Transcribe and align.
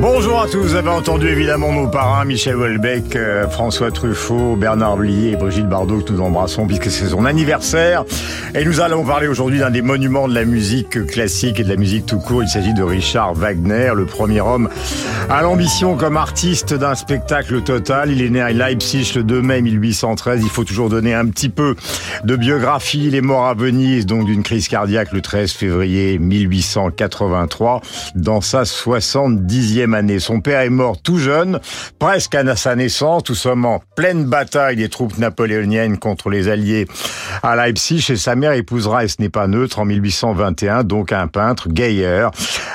Bonjour 0.00 0.40
à 0.40 0.46
tous, 0.46 0.58
vous 0.58 0.74
avez 0.76 0.90
entendu 0.90 1.26
évidemment 1.26 1.72
nos 1.72 1.88
parrains, 1.88 2.24
Michel 2.24 2.54
Houellebecq, 2.54 3.16
euh, 3.16 3.48
François 3.48 3.90
Truffaut, 3.90 4.54
Bernard 4.54 4.96
Blier 4.96 5.32
et 5.32 5.36
Brigitte 5.36 5.68
Bardot 5.68 6.02
que 6.02 6.12
nous 6.12 6.20
embrassons 6.20 6.68
puisque 6.68 6.88
c'est 6.88 7.08
son 7.08 7.24
anniversaire. 7.24 8.04
Et 8.54 8.64
nous 8.64 8.80
allons 8.80 9.04
parler 9.04 9.26
aujourd'hui 9.26 9.58
d'un 9.58 9.70
des 9.70 9.82
monuments 9.82 10.28
de 10.28 10.34
la 10.34 10.44
musique 10.44 11.04
classique 11.06 11.58
et 11.58 11.64
de 11.64 11.68
la 11.68 11.74
musique 11.74 12.06
tout 12.06 12.20
court. 12.20 12.44
Il 12.44 12.48
s'agit 12.48 12.74
de 12.74 12.82
Richard 12.84 13.34
Wagner, 13.34 13.90
le 13.96 14.06
premier 14.06 14.40
homme 14.40 14.68
à 15.28 15.42
l'ambition 15.42 15.96
comme 15.96 16.16
artiste 16.16 16.74
d'un 16.74 16.94
spectacle 16.94 17.60
total. 17.62 18.12
Il 18.12 18.22
est 18.22 18.30
né 18.30 18.40
à 18.40 18.52
Leipzig 18.52 19.12
le 19.16 19.24
2 19.24 19.42
mai 19.42 19.62
1813. 19.62 20.42
Il 20.44 20.48
faut 20.48 20.64
toujours 20.64 20.90
donner 20.90 21.12
un 21.12 21.26
petit 21.26 21.48
peu 21.48 21.74
de 22.22 22.36
biographie. 22.36 23.06
Il 23.08 23.16
est 23.16 23.20
mort 23.20 23.46
à 23.46 23.54
Venise, 23.54 24.06
donc 24.06 24.26
d'une 24.26 24.44
crise 24.44 24.68
cardiaque 24.68 25.12
le 25.12 25.22
13 25.22 25.50
février 25.50 26.20
1883, 26.20 27.80
dans 28.14 28.40
sa 28.40 28.62
70e 28.62 29.87
année. 29.94 30.18
Son 30.18 30.40
père 30.40 30.60
est 30.60 30.70
mort 30.70 31.00
tout 31.00 31.18
jeune, 31.18 31.60
presque 31.98 32.34
à 32.34 32.56
sa 32.56 32.76
naissance. 32.76 33.22
Nous 33.28 33.34
sommes 33.34 33.64
en 33.64 33.80
pleine 33.96 34.24
bataille 34.24 34.76
des 34.76 34.88
troupes 34.88 35.18
napoléoniennes 35.18 35.98
contre 35.98 36.30
les 36.30 36.48
Alliés 36.48 36.86
à 37.42 37.56
Leipzig 37.56 38.04
et 38.10 38.16
sa 38.16 38.34
mère 38.34 38.52
épousera, 38.52 39.04
et 39.04 39.08
ce 39.08 39.16
n'est 39.20 39.28
pas 39.28 39.46
neutre, 39.46 39.78
en 39.78 39.84
1821, 39.84 40.84
donc 40.84 41.12
un 41.12 41.26
peintre, 41.26 41.68
Geyer, 41.72 42.28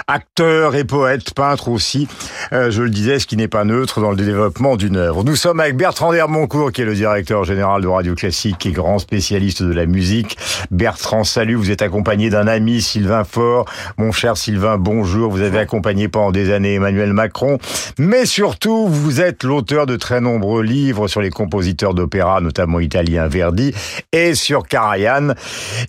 acteur 0.07 0.75
et 0.75 0.83
poète, 0.83 1.33
peintre 1.33 1.69
aussi, 1.69 2.07
euh, 2.51 2.71
je 2.71 2.83
le 2.83 2.89
disais, 2.89 3.19
ce 3.19 3.27
qui 3.27 3.37
n'est 3.37 3.47
pas 3.47 3.65
neutre 3.65 4.01
dans 4.01 4.11
le 4.11 4.17
développement 4.17 4.75
d'une 4.75 4.97
œuvre. 4.97 5.23
Nous 5.23 5.35
sommes 5.35 5.59
avec 5.59 5.75
Bertrand 5.77 6.11
Dermoncourt, 6.11 6.71
qui 6.71 6.81
est 6.81 6.85
le 6.85 6.95
directeur 6.95 7.43
général 7.43 7.81
de 7.81 7.87
Radio 7.87 8.15
Classique 8.15 8.65
et 8.65 8.71
grand 8.71 8.99
spécialiste 8.99 9.63
de 9.63 9.73
la 9.73 9.85
musique. 9.85 10.37
Bertrand, 10.71 11.23
salut, 11.23 11.55
vous 11.55 11.71
êtes 11.71 11.81
accompagné 11.81 12.29
d'un 12.29 12.47
ami, 12.47 12.81
Sylvain 12.81 13.23
Faure. 13.23 13.65
Mon 13.97 14.11
cher 14.11 14.37
Sylvain, 14.37 14.77
bonjour. 14.77 15.31
Vous 15.31 15.41
avez 15.41 15.59
accompagné 15.59 16.07
pendant 16.07 16.31
des 16.31 16.51
années 16.51 16.75
Emmanuel 16.75 17.02
Macron, 17.11 17.57
mais 17.99 18.25
surtout, 18.25 18.87
vous 18.87 19.19
êtes 19.19 19.43
l'auteur 19.43 19.85
de 19.85 19.97
très 19.97 20.21
nombreux 20.21 20.63
livres 20.63 21.09
sur 21.09 21.19
les 21.19 21.29
compositeurs 21.29 21.93
d'opéra, 21.93 22.39
notamment 22.39 22.79
italiens 22.79 23.27
Verdi, 23.27 23.73
et 24.13 24.35
sur 24.35 24.63
Karajan. 24.63 25.33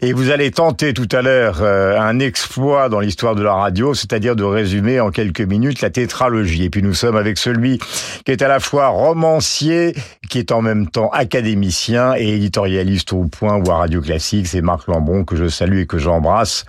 Et 0.02 0.12
vous 0.12 0.30
allez 0.30 0.50
tenter 0.50 0.94
tout 0.94 1.08
à 1.12 1.22
l'heure 1.22 1.58
euh, 1.60 2.00
un 2.00 2.18
exploit 2.18 2.88
dans 2.88 3.00
l'histoire 3.00 3.34
de 3.34 3.42
la 3.42 3.54
radio, 3.54 3.94
c'est-à-dire 3.94 4.34
de 4.34 4.44
résumer 4.44 4.98
en 5.00 5.10
quelques 5.10 5.42
minutes 5.42 5.80
la 5.82 5.90
tétralogie. 5.90 6.64
Et 6.64 6.70
puis 6.70 6.82
nous 6.82 6.94
sommes 6.94 7.16
avec 7.16 7.38
celui 7.38 7.78
qui 8.24 8.32
est 8.32 8.42
à 8.42 8.48
la 8.48 8.58
fois 8.58 8.88
romancier, 8.88 9.94
qui 10.28 10.39
est 10.39 10.53
en 10.53 10.62
même 10.62 10.89
temps 10.89 11.11
académicien 11.11 12.14
et 12.17 12.34
éditorialiste 12.34 13.12
au 13.12 13.25
point 13.25 13.56
ou 13.56 13.70
à 13.70 13.78
Radio 13.78 14.00
Classique. 14.00 14.47
C'est 14.47 14.62
Marc 14.62 14.86
Lambron 14.89 15.25
que 15.25 15.36
je 15.36 15.48
salue 15.48 15.81
et 15.81 15.86
que 15.86 15.98
j'embrasse. 15.98 16.64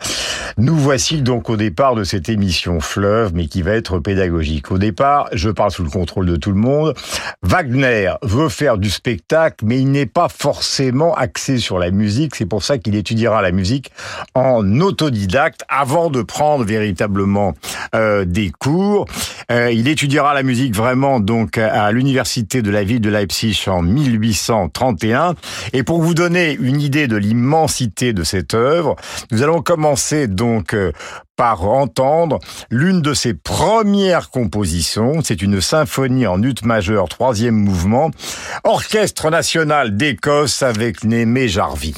Nous 0.57 0.75
voici 0.75 1.21
donc 1.21 1.49
au 1.49 1.57
départ 1.57 1.95
de 1.95 2.03
cette 2.03 2.29
émission 2.29 2.79
Fleuve, 2.79 3.31
mais 3.33 3.47
qui 3.47 3.61
va 3.61 3.71
être 3.71 3.99
pédagogique. 3.99 4.71
Au 4.71 4.77
départ, 4.77 5.27
je 5.33 5.49
parle 5.49 5.71
sous 5.71 5.83
le 5.83 5.89
contrôle 5.89 6.25
de 6.25 6.35
tout 6.35 6.51
le 6.51 6.57
monde. 6.57 6.93
Wagner 7.41 8.13
veut 8.21 8.49
faire 8.49 8.77
du 8.77 8.89
spectacle, 8.89 9.65
mais 9.65 9.79
il 9.79 9.91
n'est 9.91 10.05
pas 10.05 10.29
forcément 10.29 11.13
axé 11.15 11.57
sur 11.57 11.79
la 11.79 11.91
musique. 11.91 12.35
C'est 12.35 12.45
pour 12.45 12.63
ça 12.63 12.77
qu'il 12.77 12.95
étudiera 12.95 13.41
la 13.41 13.51
musique 13.51 13.91
en 14.33 14.79
autodidacte 14.79 15.63
avant 15.69 16.09
de 16.09 16.21
prendre 16.21 16.63
véritablement 16.63 17.53
euh, 17.93 18.25
des 18.25 18.51
cours. 18.51 19.05
Euh, 19.51 19.71
il 19.71 19.87
étudiera 19.87 20.33
la 20.33 20.43
musique 20.43 20.75
vraiment 20.75 21.19
donc 21.19 21.57
à 21.57 21.91
l'université 21.91 22.61
de 22.61 22.71
la 22.71 22.83
ville 22.83 23.01
de 23.01 23.09
Leipzig 23.09 23.54
en 23.67 23.81
1831. 23.81 25.35
Et 25.73 25.83
pour 25.83 26.01
vous 26.01 26.13
donner 26.13 26.57
une 26.59 26.81
idée 26.81 27.07
de 27.07 27.15
l'immensité 27.15 28.13
de 28.13 28.23
cette 28.23 28.53
œuvre, 28.53 28.95
nous 29.31 29.43
allons 29.43 29.61
commencer 29.61 30.27
donc 30.27 30.73
euh, 30.73 30.91
par 31.35 31.67
entendre 31.67 32.39
l'une 32.69 33.01
de 33.01 33.13
ses 33.13 33.33
premières 33.33 34.29
compositions. 34.29 35.21
C'est 35.23 35.41
une 35.41 35.61
symphonie 35.61 36.27
en 36.27 36.41
ut 36.41 36.55
majeur, 36.63 37.09
troisième 37.09 37.55
mouvement, 37.55 38.11
Orchestre 38.63 39.29
national 39.29 39.97
d'Écosse 39.97 40.63
avec 40.63 41.03
Némé 41.03 41.47
Jarvie. 41.47 41.95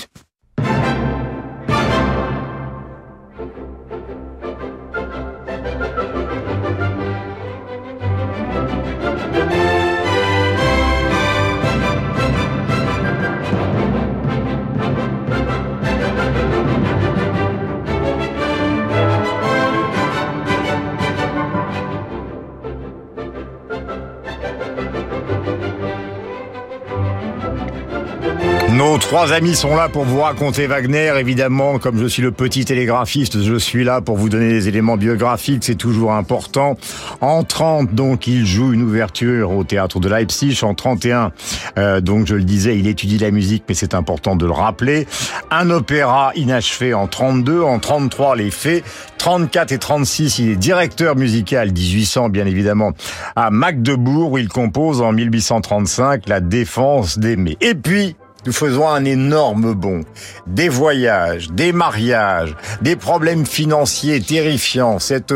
Nos 28.77 28.99
trois 28.99 29.33
amis 29.33 29.55
sont 29.55 29.75
là 29.75 29.89
pour 29.89 30.03
vous 30.03 30.21
raconter 30.21 30.67
Wagner, 30.67 31.11
évidemment, 31.17 31.79
comme 31.79 31.97
je 31.97 32.05
suis 32.05 32.21
le 32.21 32.29
petit 32.29 32.63
télégraphiste, 32.63 33.41
je 33.41 33.55
suis 33.55 33.83
là 33.83 34.01
pour 34.01 34.17
vous 34.17 34.29
donner 34.29 34.49
des 34.49 34.67
éléments 34.67 34.97
biographiques, 34.97 35.63
c'est 35.63 35.73
toujours 35.73 36.13
important. 36.13 36.77
En 37.19 37.43
30, 37.43 37.95
donc, 37.95 38.27
il 38.27 38.45
joue 38.45 38.73
une 38.73 38.83
ouverture 38.83 39.49
au 39.49 39.63
théâtre 39.63 39.99
de 39.99 40.07
Leipzig. 40.07 40.59
En 40.61 40.75
31, 40.75 41.31
euh, 41.79 42.01
donc, 42.01 42.27
je 42.27 42.35
le 42.35 42.43
disais, 42.43 42.77
il 42.77 42.85
étudie 42.85 43.17
la 43.17 43.31
musique, 43.31 43.63
mais 43.67 43.73
c'est 43.73 43.95
important 43.95 44.35
de 44.35 44.45
le 44.45 44.51
rappeler. 44.51 45.07
Un 45.49 45.71
opéra 45.71 46.31
inachevé 46.35 46.93
en 46.93 47.07
32, 47.07 47.63
en 47.63 47.79
33, 47.79 48.35
les 48.35 48.51
faits. 48.51 48.83
34 49.17 49.71
et 49.71 49.79
36, 49.79 50.37
il 50.37 50.51
est 50.51 50.55
directeur 50.55 51.15
musical, 51.15 51.71
1800 51.71 52.29
bien 52.29 52.45
évidemment, 52.45 52.91
à 53.35 53.49
Magdebourg, 53.49 54.33
où 54.33 54.37
il 54.37 54.49
compose 54.49 55.01
en 55.01 55.13
1835 55.13 56.29
la 56.29 56.41
défense 56.41 57.17
d'aimer. 57.17 57.57
Et 57.59 57.73
puis, 57.73 58.15
nous 58.47 58.53
faisons 58.53 58.87
un 58.87 59.03
énorme 59.03 59.73
bond. 59.73 60.05
Des 60.47 60.69
voyages, 60.69 61.51
des 61.51 61.73
mariages, 61.73 62.55
des 62.81 62.95
problèmes 62.95 63.45
financiers 63.45 64.21
terrifiants. 64.21 64.99
Cette 64.99 65.33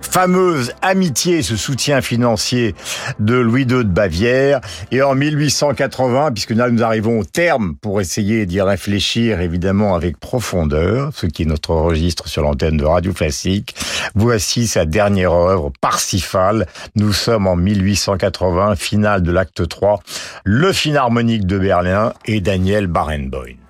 fameuse 0.00 0.72
amitié, 0.80 1.42
ce 1.42 1.56
soutien 1.56 2.00
financier 2.02 2.76
de 3.18 3.34
Louis 3.34 3.62
II 3.62 3.78
de 3.78 3.82
Bavière. 3.82 4.60
Et 4.92 5.02
en 5.02 5.16
1880, 5.16 6.30
puisque 6.30 6.50
là 6.50 6.70
nous 6.70 6.84
arrivons 6.84 7.18
au 7.18 7.24
terme 7.24 7.74
pour 7.80 8.00
essayer 8.00 8.46
d'y 8.46 8.60
réfléchir 8.60 9.40
évidemment 9.40 9.96
avec 9.96 10.18
profondeur, 10.18 11.10
ce 11.14 11.26
qui 11.26 11.42
est 11.42 11.46
notre 11.46 11.74
registre 11.74 12.28
sur 12.28 12.42
l'antenne 12.42 12.76
de 12.76 12.84
Radio 12.84 13.12
Classique, 13.12 13.74
voici 14.14 14.68
sa 14.68 14.84
dernière 14.84 15.32
œuvre, 15.32 15.72
Parsifal. 15.80 16.66
Nous 16.94 17.12
sommes 17.12 17.48
en 17.48 17.56
1880, 17.56 18.76
finale 18.76 19.22
de 19.22 19.32
l'acte 19.32 19.66
3, 19.66 20.00
le 20.44 20.72
Philharmonique 20.72 21.44
de 21.44 21.58
Berlin 21.58 22.12
et 22.26 22.40
Daniel 22.52 22.86
Barenboim. 22.86 23.61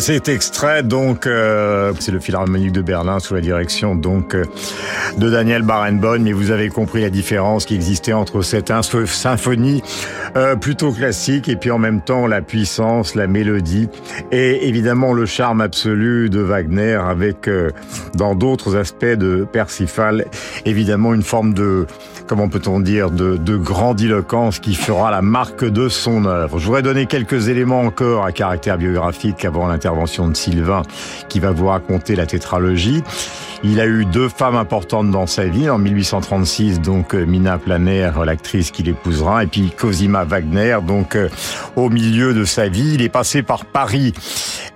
Cet 0.00 0.30
extrait, 0.30 0.82
donc, 0.82 1.26
euh, 1.26 1.92
c'est 2.00 2.10
le 2.10 2.20
Philharmonique 2.20 2.72
de 2.72 2.80
Berlin 2.80 3.18
sous 3.18 3.34
la 3.34 3.42
direction 3.42 3.94
donc 3.94 4.34
euh, 4.34 4.46
de 5.18 5.28
Daniel 5.28 5.60
Barenboim. 5.60 6.20
Mais 6.20 6.32
vous 6.32 6.50
avez 6.52 6.70
compris 6.70 7.02
la 7.02 7.10
différence 7.10 7.66
qui 7.66 7.74
existait 7.74 8.14
entre 8.14 8.40
cette 8.40 8.72
symphonie 9.06 9.82
euh, 10.36 10.56
plutôt 10.56 10.92
classique 10.92 11.50
et 11.50 11.56
puis 11.56 11.70
en 11.70 11.76
même 11.76 12.00
temps 12.00 12.26
la 12.26 12.40
puissance, 12.40 13.14
la 13.14 13.26
mélodie 13.26 13.88
et 14.32 14.66
évidemment 14.68 15.12
le 15.12 15.26
charme 15.26 15.60
absolu 15.60 16.30
de 16.30 16.40
Wagner 16.40 16.94
avec, 16.94 17.50
dans 18.14 18.34
d'autres 18.34 18.76
aspects 18.76 19.04
de 19.04 19.46
Persifal, 19.52 20.24
évidemment 20.64 21.12
une 21.12 21.22
forme 21.22 21.52
de 21.52 21.86
comment 22.30 22.48
peut-on 22.48 22.78
dire, 22.78 23.10
de, 23.10 23.36
de, 23.36 23.56
grandiloquence 23.56 24.60
qui 24.60 24.76
fera 24.76 25.10
la 25.10 25.20
marque 25.20 25.64
de 25.64 25.88
son 25.88 26.26
œuvre. 26.26 26.60
Je 26.60 26.66
voudrais 26.66 26.80
donner 26.82 27.06
quelques 27.06 27.48
éléments 27.48 27.80
encore 27.80 28.24
à 28.24 28.30
caractère 28.30 28.78
biographique 28.78 29.44
avant 29.44 29.66
l'intervention 29.66 30.28
de 30.28 30.36
Sylvain 30.36 30.82
qui 31.28 31.40
va 31.40 31.50
vous 31.50 31.66
raconter 31.66 32.14
la 32.14 32.26
tétralogie. 32.26 33.02
Il 33.64 33.80
a 33.80 33.86
eu 33.86 34.04
deux 34.04 34.28
femmes 34.28 34.54
importantes 34.54 35.10
dans 35.10 35.26
sa 35.26 35.46
vie. 35.46 35.68
En 35.68 35.78
1836, 35.78 36.80
donc 36.80 37.16
euh, 37.16 37.26
Mina 37.26 37.58
Planer, 37.58 38.12
l'actrice 38.24 38.70
qu'il 38.70 38.88
épousera, 38.88 39.42
et 39.42 39.46
puis 39.48 39.72
Cosima 39.76 40.22
Wagner, 40.24 40.78
donc 40.86 41.16
euh, 41.16 41.28
au 41.74 41.90
milieu 41.90 42.32
de 42.32 42.44
sa 42.44 42.68
vie. 42.68 42.92
Il 42.94 43.02
est 43.02 43.10
passé 43.10 43.42
par 43.42 43.64
Paris. 43.64 44.14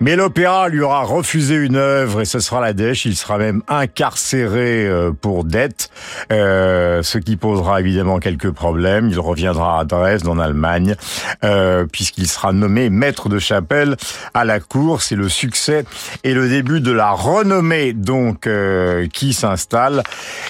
Mais 0.05 0.17
l'opéra 0.17 0.69
lui 0.69 0.83
aura 0.83 1.03
refusé 1.05 1.55
une 1.55 1.77
œuvre 1.77 2.21
et 2.21 2.27
ce 2.27 2.39
sera 2.39 2.61
la 2.61 2.75
dèche. 2.75 3.07
Il 3.07 3.17
sera 3.17 3.39
même 3.39 3.63
incarcéré 3.69 4.87
euh, 4.87 5.13
pour 5.19 5.45
dette, 5.45 5.89
ce 6.29 7.17
qui 7.17 7.37
posera 7.37 7.81
évidemment 7.81 8.19
quelques 8.19 8.51
problèmes. 8.51 9.09
Il 9.09 9.19
reviendra 9.19 9.81
à 9.81 9.87
Dresde, 9.87 10.29
en 10.29 10.39
Allemagne, 10.39 10.95
puisqu'il 11.91 12.29
sera 12.29 12.53
nommé 12.53 12.91
maître 12.91 13.31
de 13.31 13.39
chapelle 13.39 13.97
à 14.35 14.45
la 14.45 14.61
cour. 14.61 15.01
C'est 15.01 15.17
le 15.17 15.31
succès 15.31 15.87
et 16.23 16.35
le 16.35 16.51
début 16.51 16.83
de 16.83 16.93
la 16.93 17.13
renommée 17.13 17.95
donc 17.95 18.47
euh, 18.47 19.07
qui 19.07 19.33
s'installe. 19.33 20.03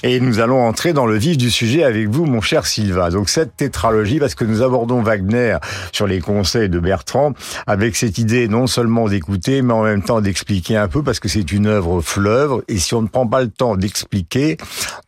Et 0.02 0.18
nous 0.18 0.40
allons 0.40 0.66
entrer 0.66 0.92
dans 0.92 1.06
le 1.06 1.16
vif 1.16 1.36
du 1.36 1.50
sujet 1.50 1.84
avec 1.84 2.08
vous, 2.08 2.26
mon 2.26 2.40
cher 2.40 2.66
Silva. 2.66 3.10
Donc 3.10 3.28
cette 3.28 3.56
tétralogie, 3.56 4.18
parce 4.18 4.34
que 4.34 4.44
nous 4.44 4.62
abordons 4.62 5.00
Wagner 5.00 5.58
sur 5.92 6.08
les 6.08 6.20
conseils 6.20 6.68
de 6.68 6.80
Bertrand, 6.80 7.34
avec 7.68 7.94
cette 7.94 8.18
idée 8.18 8.48
non 8.48 8.66
seulement 8.66 9.08
d'écouter, 9.08 9.43
mais 9.48 9.72
en 9.72 9.82
même 9.82 10.02
temps 10.02 10.20
d'expliquer 10.20 10.76
un 10.76 10.88
peu, 10.88 11.02
parce 11.02 11.20
que 11.20 11.28
c'est 11.28 11.52
une 11.52 11.66
œuvre 11.66 12.00
fleuve, 12.00 12.62
et 12.68 12.78
si 12.78 12.94
on 12.94 13.02
ne 13.02 13.08
prend 13.08 13.26
pas 13.26 13.42
le 13.42 13.50
temps 13.50 13.76
d'expliquer, 13.76 14.56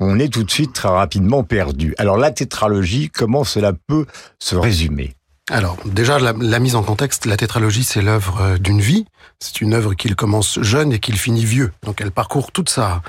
on 0.01 0.19
est 0.19 0.33
tout 0.33 0.45
de 0.45 0.51
suite 0.51 0.73
très 0.73 0.89
rapidement 0.89 1.43
perdu. 1.43 1.95
Alors 1.99 2.17
la 2.17 2.31
tétralogie, 2.31 3.11
comment 3.11 3.45
cela 3.45 3.73
peut 3.73 4.07
se 4.39 4.57
résumer? 4.57 5.15
Alors 5.49 5.77
déjà 5.85 6.19
la, 6.19 6.59
mise 6.59 6.75
en 6.75 6.83
contexte, 6.83 7.25
la 7.25 7.37
tétralogie 7.37 7.85
c'est 7.85 8.03
l'œuvre 8.03 8.41
euh, 8.41 8.59
d'une 8.59 8.81
vie, 8.81 9.07
c'est 9.39 9.61
une 9.61 9.75
œuvre 9.75 9.95
qu'il 9.95 10.17
commence 10.17 10.59
jeune 10.61 10.93
et 10.93 10.99
qu'il 10.99 11.17
finit 11.17 11.45
vieux. 11.45 11.73
Donc 11.85 12.01
elle 12.01 12.11
parcourt 12.11 12.53
toute 12.53 12.69
sa 12.69 13.03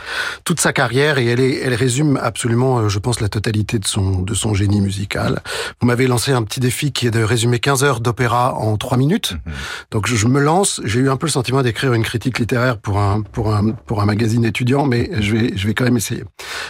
toute 0.44 0.60
sa 0.60 0.74
carrière 0.74 1.18
et 1.18 1.26
elle 1.26 1.40
est 1.40 1.60
elle 1.62 1.74
résume 1.74 2.20
absolument 2.22 2.80
euh, 2.80 2.90
je 2.90 3.00
pense 3.00 3.22
la 3.22 3.30
totalité 3.30 3.80
de 3.80 3.88
son 3.88 4.22
de 4.22 4.34
son 4.34 4.54
génie 4.54 4.82
musical. 4.82 5.42
Vous 5.80 5.88
m'avez 5.88 6.08
lancé 6.08 6.32
un 6.32 6.44
petit 6.44 6.60
défi 6.60 6.92
qui 6.92 7.08
est 7.08 7.12
de 7.12 7.24
résumer 7.24 7.60
15 7.60 7.84
heures 7.84 8.00
d'opéra 8.00 8.56
en 8.56 8.78
3 8.78 8.98
minutes. 8.98 9.34
Mhm. 9.46 9.54
Donc 9.92 10.08
je 10.08 10.28
me 10.28 10.40
lance, 10.40 10.82
j'ai 10.84 11.00
eu 11.00 11.10
un 11.10 11.18
peu 11.18 11.28
le 11.28 11.32
sentiment 11.32 11.62
d'écrire 11.62 11.94
une 11.94 12.04
critique 12.04 12.40
littéraire 12.40 12.78
pour 12.78 13.00
un 13.00 13.22
pour 13.22 13.54
un 13.54 13.72
pour 13.72 14.02
un 14.02 14.06
magazine 14.06 14.46
étudiant 14.46 14.86
mais 14.86 15.10
je 15.20 15.36
vais 15.36 15.54
je 15.56 15.68
vais 15.68 15.74
quand 15.74 15.86
même 15.86 15.98
essayer. 15.98 16.24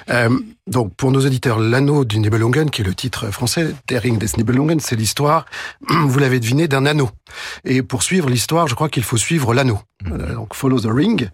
Euh, 0.09 0.29
donc, 0.67 0.93
pour 0.95 1.11
nos 1.11 1.25
auditeurs, 1.25 1.59
l'anneau 1.59 2.03
du 2.03 2.19
Nibelungen, 2.19 2.69
qui 2.69 2.81
est 2.81 2.85
le 2.85 2.93
titre 2.93 3.31
français, 3.31 3.73
Der 3.87 4.01
Ring 4.01 4.17
des 4.17 4.27
Nibelungen, 4.37 4.79
c'est 4.81 4.97
l'histoire, 4.97 5.45
vous 5.87 6.19
l'avez 6.19 6.41
deviné, 6.41 6.67
d'un 6.67 6.85
anneau. 6.85 7.09
Et 7.63 7.81
pour 7.81 8.03
suivre 8.03 8.29
l'histoire, 8.29 8.67
je 8.67 8.75
crois 8.75 8.89
qu'il 8.89 9.03
faut 9.03 9.15
suivre 9.15 9.36
l'anneau. 9.53 9.79
Euh, 10.11 10.33
donc 10.33 10.53
Follow 10.53 10.79
the 10.79 10.89
Ring. 10.89 11.29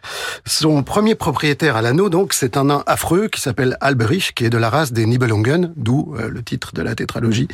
Son 0.45 0.83
premier 0.83 1.15
propriétaire 1.15 1.75
à 1.75 1.81
l'anneau, 1.81 2.09
donc, 2.09 2.33
c'est 2.33 2.57
un 2.57 2.65
nain 2.65 2.83
affreux 2.85 3.27
qui 3.27 3.41
s'appelle 3.41 3.77
Alberich, 3.81 4.33
qui 4.35 4.45
est 4.45 4.49
de 4.49 4.57
la 4.57 4.69
race 4.69 4.93
des 4.93 5.05
Nibelungen, 5.05 5.73
d'où 5.75 6.15
euh, 6.17 6.29
le 6.29 6.43
titre 6.43 6.73
de 6.73 6.81
la 6.81 6.95
tétralogie. 6.95 7.47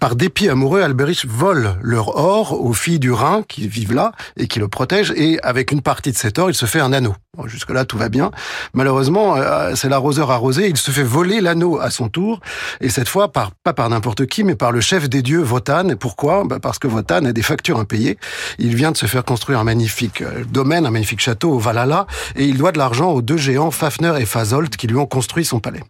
par 0.00 0.16
dépit 0.16 0.48
amoureux, 0.48 0.82
Alberich 0.82 1.26
vole 1.26 1.76
leur 1.82 2.16
or 2.16 2.60
aux 2.60 2.72
filles 2.72 2.98
du 2.98 3.12
Rhin 3.12 3.42
qui 3.46 3.68
vivent 3.68 3.94
là 3.94 4.12
et 4.36 4.48
qui 4.48 4.58
le 4.58 4.68
protègent, 4.68 5.12
et 5.16 5.40
avec 5.42 5.72
une 5.72 5.82
partie 5.82 6.12
de 6.12 6.16
cet 6.16 6.38
or, 6.38 6.50
il 6.50 6.54
se 6.54 6.66
fait 6.66 6.80
un 6.80 6.92
anneau. 6.92 7.14
Jusque-là, 7.46 7.86
tout 7.86 7.96
va 7.96 8.10
bien. 8.10 8.30
Malheureusement, 8.74 9.36
euh, 9.36 9.72
c'est 9.74 9.88
l'arroseur 9.88 10.30
arrosé, 10.30 10.68
il 10.68 10.76
se 10.76 10.90
fait 10.90 11.02
voler 11.02 11.40
l'anneau 11.40 11.80
à 11.80 11.90
son 11.90 12.10
tour, 12.10 12.40
et 12.82 12.90
cette 12.90 13.08
fois, 13.08 13.32
par, 13.32 13.52
pas 13.52 13.72
par 13.72 13.88
n'importe 13.88 14.26
qui, 14.26 14.44
mais 14.44 14.54
par 14.54 14.70
le 14.70 14.82
chef 14.82 15.08
des 15.08 15.22
dieux, 15.22 15.40
Votan. 15.40 15.96
Pourquoi? 15.98 16.44
Bah 16.44 16.58
Parce 16.60 16.78
que 16.78 16.88
Votan 16.88 17.24
a 17.24 17.32
des 17.32 17.40
factures 17.40 17.78
impayées. 17.78 18.18
Il 18.58 18.76
vient 18.76 18.92
de 18.92 18.98
se 18.98 19.06
faire 19.06 19.24
construire 19.24 19.60
un 19.60 19.64
magnifique 19.64 20.22
domaine, 20.50 20.84
un 20.84 20.90
magnifique 20.90 21.20
château 21.20 21.52
au 21.52 21.58
Valhalla, 21.58 22.06
et 22.36 22.44
il 22.44 22.58
doit 22.58 22.70
de 22.70 22.76
l'argent 22.76 23.12
aux 23.12 23.22
deux 23.22 23.38
géants 23.38 23.70
Fafner 23.70 24.12
et 24.20 24.26
Fasolt 24.26 24.76
qui 24.76 24.86
lui 24.86 24.96
ont 24.96 25.06
construit 25.06 25.46
son 25.46 25.58
palais. 25.58 25.80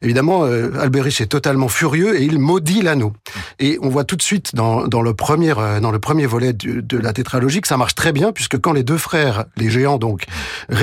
Évidemment, 0.00 0.44
euh, 0.44 0.70
Alberich 0.78 1.20
est 1.20 1.26
totalement 1.26 1.66
furieux 1.68 2.16
et 2.20 2.22
il 2.22 2.38
maudit 2.38 2.82
l'anneau. 2.82 3.12
Et 3.58 3.78
on 3.82 3.88
voit 3.88 4.04
tout 4.04 4.14
de 4.14 4.22
suite 4.22 4.54
dans, 4.54 4.86
dans 4.86 5.02
le 5.02 5.12
premier 5.12 5.54
euh, 5.58 5.80
dans 5.80 5.90
le 5.90 5.98
premier 5.98 6.26
volet 6.26 6.52
de, 6.52 6.80
de, 6.80 6.98
la 6.98 7.12
tétralogie 7.12 7.60
que 7.60 7.68
ça 7.68 7.76
marche 7.76 7.96
très 7.96 8.12
bien 8.12 8.30
puisque 8.30 8.60
quand 8.60 8.72
les 8.72 8.84
deux 8.84 8.98
frères, 8.98 9.46
les 9.56 9.70
géants 9.70 9.98
donc, 9.98 10.26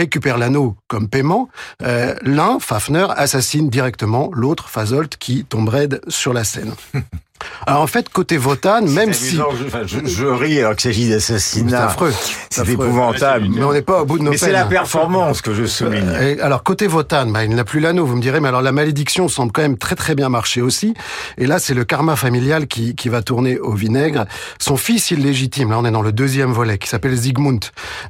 récupèrent 0.02 0.40
l'anneau 0.40 0.76
comme 0.88 1.08
paiement, 1.08 1.48
euh, 1.84 2.16
l'un, 2.24 2.60
Fafner, 2.60 3.08
assassine 3.16 3.70
directement 3.70 4.32
l'autre, 4.34 4.70
Fasolt, 4.70 5.16
qui 5.18 5.46
tombe 5.46 5.70
raide 5.70 6.02
sur 6.08 6.34
la 6.34 6.44
scène. 6.44 6.74
Alors 7.66 7.82
en 7.82 7.88
fait, 7.88 8.10
côté 8.10 8.38
Votan, 8.38 8.82
même 8.82 9.14
si... 9.14 9.38
je, 9.86 10.26
ris 10.26 10.60
alors 10.60 10.76
qu'il 10.76 10.92
s'agit 10.92 11.10
d'assassinat. 11.10 11.70
C'est 11.70 11.84
affreux. 11.84 12.14
C'est 12.50 12.70
épouvantable. 12.70 13.48
Mais 13.50 13.64
on 13.64 13.74
n'est 13.74 13.82
pas 13.82 14.02
au 14.02 14.06
bout 14.06 14.18
de 14.18 14.24
nos 14.24 14.32
Mais 14.32 14.38
c'est 14.38 14.52
la 14.52 14.66
performance 14.66 15.42
que 15.42 15.54
je 15.54 15.66
souligne. 15.66 16.10
alors 16.42 16.64
côté 16.64 16.88
Votan, 16.88 17.28
bah, 17.28 17.44
il 17.44 17.56
n'a 17.56 17.64
plus 17.64 17.80
l'anneau, 17.80 18.06
vous 18.06 18.16
me 18.16 18.22
direz, 18.22 18.40
mais 18.40 18.50
alors 18.50 18.62
la 18.62 18.72
malédiction 18.72 19.28
semble 19.28 19.52
quand 19.52 19.62
même 19.62 19.78
très 19.78 19.96
très 19.96 20.16
bien 20.16 20.30
marcher 20.30 20.62
aussi. 20.62 20.94
Et 21.38 21.48
là, 21.48 21.60
c'est 21.60 21.74
le 21.74 21.86
karma 21.86 22.16
familial 22.16 22.68
qui, 22.68 22.96
qui 22.96 23.10
va 23.10 23.22
tourner 23.22 23.60
au 23.60 23.74
vinaigre. 23.74 24.26
Son 24.60 24.78
fils 24.78 25.12
illégitime, 25.12 25.70
là 25.70 25.80
on 25.80 25.86
est 25.86 25.92
dans 25.92 26.02
le 26.02 26.12
deuxième 26.12 26.52
volet, 26.52 26.78
qui 26.78 26.88
s'appelle 26.88 27.16
Zygmunt, 27.16 27.60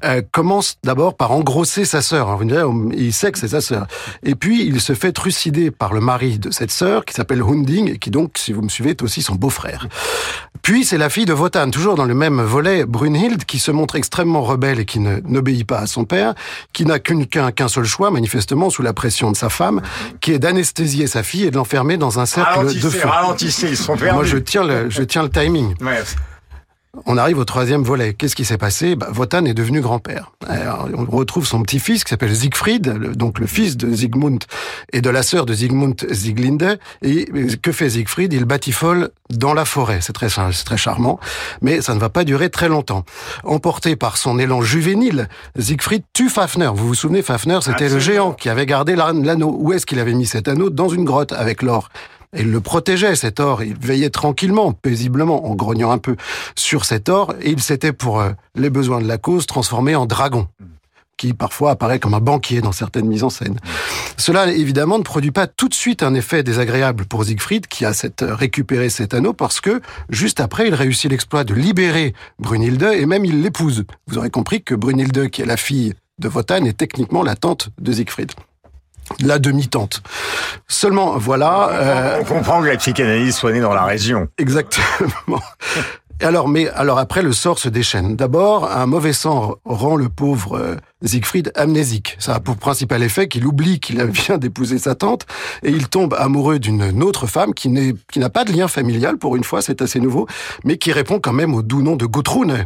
euh, 0.03 0.21
commence 0.31 0.77
d'abord 0.83 1.15
par 1.15 1.31
engrosser 1.31 1.85
sa 1.85 2.01
sœur. 2.01 2.35
Vous 2.37 2.45
me 2.45 2.49
direz, 2.49 2.63
il 2.97 3.13
sait 3.13 3.31
que 3.31 3.39
c'est 3.39 3.49
sa 3.49 3.61
sœur. 3.61 3.87
Et 4.23 4.35
puis, 4.35 4.65
il 4.65 4.81
se 4.81 4.93
fait 4.93 5.11
trucider 5.11 5.71
par 5.71 5.93
le 5.93 6.01
mari 6.01 6.39
de 6.39 6.51
cette 6.51 6.71
sœur, 6.71 7.05
qui 7.05 7.13
s'appelle 7.13 7.41
Hunding, 7.41 7.89
et 7.93 7.97
qui 7.97 8.11
donc, 8.11 8.37
si 8.37 8.53
vous 8.53 8.61
me 8.61 8.69
suivez, 8.69 8.91
est 8.91 9.01
aussi 9.01 9.20
son 9.21 9.35
beau-frère. 9.35 9.87
Puis 10.61 10.85
c'est 10.85 10.97
la 10.97 11.09
fille 11.09 11.25
de 11.25 11.33
Wotan, 11.33 11.71
toujours 11.71 11.95
dans 11.95 12.05
le 12.05 12.13
même 12.13 12.39
volet, 12.41 12.85
Brunhild, 12.85 13.45
qui 13.45 13.57
se 13.57 13.71
montre 13.71 13.95
extrêmement 13.95 14.41
rebelle 14.41 14.79
et 14.79 14.85
qui 14.85 14.99
n'obéit 14.99 15.65
pas 15.65 15.79
à 15.79 15.87
son 15.87 16.05
père, 16.05 16.35
qui 16.71 16.85
n'a 16.85 16.99
qu'un 16.99 17.67
seul 17.67 17.85
choix, 17.85 18.11
manifestement, 18.11 18.69
sous 18.69 18.83
la 18.83 18.93
pression 18.93 19.31
de 19.31 19.35
sa 19.35 19.49
femme, 19.49 19.81
qui 20.19 20.33
est 20.33 20.39
d'anesthésier 20.39 21.07
sa 21.07 21.23
fille 21.23 21.45
et 21.45 21.51
de 21.51 21.55
l'enfermer 21.55 21.97
dans 21.97 22.19
un 22.19 22.25
cercle 22.25 22.67
de 22.67 22.89
feu. 22.89 23.07
Ralentissez, 23.07 23.69
ils 23.69 23.77
sont 23.77 23.97
perdus. 23.97 24.13
Moi, 24.13 24.23
je 24.23 24.37
tiens 24.37 24.63
le, 24.63 24.89
je 24.89 25.01
tiens 25.01 25.23
le 25.23 25.29
timing. 25.29 25.73
On 27.05 27.17
arrive 27.17 27.39
au 27.39 27.45
troisième 27.45 27.83
volet. 27.83 28.13
Qu'est-ce 28.13 28.35
qui 28.35 28.43
s'est 28.43 28.57
passé? 28.57 28.95
Bah, 28.95 29.09
Wotan 29.15 29.45
est 29.45 29.53
devenu 29.53 29.79
grand-père. 29.79 30.31
On 30.47 31.05
retrouve 31.05 31.47
son 31.47 31.61
petit-fils 31.63 32.03
qui 32.03 32.09
s'appelle 32.09 32.35
Siegfried, 32.35 33.15
donc 33.15 33.39
le 33.39 33.47
fils 33.47 33.77
de 33.77 33.93
Siegmund 33.93 34.43
et 34.91 35.01
de 35.01 35.09
la 35.09 35.23
sœur 35.23 35.45
de 35.45 35.53
Siegmund, 35.53 35.95
Sieglinde. 36.11 36.79
Et 37.01 37.25
que 37.61 37.71
fait 37.71 37.89
Siegfried? 37.91 38.33
Il 38.33 38.45
batifole 38.45 39.09
dans 39.29 39.53
la 39.53 39.63
forêt. 39.63 39.99
C'est 40.01 40.13
très, 40.13 40.27
très 40.27 40.77
charmant, 40.77 41.19
mais 41.61 41.81
ça 41.81 41.95
ne 41.95 41.99
va 41.99 42.09
pas 42.09 42.25
durer 42.25 42.49
très 42.49 42.67
longtemps. 42.67 43.05
Emporté 43.45 43.95
par 43.95 44.17
son 44.17 44.37
élan 44.37 44.61
juvénile, 44.61 45.29
Siegfried 45.57 46.03
tue 46.13 46.29
Fafner. 46.29 46.71
Vous 46.75 46.87
vous 46.87 46.95
souvenez, 46.95 47.21
Fafner, 47.21 47.59
c'était 47.61 47.89
le 47.89 47.99
géant 47.99 48.33
qui 48.33 48.49
avait 48.49 48.65
gardé 48.65 48.95
l'anneau. 48.95 49.55
Où 49.57 49.71
est-ce 49.71 49.85
qu'il 49.85 49.99
avait 49.99 50.13
mis 50.13 50.25
cet 50.25 50.49
anneau? 50.49 50.69
Dans 50.69 50.89
une 50.89 51.05
grotte 51.05 51.31
avec 51.31 51.61
l'or 51.61 51.89
il 52.37 52.51
le 52.51 52.61
protégeait, 52.61 53.15
cet 53.15 53.39
or. 53.39 53.63
Il 53.63 53.77
veillait 53.77 54.09
tranquillement, 54.09 54.71
paisiblement, 54.71 55.49
en 55.49 55.55
grognant 55.55 55.91
un 55.91 55.97
peu 55.97 56.15
sur 56.55 56.85
cet 56.85 57.09
or. 57.09 57.33
Et 57.41 57.51
il 57.51 57.61
s'était, 57.61 57.93
pour 57.93 58.21
euh, 58.21 58.31
les 58.55 58.69
besoins 58.69 59.01
de 59.01 59.07
la 59.07 59.17
cause, 59.17 59.45
transformé 59.45 59.95
en 59.95 60.05
dragon 60.05 60.47
qui 61.21 61.33
parfois 61.33 61.69
apparaît 61.71 61.99
comme 61.99 62.15
un 62.15 62.19
banquier 62.19 62.61
dans 62.61 62.71
certaines 62.71 63.05
mises 63.05 63.23
en 63.23 63.29
scène. 63.29 63.59
Cela, 64.17 64.47
évidemment, 64.51 64.97
ne 64.97 65.03
produit 65.03 65.29
pas 65.29 65.45
tout 65.45 65.69
de 65.69 65.73
suite 65.75 66.01
un 66.01 66.15
effet 66.15 66.41
désagréable 66.41 67.05
pour 67.05 67.23
Siegfried, 67.23 67.67
qui 67.67 67.85
a 67.85 67.93
cette, 67.93 68.23
euh, 68.23 68.33
récupéré 68.33 68.89
cet 68.89 69.13
anneau, 69.13 69.31
parce 69.31 69.61
que, 69.61 69.81
juste 70.09 70.39
après, 70.39 70.67
il 70.67 70.73
réussit 70.73 71.11
l'exploit 71.11 71.43
de 71.43 71.53
libérer 71.53 72.15
Brunhilde, 72.39 72.89
et 72.95 73.05
même 73.05 73.23
il 73.23 73.43
l'épouse. 73.43 73.83
Vous 74.07 74.17
aurez 74.17 74.31
compris 74.31 74.63
que 74.63 74.73
Brunhilde, 74.73 75.29
qui 75.29 75.43
est 75.43 75.45
la 75.45 75.57
fille 75.57 75.93
de 76.17 76.27
Wotan, 76.27 76.65
est 76.65 76.77
techniquement 76.77 77.21
la 77.21 77.35
tante 77.35 77.69
de 77.79 77.91
Siegfried 77.91 78.31
la 79.19 79.39
demi-tente. 79.39 80.01
Seulement, 80.67 81.17
voilà. 81.17 81.69
Euh, 81.71 82.17
on 82.21 82.23
comprend 82.23 82.61
que 82.61 82.67
la 82.67 82.77
psychanalyse 82.77 83.35
soit 83.35 83.51
née 83.51 83.59
dans 83.59 83.73
la 83.73 83.83
région. 83.83 84.27
Exactement. 84.37 85.41
Alors, 86.21 86.47
mais 86.47 86.69
alors 86.69 86.99
après, 86.99 87.23
le 87.23 87.33
sort 87.33 87.57
se 87.57 87.69
déchaîne. 87.69 88.15
D'abord, 88.15 88.71
un 88.71 88.85
mauvais 88.85 89.13
sang 89.13 89.55
rend 89.65 89.95
le 89.95 90.07
pauvre 90.07 90.57
euh, 90.57 90.75
Siegfried 91.03 91.51
amnésique. 91.55 92.15
Ça 92.19 92.35
a 92.35 92.39
pour 92.39 92.57
principal 92.57 93.03
effet 93.03 93.27
qu'il 93.27 93.45
oublie 93.45 93.79
qu'il 93.79 94.03
vient 94.05 94.37
d'épouser 94.37 94.77
sa 94.77 94.95
tante 94.95 95.25
et 95.63 95.69
il 95.69 95.87
tombe 95.87 96.13
amoureux 96.13 96.59
d'une 96.59 97.03
autre 97.03 97.27
femme 97.27 97.53
qui 97.53 97.69
n'a 97.69 98.29
pas 98.29 98.45
de 98.45 98.51
lien 98.51 98.67
familial 98.67 99.17
pour 99.17 99.35
une 99.35 99.43
fois, 99.43 99.61
c'est 99.61 99.81
assez 99.81 99.99
nouveau, 99.99 100.27
mais 100.63 100.77
qui 100.77 100.91
répond 100.91 101.19
quand 101.19 101.33
même 101.33 101.53
au 101.53 101.61
doux 101.61 101.81
nom 101.81 101.95
de 101.95 102.05
Gudrun. 102.05 102.65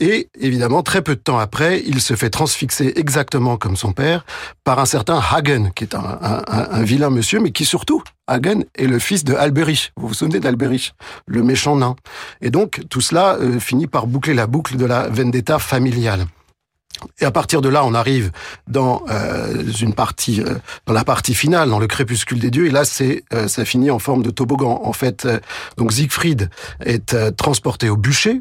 Et 0.00 0.28
évidemment, 0.38 0.82
très 0.82 1.02
peu 1.02 1.14
de 1.14 1.20
temps 1.20 1.38
après, 1.38 1.82
il 1.86 2.00
se 2.00 2.14
fait 2.14 2.30
transfixer 2.30 2.92
exactement 2.96 3.56
comme 3.56 3.76
son 3.76 3.92
père 3.92 4.24
par 4.64 4.78
un 4.78 4.86
certain 4.86 5.20
Hagen, 5.20 5.70
qui 5.74 5.84
est 5.84 5.94
un, 5.94 6.18
un, 6.20 6.42
un 6.46 6.82
vilain 6.82 7.10
monsieur, 7.10 7.40
mais 7.40 7.50
qui 7.50 7.64
surtout 7.64 8.02
Hagen 8.26 8.64
est 8.76 8.86
le 8.86 8.98
fils 8.98 9.24
de 9.24 9.34
Alberich. 9.34 9.92
Vous 9.96 10.08
vous 10.08 10.14
souvenez 10.14 10.40
d'Alberich, 10.40 10.94
le 11.26 11.42
méchant 11.42 11.76
nain? 11.76 11.96
Et 12.40 12.50
donc, 12.50 12.82
tout 12.88 13.00
cela 13.00 13.36
euh, 13.36 13.60
finit 13.60 13.86
par 13.86 14.06
boucler 14.06 14.34
la 14.34 14.46
boucle 14.46 14.76
de 14.76 14.86
la 14.86 15.08
vendetta 15.08 15.58
familiale. 15.58 16.26
Et 17.20 17.24
à 17.24 17.30
partir 17.30 17.60
de 17.60 17.68
là, 17.68 17.84
on 17.84 17.94
arrive 17.94 18.30
dans 18.68 19.02
euh, 19.08 19.62
une 19.80 19.94
partie, 19.94 20.40
euh, 20.40 20.54
dans 20.86 20.92
la 20.92 21.04
partie 21.04 21.34
finale, 21.34 21.68
dans 21.68 21.78
le 21.78 21.86
crépuscule 21.86 22.38
des 22.38 22.50
dieux. 22.50 22.66
Et 22.66 22.70
là, 22.70 22.84
c'est, 22.84 23.24
euh, 23.32 23.48
ça 23.48 23.64
finit 23.64 23.90
en 23.90 23.98
forme 23.98 24.22
de 24.22 24.30
toboggan. 24.30 24.80
En 24.84 24.92
fait, 24.92 25.26
euh, 25.26 25.38
donc 25.76 25.92
Siegfried 25.92 26.50
est 26.84 27.14
euh, 27.14 27.30
transporté 27.30 27.88
au 27.88 27.96
bûcher. 27.96 28.40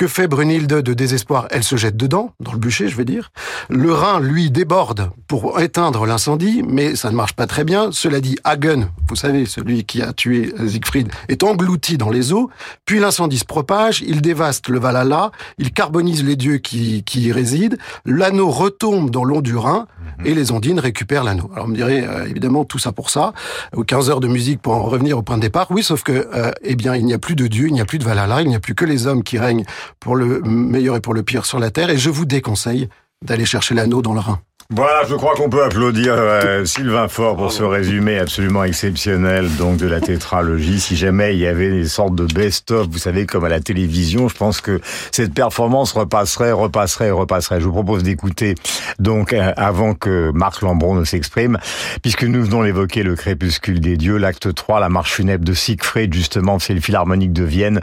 Que 0.00 0.08
fait 0.08 0.28
Brunhilde 0.28 0.80
de 0.80 0.94
désespoir? 0.94 1.46
Elle 1.50 1.62
se 1.62 1.76
jette 1.76 1.94
dedans, 1.94 2.32
dans 2.40 2.52
le 2.52 2.58
bûcher, 2.58 2.88
je 2.88 2.96
veux 2.96 3.04
dire. 3.04 3.32
Le 3.68 3.92
Rhin, 3.92 4.18
lui, 4.18 4.50
déborde 4.50 5.10
pour 5.28 5.60
éteindre 5.60 6.06
l'incendie, 6.06 6.62
mais 6.66 6.96
ça 6.96 7.10
ne 7.10 7.16
marche 7.16 7.34
pas 7.34 7.46
très 7.46 7.64
bien. 7.64 7.90
Cela 7.92 8.22
dit, 8.22 8.38
Hagen, 8.42 8.88
vous 9.08 9.14
savez, 9.14 9.44
celui 9.44 9.84
qui 9.84 10.00
a 10.00 10.14
tué 10.14 10.54
Siegfried, 10.66 11.12
est 11.28 11.42
englouti 11.42 11.98
dans 11.98 12.08
les 12.08 12.32
eaux. 12.32 12.48
Puis 12.86 12.98
l'incendie 12.98 13.36
se 13.36 13.44
propage, 13.44 14.00
il 14.00 14.22
dévaste 14.22 14.70
le 14.70 14.78
Valhalla, 14.78 15.32
il 15.58 15.70
carbonise 15.70 16.24
les 16.24 16.36
dieux 16.36 16.56
qui, 16.56 17.04
qui 17.04 17.24
y 17.24 17.32
résident. 17.32 17.76
L'anneau 18.06 18.48
retombe 18.48 19.10
dans 19.10 19.24
l'eau 19.24 19.42
du 19.42 19.54
Rhin 19.54 19.86
et 20.24 20.34
les 20.34 20.50
ondines 20.50 20.80
récupèrent 20.80 21.24
l'anneau. 21.24 21.50
Alors 21.52 21.66
on 21.66 21.68
me 21.68 21.76
dirait, 21.76 22.06
euh, 22.08 22.26
évidemment, 22.26 22.64
tout 22.64 22.78
ça 22.78 22.92
pour 22.92 23.10
ça. 23.10 23.34
Ou 23.76 23.84
15 23.84 24.08
heures 24.08 24.20
de 24.20 24.28
musique 24.28 24.62
pour 24.62 24.74
en 24.74 24.82
revenir 24.82 25.18
au 25.18 25.22
point 25.22 25.36
de 25.36 25.42
départ. 25.42 25.66
Oui, 25.70 25.82
sauf 25.82 26.02
que, 26.02 26.28
euh, 26.34 26.52
eh 26.62 26.74
bien, 26.74 26.94
il 26.94 27.04
n'y 27.04 27.12
a 27.12 27.18
plus 27.18 27.36
de 27.36 27.46
dieux, 27.46 27.66
il 27.66 27.74
n'y 27.74 27.82
a 27.82 27.84
plus 27.84 27.98
de 27.98 28.04
Valhalla, 28.04 28.40
il 28.40 28.48
n'y 28.48 28.56
a 28.56 28.60
plus 28.60 28.74
que 28.74 28.86
les 28.86 29.06
hommes 29.06 29.22
qui 29.22 29.38
règnent 29.38 29.64
pour 29.98 30.16
le 30.16 30.40
meilleur 30.42 30.96
et 30.96 31.00
pour 31.00 31.14
le 31.14 31.22
pire 31.22 31.46
sur 31.46 31.58
la 31.58 31.70
Terre. 31.70 31.90
Et 31.90 31.98
je 31.98 32.10
vous 32.10 32.26
déconseille 32.26 32.88
d'aller 33.22 33.44
chercher 33.44 33.74
l'anneau 33.74 34.02
dans 34.02 34.14
le 34.14 34.20
Rhin. 34.20 34.40
Voilà, 34.72 35.02
je 35.08 35.16
crois 35.16 35.34
qu'on 35.34 35.50
peut 35.50 35.64
applaudir 35.64 36.14
euh, 36.16 36.64
Sylvain 36.64 37.08
Faure 37.08 37.36
pour 37.36 37.50
ce 37.50 37.64
résumé 37.64 38.20
absolument 38.20 38.62
exceptionnel 38.62 39.56
donc 39.56 39.78
de 39.78 39.88
la 39.88 40.00
tétralogie. 40.00 40.78
Si 40.78 40.94
jamais 40.96 41.34
il 41.34 41.40
y 41.40 41.48
avait 41.48 41.70
des 41.70 41.88
sortes 41.88 42.14
de 42.14 42.24
best-of, 42.24 42.86
vous 42.86 42.98
savez, 42.98 43.26
comme 43.26 43.44
à 43.44 43.48
la 43.48 43.58
télévision, 43.58 44.28
je 44.28 44.36
pense 44.36 44.60
que 44.60 44.80
cette 45.10 45.34
performance 45.34 45.90
repasserait, 45.90 46.52
repasserait, 46.52 47.10
repasserait. 47.10 47.60
Je 47.60 47.64
vous 47.64 47.72
propose 47.72 48.04
d'écouter 48.04 48.54
donc 49.00 49.32
euh, 49.32 49.52
avant 49.56 49.94
que 49.94 50.30
Marc 50.32 50.62
Lambron 50.62 50.94
ne 50.94 51.04
s'exprime, 51.04 51.58
puisque 52.00 52.22
nous 52.22 52.44
venons 52.44 52.62
d'évoquer 52.62 53.02
le 53.02 53.16
crépuscule 53.16 53.80
des 53.80 53.96
dieux, 53.96 54.18
l'acte 54.18 54.54
3, 54.54 54.78
la 54.78 54.88
marche 54.88 55.14
funèbre 55.14 55.44
de 55.44 55.52
Siegfried, 55.52 56.14
justement, 56.14 56.60
c'est 56.60 56.74
le 56.74 56.80
Philharmonique 56.80 57.32
de 57.32 57.42
Vienne, 57.42 57.80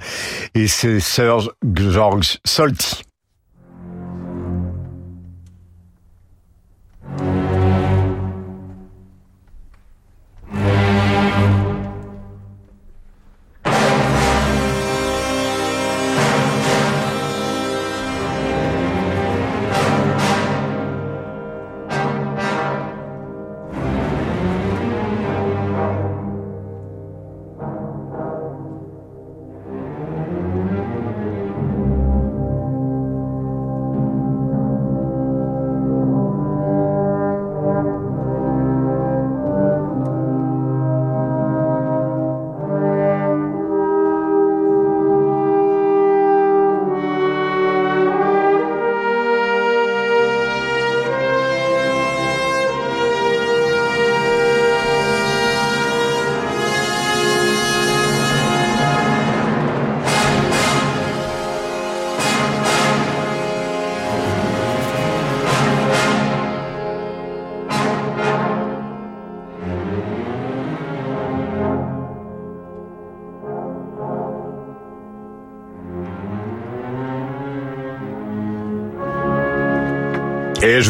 et 0.55 0.69
c'est 0.69 1.01
Serge 1.01 1.49
Georges 1.65 2.37
Solti. 2.45 3.06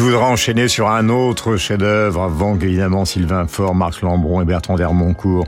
Voudrais 0.08 0.24
enchaîner 0.24 0.68
sur 0.68 0.88
un 0.88 1.10
autre 1.10 1.58
chef-d'œuvre 1.58 2.22
avant 2.22 2.56
qu'évidemment 2.56 3.04
Sylvain 3.04 3.46
Faure, 3.46 3.74
Marc 3.74 4.00
Lambron 4.00 4.40
et 4.40 4.46
Bertrand 4.46 4.76
Dermoncourt 4.76 5.46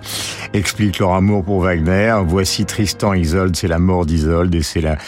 expliquent 0.53 0.99
leur 0.99 1.15
amour 1.15 1.43
pour 1.43 1.63
Wagner. 1.63 2.15
Voici 2.27 2.67
Tristan 2.67 3.15
Isolde, 3.15 3.57
c'est 3.57 3.69
la 3.69 3.79
mort 3.79 4.05
d'Isolde 4.05 4.55
et 4.55 4.61
c'est 4.61 4.83
la 4.83 4.99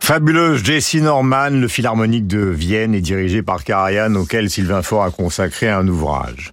fabuleuse 0.00 0.62
Jessie 0.62 1.00
Norman, 1.00 1.48
le 1.48 1.66
philharmonique 1.66 2.26
de 2.26 2.40
Vienne 2.40 2.94
est 2.94 3.00
dirigé 3.00 3.40
par 3.40 3.64
Karajan 3.64 4.16
auquel 4.16 4.50
Sylvain 4.50 4.82
Faure 4.82 5.04
a 5.04 5.10
consacré 5.10 5.70
un 5.70 5.88
ouvrage. 5.88 6.52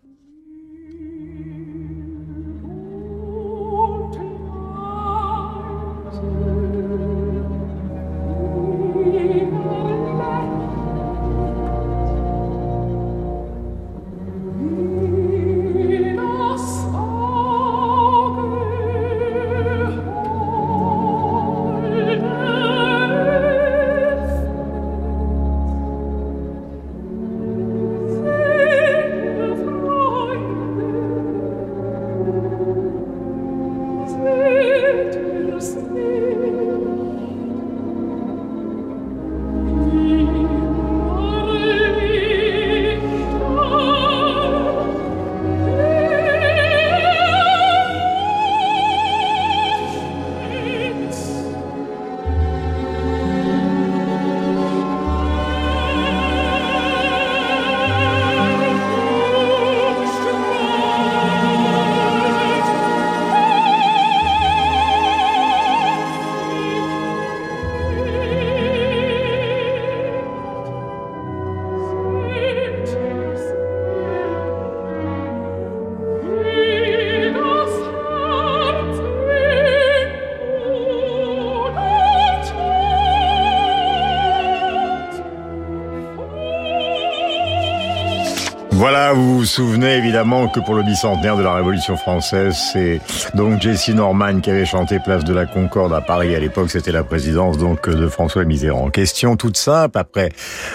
Souvenez 89.51 89.98
évidemment 89.98 90.11
que 90.12 90.60
pour 90.60 90.75
le 90.75 90.84
bicentenaire 90.84 91.36
de 91.36 91.44
la 91.44 91.53
Révolution 91.53 91.98
française, 91.98 92.56
c'est 92.74 93.01
donc 93.34 93.62
Jessie 93.62 93.94
Norman 93.94 94.39
qui 94.39 94.50
avait 94.50 94.65
chanté 94.65 95.00
Place 95.00 95.24
de 95.24 95.34
la 95.34 95.46
Concorde 95.46 95.94
à 95.94 96.01
Paris. 96.01 96.36
À 96.36 96.39
l'époque, 96.39 96.70
c'était 96.70 96.91
la 96.91 97.03
présidence 97.03 97.58
donc 97.58 97.89
de 97.89 98.08
François 98.08 98.46
Mitterrand. 98.46 98.89
Question 98.89 99.36
toute 99.36 99.58
simple 99.58 99.98
après 99.98 100.30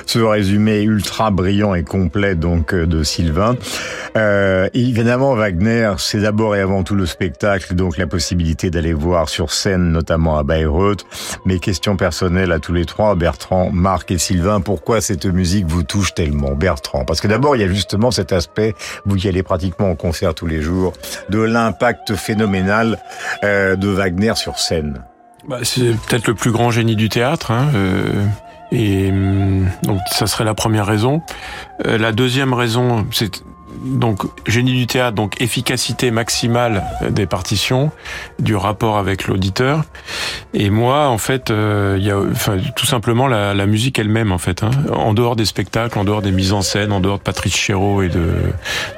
ce 0.05 0.19
résumé 0.19 0.83
ultra 0.83 1.31
brillant 1.31 1.75
et 1.75 1.85
complet 1.85 2.35
donc 2.35 2.75
de 2.75 3.03
Sylvain. 3.03 3.57
Euh, 4.17 4.69
évidemment, 4.75 5.35
Wagner, 5.35 5.93
c'est 5.99 6.21
d'abord 6.21 6.57
et 6.57 6.61
avant 6.61 6.83
tout 6.83 6.95
le 6.95 7.07
spectacle, 7.07 7.75
donc 7.75 7.99
la 7.99 8.07
possibilité 8.07 8.71
d'aller 8.71 8.93
voir 8.93 9.29
sur 9.29 9.53
scène, 9.53 9.93
notamment 9.93 10.39
à 10.39 10.43
Bayreuth. 10.43 11.05
Mais 11.45 11.59
question 11.59 11.97
personnelle 11.97 12.53
à 12.53 12.59
tous 12.59 12.73
les 12.73 12.85
trois, 12.85 13.15
Bertrand, 13.15 13.71
Marc 13.73 14.11
et 14.11 14.19
Sylvain, 14.19 14.61
pourquoi 14.61 15.01
cette 15.01 15.27
musique 15.27 15.67
vous 15.67 15.83
touche 15.83 16.15
tellement, 16.15 16.53
Bertrand? 16.53 17.05
Parce 17.05 17.21
que 17.21 17.29
d'abord, 17.29 17.57
il 17.57 17.61
y 17.61 17.65
a 17.65 17.69
juste 17.69 17.87
justement 17.87 18.11
cet 18.11 18.33
aspect, 18.33 18.75
vous 19.05 19.15
qui 19.27 19.31
allez 19.31 19.43
pratiquement 19.43 19.91
en 19.91 19.97
concert 19.97 20.37
tous 20.37 20.47
les 20.47 20.63
jours, 20.63 20.93
de 21.31 21.41
l'impact 21.41 22.15
phénoménal 22.15 23.01
euh, 23.43 23.75
de 23.75 23.89
Wagner 23.89 24.37
sur 24.37 24.61
scène. 24.61 25.03
Bah, 25.49 25.59
c'est 25.65 25.97
peut-être 26.07 26.29
le 26.29 26.35
plus 26.35 26.53
grand 26.53 26.71
génie 26.71 26.95
du 26.95 27.09
théâtre. 27.09 27.51
Hein, 27.51 27.67
euh, 27.75 28.25
et 28.71 29.11
hum, 29.11 29.69
donc 29.83 29.99
ça 30.13 30.29
serait 30.29 30.45
la 30.45 30.55
première 30.55 30.87
raison. 30.87 31.23
Euh, 31.85 31.99
la 31.99 32.13
deuxième 32.13 32.55
raison, 32.55 33.05
c'est 33.11 33.43
donc 33.85 34.23
génie 34.47 34.75
du 34.75 34.87
théâtre, 34.87 35.15
donc 35.15 35.41
efficacité 35.41 36.11
maximale 36.11 36.85
des 37.09 37.27
partitions, 37.27 37.91
du 38.39 38.57
rapport 38.57 38.99
avec 38.99 39.27
l'auditeur. 39.27 39.85
Et 40.55 40.71
moi, 40.71 41.09
en 41.09 41.19
fait, 41.19 41.51
euh, 41.51 41.97
il 41.99 42.05
y 42.05 42.11
a 42.11 42.19
enfin, 42.19 42.59
tout 42.75 42.87
simplement 42.87 43.27
la, 43.29 43.55
la 43.55 43.67
musique 43.67 43.99
elle-même, 43.99 44.33
en 44.33 44.39
fait. 44.39 44.63
Hein. 44.63 44.71
En 44.93 45.15
dehors 45.15 45.37
des 45.37 45.45
spectacles, 45.45 45.99
en 45.99 46.05
dehors 46.05 46.23
des 46.23 46.33
mises 46.33 46.53
en 46.53 46.63
scène, 46.63 46.93
en 46.93 47.01
dehors 47.01 47.19
de 47.19 47.23
Patrice 47.23 47.57
Chéreau 47.57 48.03
et 48.03 48.09
de, 48.09 48.27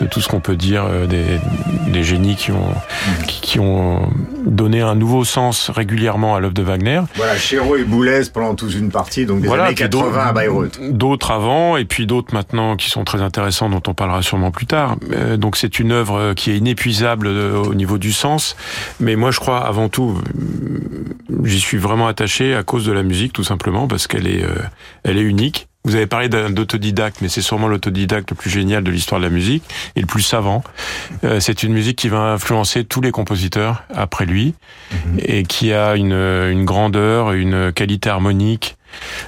de 0.01 0.07
tout 0.07 0.21
ce 0.21 0.29
qu'on 0.29 0.41
peut 0.41 0.57
dire 0.57 0.85
euh, 0.85 1.07
des, 1.07 1.25
des 1.91 2.05
génies 2.05 2.37
qui 2.37 2.53
ont, 2.53 2.75
qui, 3.27 3.41
qui, 3.41 3.61
ont 3.61 4.11
donné 4.47 4.81
un 4.81 4.95
nouveau 4.95 5.25
sens 5.25 5.71
régulièrement 5.71 6.37
à 6.37 6.41
l'œuvre 6.41 6.55
de 6.55 6.63
Wagner. 6.63 7.01
Voilà, 7.17 7.37
Chéreau 7.37 7.77
et 7.77 7.85
Boulez 7.85 8.23
pendant 8.33 8.55
toute 8.55 8.75
une 8.75 8.91
partie, 8.91 9.27
donc 9.27 9.41
des 9.41 9.49
voilà, 9.49 9.65
années 9.65 9.75
80 9.75 10.27
à 10.27 10.33
Bayreuth. 10.33 10.79
D'autres 10.91 11.31
avant, 11.31 11.77
et 11.77 11.85
puis 11.85 12.07
d'autres 12.07 12.33
maintenant 12.35 12.77
qui 12.77 12.91
sont 12.91 13.05
très 13.05 13.23
intéressants, 13.23 13.69
dont 13.69 13.83
on 13.87 13.95
parlera 13.95 14.23
sûrement 14.23 14.51
plus 14.51 14.67
tard. 14.69 14.97
Euh, 15.13 15.37
donc 15.37 15.57
c'est 15.57 15.79
une 15.79 15.93
œuvre 15.93 16.35
qui 16.35 16.51
est 16.51 16.59
inépuisable 16.59 17.27
euh, 17.27 17.57
au 17.57 17.75
niveau 17.75 17.99
du 17.99 18.13
sens, 18.13 18.57
mais 19.01 19.17
moi 19.17 19.31
je 19.31 19.41
crois 19.41 19.67
avant 19.67 19.89
tout, 19.89 20.17
euh, 20.17 21.45
j'y 21.45 21.59
suis 21.59 21.79
vraiment 21.79 22.07
attaché 22.07 22.55
à 22.55 22.63
cause 22.63 22.87
de 22.87 22.93
la 22.93 23.03
musique 23.03 23.33
tout 23.33 23.45
simplement 23.45 23.89
parce 23.89 24.07
qu'elle 24.07 24.27
est, 24.27 24.45
elle 25.03 25.19
est 25.19 25.23
unique. 25.23 25.69
Vous 25.85 25.95
avez 25.95 26.07
parlé 26.07 26.29
d'autodidacte, 26.29 27.19
mais 27.23 27.29
c'est 27.29 27.41
sûrement 27.41 27.67
l'autodidacte 27.67 28.31
le 28.31 28.37
plus 28.37 28.51
génial 28.51 28.85
de 28.85 28.91
l'histoire 28.91 29.21
de 29.21 29.25
la 29.25 29.31
musique 29.31 29.63
et 29.97 30.01
le 30.01 30.07
plus 30.07 30.23
savant. 30.23 30.63
c'est 31.39 31.63
une 31.63 31.73
musique 31.73 31.97
qui 31.97 32.09
va 32.09 32.33
influencer 32.33 32.85
tous 32.85 33.01
les 33.01 33.11
compositeurs 33.11 33.85
après 33.95 34.27
lui 34.27 34.55
mm-hmm. 34.93 35.21
et 35.25 35.43
qui 35.45 35.73
a 35.73 35.97
une, 35.97 36.13
une 36.13 36.65
grandeur, 36.67 37.33
une 37.33 37.73
qualité 37.73 38.11
harmonique 38.11 38.78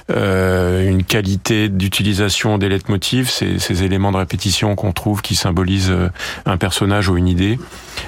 euh, 0.09 0.89
une 0.89 1.03
qualité 1.03 1.69
d'utilisation 1.69 2.57
des 2.57 2.69
leitmotivs, 2.69 3.29
ces, 3.29 3.59
ces 3.59 3.83
éléments 3.83 4.11
de 4.11 4.17
répétition 4.17 4.75
qu'on 4.75 4.91
trouve 4.91 5.21
qui 5.21 5.35
symbolisent 5.35 5.91
euh, 5.91 6.09
un 6.45 6.57
personnage 6.57 7.09
ou 7.09 7.17
une 7.17 7.27
idée, 7.27 7.59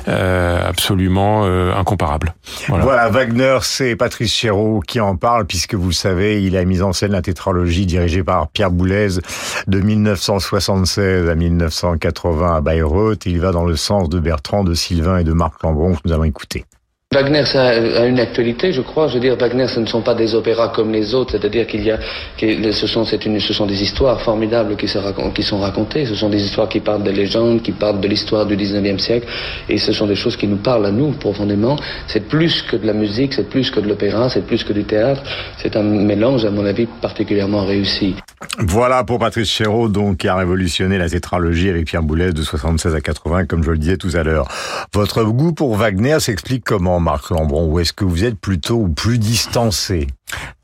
euh, 0.08 0.68
absolument 0.68 1.44
euh, 1.46 1.74
incomparable. 1.74 2.34
Voilà. 2.68 2.84
voilà 2.84 3.10
Wagner, 3.10 3.58
c'est 3.62 3.96
Patrice 3.96 4.34
Chéreau 4.34 4.82
qui 4.82 5.00
en 5.00 5.16
parle, 5.16 5.46
puisque 5.46 5.76
vous 5.76 5.88
le 5.88 5.94
savez, 5.94 6.44
il 6.44 6.58
a 6.58 6.66
mis 6.66 6.82
en 6.82 6.94
scène 6.94 7.12
la 7.12 7.22
tétralogie 7.22 7.86
dirigée 7.86 8.24
par 8.24 8.50
Pierre 8.50 8.72
Boulez 8.72 9.20
de 9.68 9.80
1976 9.80 11.30
à 11.30 11.36
1980 11.36 12.56
à 12.56 12.62
Bayreuth. 12.62 13.26
Il 13.26 13.40
va 13.40 13.52
dans 13.52 13.66
le 13.66 13.76
sens 13.76 14.10
de 14.10 14.20
Bertrand, 14.20 14.64
de 14.64 14.74
Sylvain 14.74 15.20
et 15.20 15.24
de 15.24 15.34
Marc 15.34 15.62
Lambron 15.64 15.94
que 15.94 16.02
nous 16.06 16.14
allons 16.14 16.24
écouter. 16.24 16.66
Wagner, 17.14 17.46
ça 17.46 17.68
a 17.68 18.06
une 18.06 18.20
actualité, 18.20 18.74
je 18.74 18.82
crois. 18.82 19.08
Je 19.08 19.14
veux 19.14 19.20
dire, 19.20 19.36
Wagner, 19.36 19.68
ce 19.68 19.80
ne 19.80 19.86
sont 19.86 20.02
pas 20.02 20.16
des 20.16 20.34
opéras 20.34 20.70
comme 20.70 20.92
les 20.92 21.14
autres. 21.14 21.32
C'est-à-dire 21.32 21.68
qu'il 21.68 21.84
y 21.84 21.92
a, 21.92 22.00
ce 22.40 22.88
sont, 22.88 23.06
ce 23.06 23.54
sont 23.54 23.66
des 23.66 23.82
histoires 23.82 24.20
formidables 24.22 24.76
qui, 24.76 24.88
se 24.88 24.98
qui 25.34 25.44
sont 25.44 25.60
racontées. 25.60 26.06
Ce 26.06 26.16
sont 26.16 26.30
des 26.30 26.44
histoires 26.44 26.68
qui 26.68 26.80
parlent 26.80 27.04
de 27.04 27.12
légendes, 27.12 27.62
qui 27.62 27.72
parlent 27.72 28.02
de 28.02 28.08
l'histoire 28.08 28.46
du 28.46 28.58
19e 28.58 28.98
siècle. 28.98 29.28
Et 29.70 29.78
ce 29.78 29.94
sont 29.94 30.08
des 30.08 30.16
choses 30.16 30.36
qui 30.36 30.48
nous 30.48 30.58
parlent 30.58 30.88
à 30.88 30.92
nous 30.92 31.12
profondément. 31.12 31.78
C'est 32.08 32.28
plus 32.28 32.64
que 32.64 32.76
de 32.78 32.88
la 32.88 32.94
musique, 32.94 33.34
c'est 33.34 33.50
plus 33.50 33.70
que 33.70 33.80
de 33.80 33.88
l'opéra, 33.88 34.30
c'est 34.30 34.46
plus 34.46 34.64
que 34.64 34.74
du 34.74 34.84
théâtre. 34.84 35.22
C'est 35.58 35.76
un 35.76 35.84
mélange, 35.84 36.46
à 36.46 36.52
mon 36.52 36.66
avis, 36.66 36.88
particulièrement 37.00 37.64
réussi. 37.64 38.16
Voilà 38.60 39.04
pour 39.04 39.20
Patrice 39.20 39.50
Chéreau, 39.50 39.90
donc, 39.90 40.18
qui 40.18 40.28
a 40.28 40.36
révolutionné 40.36 40.98
la 40.98 41.10
tétralogie 41.10 41.70
avec 41.70 41.86
Pierre 41.86 42.04
Boulez 42.04 42.34
de 42.34 42.42
76 42.42 42.96
à 42.96 43.02
80, 43.02 43.46
comme 43.46 43.64
je 43.64 43.72
le 43.72 43.78
disais 43.78 43.98
tout 43.98 44.12
à 44.14 44.24
l'heure. 44.24 44.48
Votre 44.94 45.24
goût 45.24 45.54
pour 45.54 45.76
Wagner 45.76 46.20
s'explique 46.20 46.64
comment 46.64 47.00
Marc 47.00 47.30
Lambron, 47.30 47.66
ou 47.66 47.80
est-ce 47.80 47.94
que 47.94 48.06
vous 48.06 48.24
êtes 48.24 48.40
plutôt 48.40 48.88
plus 48.88 49.18
distancé? 49.18 50.08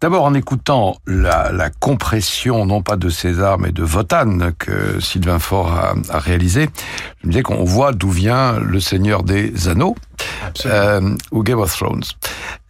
D'abord 0.01 0.23
en 0.23 0.34
écoutant 0.34 0.97
la, 1.05 1.51
la, 1.51 1.69
compression, 1.69 2.65
non 2.65 2.82
pas 2.82 2.95
de 2.95 3.10
César, 3.10 3.60
mais 3.60 3.71
de 3.71 3.84
Votan 3.84 4.51
que 4.58 4.99
Sylvain 4.99 5.39
Faure 5.39 5.73
a, 5.73 5.93
a 6.10 6.19
réalisé, 6.19 6.69
je 7.21 7.27
me 7.27 7.32
disais 7.32 7.43
qu'on 7.43 7.63
voit 7.63 7.91
d'où 7.91 8.10
vient 8.10 8.60
le 8.60 8.79
Seigneur 8.79 9.23
des 9.23 9.67
Anneaux 9.67 9.95
euh, 10.65 11.15
ou 11.32 11.43
Game 11.43 11.60
of 11.60 11.75
Thrones. 11.75 12.03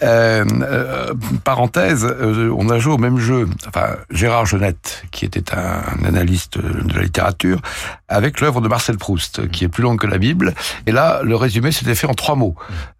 Euh, 0.01 0.45
euh, 0.63 1.13
parenthèse, 1.43 2.05
euh, 2.05 2.53
on 2.57 2.69
a 2.69 2.79
joué 2.79 2.93
au 2.93 2.97
même 2.97 3.17
jeu, 3.17 3.47
enfin 3.67 3.97
Gérard 4.09 4.45
Genette, 4.45 5.03
qui 5.11 5.25
était 5.25 5.53
un, 5.53 5.81
un 5.99 6.05
analyste 6.05 6.57
de 6.57 6.95
la 6.95 7.03
littérature, 7.03 7.59
avec 8.07 8.39
l'œuvre 8.39 8.61
de 8.61 8.67
Marcel 8.67 8.97
Proust, 8.97 9.49
qui 9.49 9.65
est 9.65 9.69
plus 9.69 9.83
longue 9.83 9.99
que 9.99 10.07
la 10.07 10.17
Bible. 10.17 10.53
Et 10.87 10.91
là, 10.91 11.21
le 11.23 11.35
résumé 11.35 11.71
s'était 11.71 11.95
fait 11.95 12.07
en 12.07 12.13
trois 12.13 12.35
mots. 12.35 12.55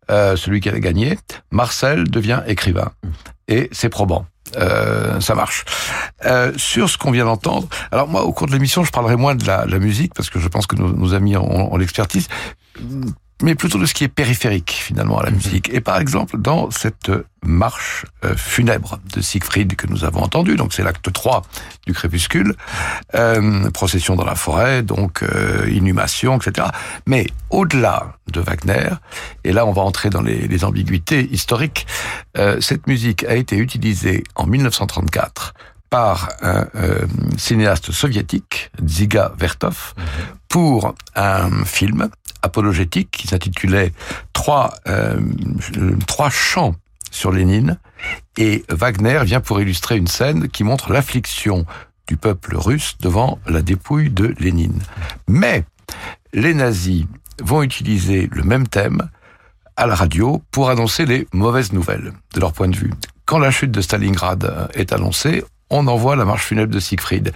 Euh, 0.10 0.36
celui 0.36 0.60
qui 0.60 0.70
avait 0.70 0.80
gagné, 0.80 1.18
Marcel 1.52 2.10
devient 2.10 2.42
écrivain 2.48 2.92
et 3.48 3.70
c'est 3.72 3.90
probant. 3.90 4.26
Euh, 4.58 5.20
ça 5.20 5.36
marche. 5.36 5.66
Euh, 6.26 6.52
sur 6.58 6.90
ce 6.90 6.98
qu'on 6.98 7.12
vient 7.12 7.26
d'entendre, 7.26 7.68
alors 7.92 8.08
moi 8.08 8.24
au 8.24 8.34
cours 8.34 8.48
de 8.48 8.52
l'émission 8.52 8.84
je 8.84 8.92
parlerai 8.92 9.16
moins 9.16 9.36
de 9.36 9.46
la, 9.46 9.66
musique 9.80 10.14
parce 10.16 10.30
que 10.32 10.40
je 10.40 10.48
pense 10.48 10.66
que 10.66 10.76
nos, 10.76 10.92
nos 10.92 11.14
amis 11.14 11.38
ont, 11.38 11.74
ont 11.74 11.78
l'expertise 11.78 12.28
mais 13.42 13.56
plutôt 13.56 13.78
de 13.78 13.86
ce 13.86 13.94
qui 13.94 14.04
est 14.04 14.10
périphérique 14.10 14.72
finalement 14.72 15.20
à 15.20 15.24
la 15.24 15.32
mhm. 15.32 15.38
musique. 15.38 15.70
Et 15.74 15.82
par 15.82 16.00
exemple, 16.00 16.38
dans 16.38 16.72
cette 16.72 17.12
marche 17.44 18.06
euh, 18.26 18.36
funèbre 18.36 19.00
de 19.14 19.22
Siegfried 19.22 19.76
que 19.76 19.88
nous 19.88 20.04
avons 20.04 20.22
entendu, 20.22 20.56
donc 20.58 20.74
c'est 20.74 20.84
l'acte 20.84 21.12
3 21.12 21.44
du 21.88 21.94
crépuscule, 21.94 22.56
euh, 23.16 23.70
procession 23.72 24.16
dans 24.16 24.26
la 24.26 24.36
forêt, 24.36 24.84
donc 24.84 25.24
euh, 25.24 25.70
inhumation, 25.72 26.38
etc. 26.38 26.68
Mais 27.06 27.28
au-delà 27.50 28.14
de 28.32 28.42
Wagner, 28.42 28.90
et 29.46 29.54
là 29.54 29.66
on 29.66 29.72
va 29.72 29.84
entrer 29.84 30.10
dans 30.10 30.22
les, 30.22 30.48
les 30.48 30.64
ambiguïtés 30.66 31.30
historiques, 31.32 31.88
euh, 32.38 32.60
cette 32.60 32.88
musique 32.88 33.24
a 33.24 33.36
été 33.36 33.56
utilisée 33.56 34.24
en 34.36 34.46
1934 34.46 35.54
par 35.90 36.30
un 36.42 36.68
euh, 36.76 37.06
cinéaste 37.38 37.92
soviétique, 37.92 38.72
Dziga 38.82 39.34
Vertov, 39.38 39.94
mhm. 39.98 40.04
pour 40.48 40.96
un 41.16 41.64
film 41.66 42.10
apologétique 42.42 43.12
qui 43.12 43.28
s'intitulait 43.28 43.92
trois, 44.34 44.74
euh, 44.88 45.20
trois 46.08 46.30
chants 46.30 46.76
sur 47.12 47.32
Lénine. 47.32 47.80
Et 48.38 48.64
Wagner 48.70 49.22
vient 49.24 49.42
pour 49.42 49.60
illustrer 49.62 49.98
une 49.98 50.08
scène 50.08 50.48
qui 50.48 50.64
montre 50.64 50.92
l'affliction 50.92 51.66
du 52.08 52.18
peuple 52.18 52.56
russe 52.56 52.96
devant 53.02 53.40
la 53.46 53.62
dépouille 53.62 54.10
de 54.10 54.34
Lénine. 54.40 54.82
Mais 55.28 55.64
les 56.34 56.54
nazis 56.54 57.06
vont 57.42 57.62
utiliser 57.64 58.30
le 58.32 58.44
même 58.44 58.68
thème 58.68 59.10
à 59.76 59.88
la 59.88 59.96
radio 59.96 60.42
pour 60.52 60.70
annoncer 60.70 61.06
les 61.06 61.28
mauvaises 61.34 61.72
nouvelles 61.72 62.14
de 62.34 62.40
leur 62.40 62.54
point 62.54 62.68
de 62.68 62.76
vue. 62.76 62.94
Quand 63.26 63.40
la 63.40 63.52
chute 63.52 63.72
de 63.72 63.82
Stalingrad 63.82 64.70
est 64.74 64.92
annoncée, 64.92 65.44
on 65.70 65.88
envoie 65.88 66.16
la 66.16 66.26
marche 66.26 66.46
funèbre 66.46 66.74
de 66.74 66.80
Siegfried. 66.80 67.32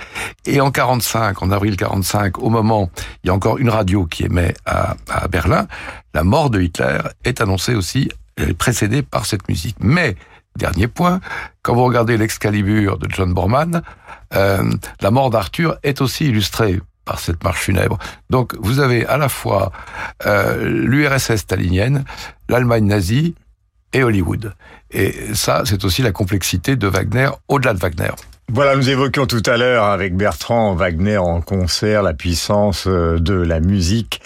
Et 0.46 0.62
en 0.62 0.72
45, 0.72 1.42
en 1.42 1.52
avril 1.52 1.78
45, 1.78 2.40
au 2.40 2.50
moment, 2.50 2.90
il 3.24 3.28
y 3.28 3.30
a 3.30 3.34
encore 3.34 3.58
une 3.58 3.70
radio 3.70 4.06
qui 4.06 4.24
émet 4.24 4.54
à, 4.66 4.96
à 5.10 5.28
Berlin, 5.28 5.68
la 6.14 6.24
mort 6.24 6.50
de 6.50 6.62
Hitler 6.62 7.00
est 7.24 7.42
annoncée 7.42 7.76
aussi, 7.76 8.10
est 8.38 8.54
précédée 8.54 9.02
par 9.02 9.26
cette 9.26 9.48
musique. 9.48 9.76
Mais, 9.80 10.16
dernier 10.58 10.88
point, 10.88 11.20
quand 11.62 11.74
vous 11.74 11.84
regardez 11.84 12.18
l'Excalibur 12.18 12.98
de 12.98 13.08
John 13.10 13.34
Borman, 13.34 13.82
euh, 14.36 14.64
la 15.02 15.12
mort 15.12 15.30
d'Arthur 15.30 15.78
est 15.84 16.02
aussi 16.02 16.28
illustrée 16.28 16.80
par 17.06 17.20
cette 17.20 17.44
marche 17.44 17.62
funèbre. 17.62 17.98
Donc 18.30 18.56
vous 18.60 18.80
avez 18.80 19.06
à 19.06 19.18
la 19.18 19.30
fois 19.30 19.72
euh, 20.26 20.64
l'URSS 20.64 21.36
stalinienne, 21.36 22.06
l'Allemagne 22.50 22.86
nazie 22.86 23.36
et 23.92 24.04
Hollywood. 24.04 24.54
Et 24.94 25.14
ça, 25.34 25.64
c'est 25.66 25.84
aussi 25.86 26.02
la 26.02 26.12
complexité 26.12 26.76
de 26.76 26.88
Wagner 26.88 27.30
au-delà 27.48 27.74
de 27.74 27.80
Wagner. 27.80 28.12
Voilà, 28.52 28.76
nous 28.76 28.90
évoquions 28.90 29.26
tout 29.26 29.42
à 29.46 29.58
l'heure 29.58 29.86
avec 29.86 30.16
Bertrand 30.16 30.76
Wagner 30.76 31.18
en 31.18 31.42
concert 31.42 32.04
la 32.04 32.14
puissance 32.14 32.86
euh, 32.88 33.18
de 33.18 33.34
la 33.34 33.60
musique. 33.60 34.22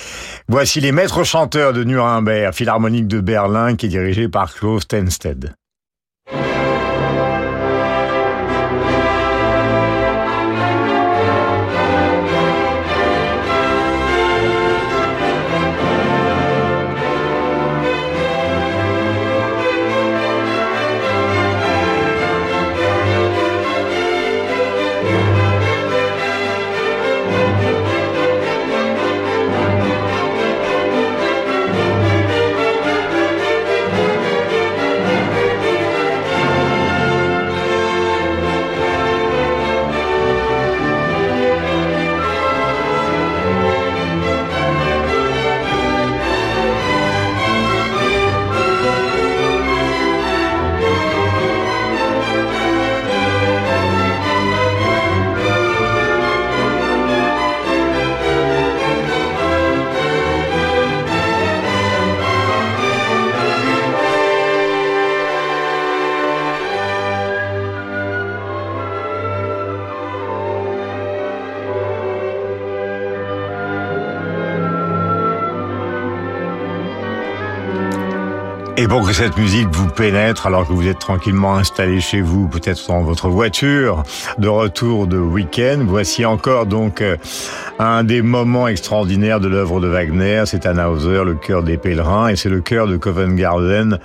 Voici 0.50 0.82
les 0.82 0.92
maîtres 0.92 1.24
chanteurs 1.24 1.72
de 1.72 1.84
Nuremberg, 1.84 2.54
Philharmonique 2.54 3.08
de 3.08 3.22
Berlin, 3.22 3.76
qui 3.76 3.86
est 3.86 3.90
dirigé 3.90 4.28
par 4.28 4.54
Klaus 4.54 4.88
Tenstedt. 4.88 5.52
Et 78.80 78.88
pour 78.88 79.04
que 79.08 79.12
cette 79.12 79.36
musique 79.38 79.68
vous 79.72 79.88
pénètre 79.88 80.46
alors 80.46 80.68
que 80.68 80.72
vous 80.72 80.88
êtes 80.88 81.00
tranquillement 81.00 81.56
installé 81.56 82.00
chez 82.00 82.22
vous, 82.22 82.48
peut-être 82.48 82.88
dans 82.90 83.02
votre 83.02 83.28
voiture, 83.28 84.04
de 84.38 84.48
retour 84.48 85.08
de 85.08 85.18
week-end, 85.18 85.80
voici 85.88 86.26
encore 86.26 86.68
donc 86.68 87.02
euh, 87.02 87.18
un 87.80 88.04
des 88.04 88.22
moments 88.22 88.68
extraordinaires 88.68 89.40
de 89.40 89.48
l'œuvre 89.48 89.80
de 89.80 89.88
Wagner. 89.88 90.44
C'est 90.46 90.60
Tannhauser, 90.60 91.24
le 91.26 91.34
cœur 91.34 91.64
des 91.64 91.78
pèlerins, 91.78 92.28
et 92.28 92.36
c'est 92.36 92.50
le 92.50 92.62
cœur 92.62 92.86
de 92.86 92.98
Covent 92.98 93.36
Garden, 93.36 93.98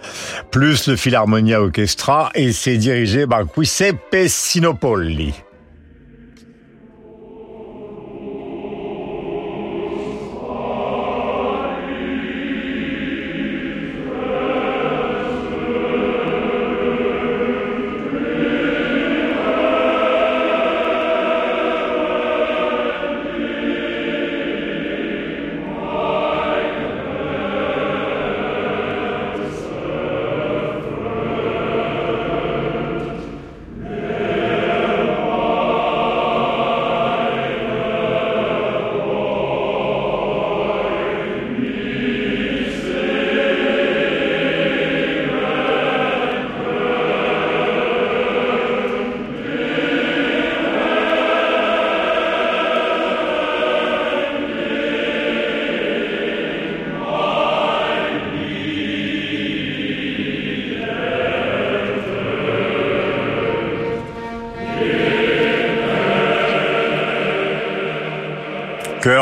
plus 0.51 0.89
le 0.89 0.97
Philharmonia 0.97 1.61
Orchestra, 1.61 2.31
et 2.35 2.53
c'est 2.53 2.79
dirigé 2.79 3.27
par 3.27 3.43
Giuseppe 3.55 4.27
Sinopoli. 4.27 5.35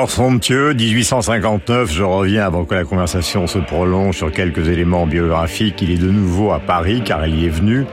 Cœur 0.01 0.11
somptueux, 0.11 0.73
1859, 0.73 1.93
je 1.93 2.03
reviens 2.03 2.47
avant 2.47 2.65
que 2.65 2.75
la 2.75 2.85
conversation 2.85 3.47
se 3.47 3.59
prolonge 3.59 4.17
sur 4.17 4.33
quelques 4.33 4.67
éléments 4.67 5.07
biographiques. 5.07 5.83
Il 5.83 5.91
est 5.91 5.99
de 5.99 6.11
nouveau 6.11 6.53
à 6.53 6.59
Paris 6.59 7.03
car 7.05 7.27
il 7.27 7.39
y 7.39 7.45
est 7.45 7.51
venu 7.51 7.85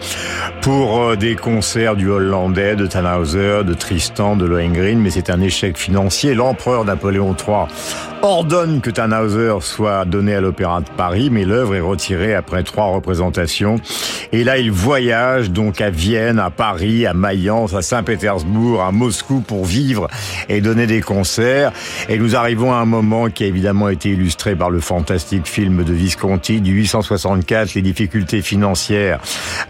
pour 0.61 0.99
euh, 0.99 1.15
des 1.15 1.35
concerts 1.35 1.95
du 1.95 2.09
Hollandais, 2.09 2.75
de 2.75 2.85
Tannhauser, 2.87 3.63
de 3.63 3.73
Tristan, 3.73 4.35
de 4.35 4.45
Lohengrin, 4.45 4.97
mais 4.97 5.09
c'est 5.09 5.29
un 5.29 5.41
échec 5.41 5.77
financier. 5.77 6.33
L'empereur 6.33 6.85
Napoléon 6.85 7.35
III 7.35 7.67
ordonne 8.21 8.81
que 8.81 8.89
Tannhauser 8.89 9.53
soit 9.61 10.05
donné 10.05 10.35
à 10.35 10.41
l'Opéra 10.41 10.81
de 10.81 10.89
Paris, 10.89 11.29
mais 11.31 11.45
l'œuvre 11.45 11.75
est 11.75 11.81
retirée 11.81 12.33
après 12.35 12.63
trois 12.63 12.87
représentations. 12.87 13.77
Et 14.31 14.43
là, 14.43 14.57
il 14.57 14.71
voyage 14.71 15.51
donc 15.51 15.81
à 15.81 15.89
Vienne, 15.89 16.39
à 16.39 16.49
Paris, 16.49 17.05
à 17.05 17.13
Mayence, 17.13 17.73
à 17.73 17.81
Saint-Pétersbourg, 17.81 18.81
à 18.81 18.91
Moscou 18.91 19.41
pour 19.41 19.65
vivre 19.65 20.07
et 20.49 20.61
donner 20.61 20.87
des 20.87 21.01
concerts. 21.01 21.71
Et 22.09 22.17
nous 22.17 22.35
arrivons 22.35 22.73
à 22.73 22.77
un 22.77 22.85
moment 22.85 23.29
qui 23.29 23.43
a 23.43 23.47
évidemment 23.47 23.89
été 23.89 24.09
illustré 24.09 24.55
par 24.55 24.69
le 24.69 24.79
fantastique 24.79 25.47
film 25.47 25.83
de 25.83 25.93
Visconti 25.93 26.61
du 26.61 26.71
864. 26.71 27.75
Les 27.75 27.81
difficultés 27.81 28.41
financières 28.41 29.19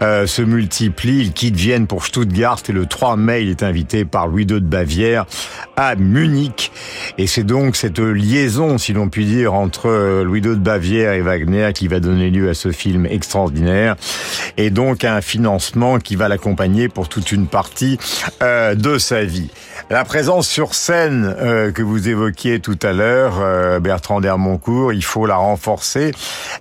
euh, 0.02 0.26
se 0.26 0.42
multiplient. 0.42 0.87
Il 1.04 1.32
quitte 1.32 1.56
Vienne 1.56 1.86
pour 1.86 2.04
Stuttgart 2.04 2.58
et 2.68 2.72
le 2.72 2.86
3 2.86 3.16
mai, 3.16 3.42
il 3.42 3.50
est 3.50 3.62
invité 3.62 4.04
par 4.04 4.26
Louis 4.26 4.42
II 4.42 4.54
de 4.54 4.58
Bavière 4.60 5.26
à 5.76 5.96
Munich. 5.96 6.72
Et 7.18 7.26
c'est 7.26 7.44
donc 7.44 7.76
cette 7.76 7.98
liaison, 7.98 8.78
si 8.78 8.92
l'on 8.92 9.08
peut 9.08 9.22
dire, 9.22 9.54
entre 9.54 9.86
euh, 9.86 10.24
Louis 10.24 10.40
II 10.40 10.50
de 10.50 10.54
Bavière 10.56 11.12
et 11.12 11.20
Wagner 11.20 11.70
qui 11.74 11.88
va 11.88 12.00
donner 12.00 12.30
lieu 12.30 12.48
à 12.48 12.54
ce 12.54 12.72
film 12.72 13.06
extraordinaire. 13.06 13.96
Et 14.56 14.70
donc 14.70 15.04
un 15.04 15.20
financement 15.20 15.98
qui 15.98 16.16
va 16.16 16.28
l'accompagner 16.28 16.88
pour 16.88 17.08
toute 17.08 17.32
une 17.32 17.46
partie 17.46 17.98
euh, 18.42 18.74
de 18.74 18.98
sa 18.98 19.24
vie. 19.24 19.50
La 19.90 20.04
présence 20.04 20.46
sur 20.46 20.74
scène 20.74 21.34
euh, 21.38 21.72
que 21.72 21.80
vous 21.80 22.10
évoquiez 22.10 22.60
tout 22.60 22.78
à 22.82 22.92
l'heure, 22.92 23.38
euh, 23.40 23.80
Bertrand 23.80 24.20
Dermoncourt, 24.20 24.92
il 24.92 25.02
faut 25.02 25.24
la 25.24 25.36
renforcer. 25.36 26.12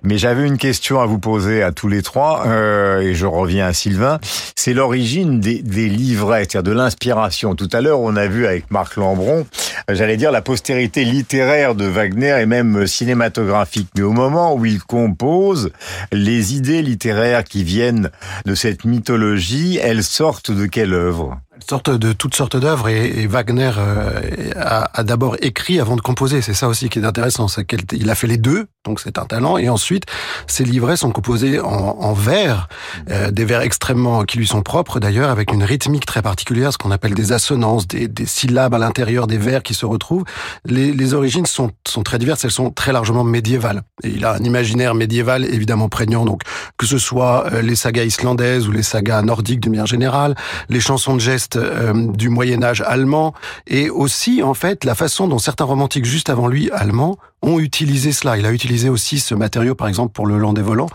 Mais 0.02 0.18
j'avais 0.18 0.48
une 0.48 0.58
question 0.58 1.02
à 1.02 1.06
vous 1.06 1.20
poser 1.20 1.62
à 1.62 1.74
tous 1.74 1.90
les 1.90 2.02
trois, 2.02 2.46
euh, 2.48 3.02
et 3.02 3.16
je 3.16 3.26
reviens 3.26 3.68
à 3.68 3.74
Sylvain. 3.74 4.20
C'est 4.56 4.74
l'origine 4.74 5.42
des, 5.42 5.62
des 5.62 5.90
livrets, 5.90 6.46
c'est-à-dire 6.50 6.64
de 6.64 6.72
l'inspiration. 6.72 7.54
Tout 7.54 7.68
à 7.74 7.82
l'heure, 7.82 8.00
on 8.00 8.16
a 8.16 8.28
vu 8.28 8.48
avec 8.48 8.72
Marc 8.72 8.96
Lambron, 8.96 9.46
j'allais 9.90 10.16
dire 10.16 10.32
la 10.32 10.42
postérité 10.42 11.04
littéraire 11.04 11.76
de 11.76 11.84
Wagner 11.84 12.38
et 12.40 12.46
même 12.46 12.88
cinématographique. 12.88 13.90
Mais 13.98 14.04
au 14.04 14.14
moment 14.14 14.56
où 14.56 14.66
il 14.66 14.82
compose, 14.82 15.72
les 16.14 16.56
idées 16.56 16.82
littéraires 16.82 17.44
qui 17.44 17.66
viennent 17.66 18.10
de 18.46 18.56
cette 18.56 18.86
mythologie, 18.86 19.80
elles 19.84 20.04
sortent 20.04 20.52
de 20.52 20.66
quelle 20.66 20.94
œuvre? 20.94 21.38
Sorte 21.68 21.90
de 21.90 22.14
toutes 22.14 22.36
sortes 22.36 22.58
d'œuvres 22.58 22.90
et, 22.90 23.22
et, 23.22 23.28
Wagner 23.28 23.72
euh, 23.78 24.52
a, 24.56 25.00
a 25.00 25.04
d'abord 25.04 25.36
écrit 25.42 25.80
avant 25.80 25.96
de 25.96 26.02
composer. 26.02 26.42
C'est 26.42 26.54
ça 26.54 26.68
aussi 26.68 26.90
qui 26.90 27.00
est 27.00 27.06
intéressant, 27.06 27.48
c'est 27.48 27.66
qu'il 27.66 28.10
a 28.10 28.16
fait 28.16 28.28
les 28.28 28.38
deux, 28.38 28.68
donc 28.86 29.00
c'est 29.00 29.18
un 29.18 29.26
talent. 29.26 29.58
Et 29.58 29.70
ensuite, 29.70 30.04
ses 30.48 30.64
livrets 30.64 30.98
sont 30.98 31.12
composés 31.12 31.60
en, 31.60 31.68
en 31.68 32.14
vers, 32.14 32.68
euh, 33.10 33.32
des 33.32 33.46
vers 33.46 33.62
extrêmement 33.62 34.24
qui 34.24 34.38
lui 34.38 34.48
sont 34.48 34.62
propres 34.62 35.00
d'ailleurs, 35.00 35.30
avec 35.30 35.52
une 35.52 35.64
rythmique 35.64 36.06
très 36.06 36.22
particulière, 36.22 36.74
ce 36.74 36.78
qu'on 36.78 36.92
appelle 36.92 37.14
des 37.14 37.32
assonances, 37.32 37.88
des, 37.88 38.08
des 38.08 38.26
syllabes 38.26 38.74
à 38.74 38.78
l'intérieur 38.78 39.28
des 39.28 39.38
vers 39.38 39.64
qui 39.64 39.74
se 39.74 39.86
retrouvent. 39.86 40.26
Les, 40.66 40.92
les 40.92 41.14
origines 41.14 41.46
sont, 41.46 41.72
sont, 41.88 42.04
très 42.04 42.18
diverses, 42.18 42.44
elles 42.46 42.52
sont 42.52 42.72
très 42.72 42.92
largement 42.92 43.24
médiévales. 43.24 43.84
Et 44.04 44.10
il 44.10 44.26
a 44.26 44.34
un 44.34 44.44
imaginaire 44.44 44.96
médiéval 44.96 45.46
évidemment 45.46 45.90
prégnant, 45.90 46.26
donc 46.26 46.42
que 46.78 46.86
ce 46.86 46.98
soit 46.98 47.52
euh, 47.54 47.62
les 47.62 47.76
sagas 47.76 48.04
islandaises 48.04 48.68
ou 48.68 48.72
les 48.72 48.84
sagas 48.84 49.22
nordiques 49.22 49.62
de 49.62 49.70
manière 49.70 49.86
générale, 49.86 50.36
les 50.70 50.80
chansons 50.80 51.16
de 51.16 51.22
gestes 51.22 51.47
euh, 51.56 52.12
du 52.12 52.30
Moyen 52.30 52.64
Âge 52.64 52.82
allemand, 52.82 53.34
et 53.66 53.90
aussi 53.90 54.44
en 54.44 54.54
fait 54.54 54.84
la 54.84 54.96
façon 54.96 55.28
dont 55.28 55.40
certains 55.40 55.66
romantiques 55.66 56.06
juste 56.06 56.30
avant 56.30 56.48
lui 56.48 56.70
allemands 56.72 57.18
ont 57.42 57.60
utilisé 57.60 58.12
cela. 58.12 58.38
Il 58.38 58.46
a 58.46 58.52
utilisé 58.52 58.90
aussi 58.90 59.20
ce 59.20 59.36
matériau, 59.36 59.76
par 59.76 59.88
exemple, 59.88 60.12
pour 60.12 60.26
le 60.26 60.40
Land 60.40 60.54
des 60.54 60.64
volants. 60.64 60.90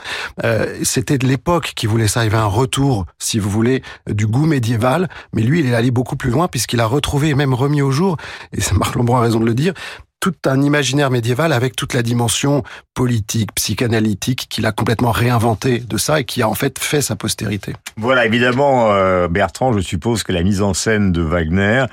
Euh, 0.45 0.81
C'était 0.83 1.17
de 1.17 1.27
l'époque 1.27 1.73
qui 1.77 1.87
voulait 1.87 2.09
ça. 2.09 2.25
Il 2.25 2.25
y 2.25 2.35
avait 2.35 2.43
un 2.43 2.47
retour, 2.47 3.07
si 3.19 3.39
vous 3.39 3.49
voulez, 3.49 3.83
du 4.11 4.27
goût 4.27 4.47
médiéval. 4.47 5.09
Mais 5.33 5.43
lui, 5.43 5.61
il 5.61 5.67
est 5.67 5.75
allé 5.75 5.93
beaucoup 5.93 6.17
plus 6.17 6.31
loin 6.31 6.49
puisqu'il 6.49 6.81
a 6.81 6.87
retrouvé 6.87 7.29
et 7.29 7.35
même 7.35 7.55
remis 7.55 7.81
au 7.81 7.93
jour, 7.93 8.17
et 8.53 8.61
Marc 8.75 8.97
Lombron 8.97 9.17
a 9.17 9.21
raison 9.21 9.39
de 9.39 9.47
le 9.47 9.55
dire, 9.55 9.73
tout 10.23 10.35
un 10.47 10.63
imaginaire 10.63 11.11
médiéval 11.11 11.53
avec 11.53 11.75
toute 11.75 11.95
la 11.95 12.03
dimension 12.03 12.63
politique, 12.95 13.53
psychanalytique 13.57 14.47
qu'il 14.49 14.65
a 14.67 14.73
complètement 14.73 15.11
réinventé 15.11 15.81
de 15.81 15.99
ça 15.99 16.21
et 16.21 16.25
qui 16.25 16.43
a 16.43 16.49
en 16.49 16.55
fait 16.55 16.79
fait 16.79 17.03
sa 17.03 17.17
postérité. 17.17 17.75
Voilà, 17.97 18.25
évidemment, 18.25 18.93
euh, 18.93 19.27
Bertrand, 19.27 19.73
je 19.73 19.81
suppose 19.81 20.23
que 20.23 20.31
la 20.31 20.45
mise 20.45 20.63
en 20.63 20.75
scène 20.75 21.11
de 21.11 21.23
Wagner 21.23 21.87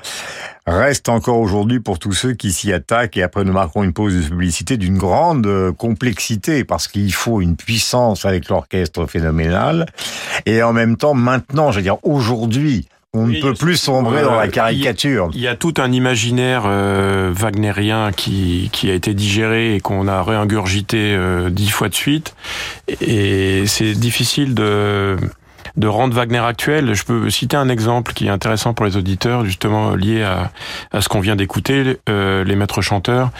reste 0.64 1.08
encore 1.08 1.38
aujourd'hui 1.38 1.80
pour 1.80 1.98
tous 1.98 2.12
ceux 2.12 2.34
qui 2.34 2.52
s'y 2.52 2.72
attaquent 2.72 3.16
et 3.16 3.24
après 3.24 3.42
nous 3.42 3.52
marquons 3.52 3.82
une 3.82 3.92
pause 3.92 4.14
de 4.14 4.28
publicité 4.28 4.76
d'une 4.76 4.96
grande 4.96 5.48
euh, 5.48 5.72
complexité 5.72 6.62
parce 6.62 6.86
qu'il 6.86 7.12
faut 7.12 7.40
une 7.40 7.56
puissance 7.56 8.24
avec 8.26 8.48
l'orchestre 8.48 9.06
phénoménal 9.06 9.86
et 10.46 10.62
en 10.62 10.72
même 10.72 10.96
temps 10.96 11.14
maintenant, 11.14 11.72
je 11.72 11.78
veux 11.78 11.82
dire 11.82 11.96
aujourd'hui, 12.04 12.86
on 13.12 13.26
ne 13.26 13.40
peut 13.40 13.54
plus 13.54 13.76
sombrer 13.76 14.22
dans 14.22 14.36
la 14.36 14.46
caricature. 14.48 15.30
Il 15.34 15.40
y 15.40 15.48
a 15.48 15.56
tout 15.56 15.74
un 15.78 15.90
imaginaire 15.90 16.62
euh, 16.66 17.32
wagnérien 17.34 18.12
qui, 18.12 18.70
qui 18.72 18.88
a 18.90 18.94
été 18.94 19.14
digéré 19.14 19.74
et 19.74 19.80
qu'on 19.80 20.06
a 20.06 20.22
réingurgité 20.22 21.14
euh, 21.14 21.50
dix 21.50 21.70
fois 21.70 21.88
de 21.88 21.94
suite. 21.94 22.34
Et 23.00 23.64
c'est 23.66 23.94
difficile 23.94 24.54
de 24.54 25.16
de 25.76 25.86
rendre 25.86 26.14
Wagner 26.14 26.38
actuel. 26.38 26.94
Je 26.94 27.04
peux 27.04 27.30
citer 27.30 27.56
un 27.56 27.68
exemple 27.68 28.12
qui 28.12 28.26
est 28.26 28.30
intéressant 28.30 28.74
pour 28.74 28.86
les 28.86 28.96
auditeurs, 28.96 29.44
justement 29.44 29.94
lié 29.94 30.22
à, 30.22 30.50
à 30.92 31.00
ce 31.00 31.08
qu'on 31.08 31.20
vient 31.20 31.36
d'écouter, 31.36 31.98
euh, 32.08 32.44
les 32.44 32.56
maîtres 32.56 32.82
chanteurs. 32.82 33.30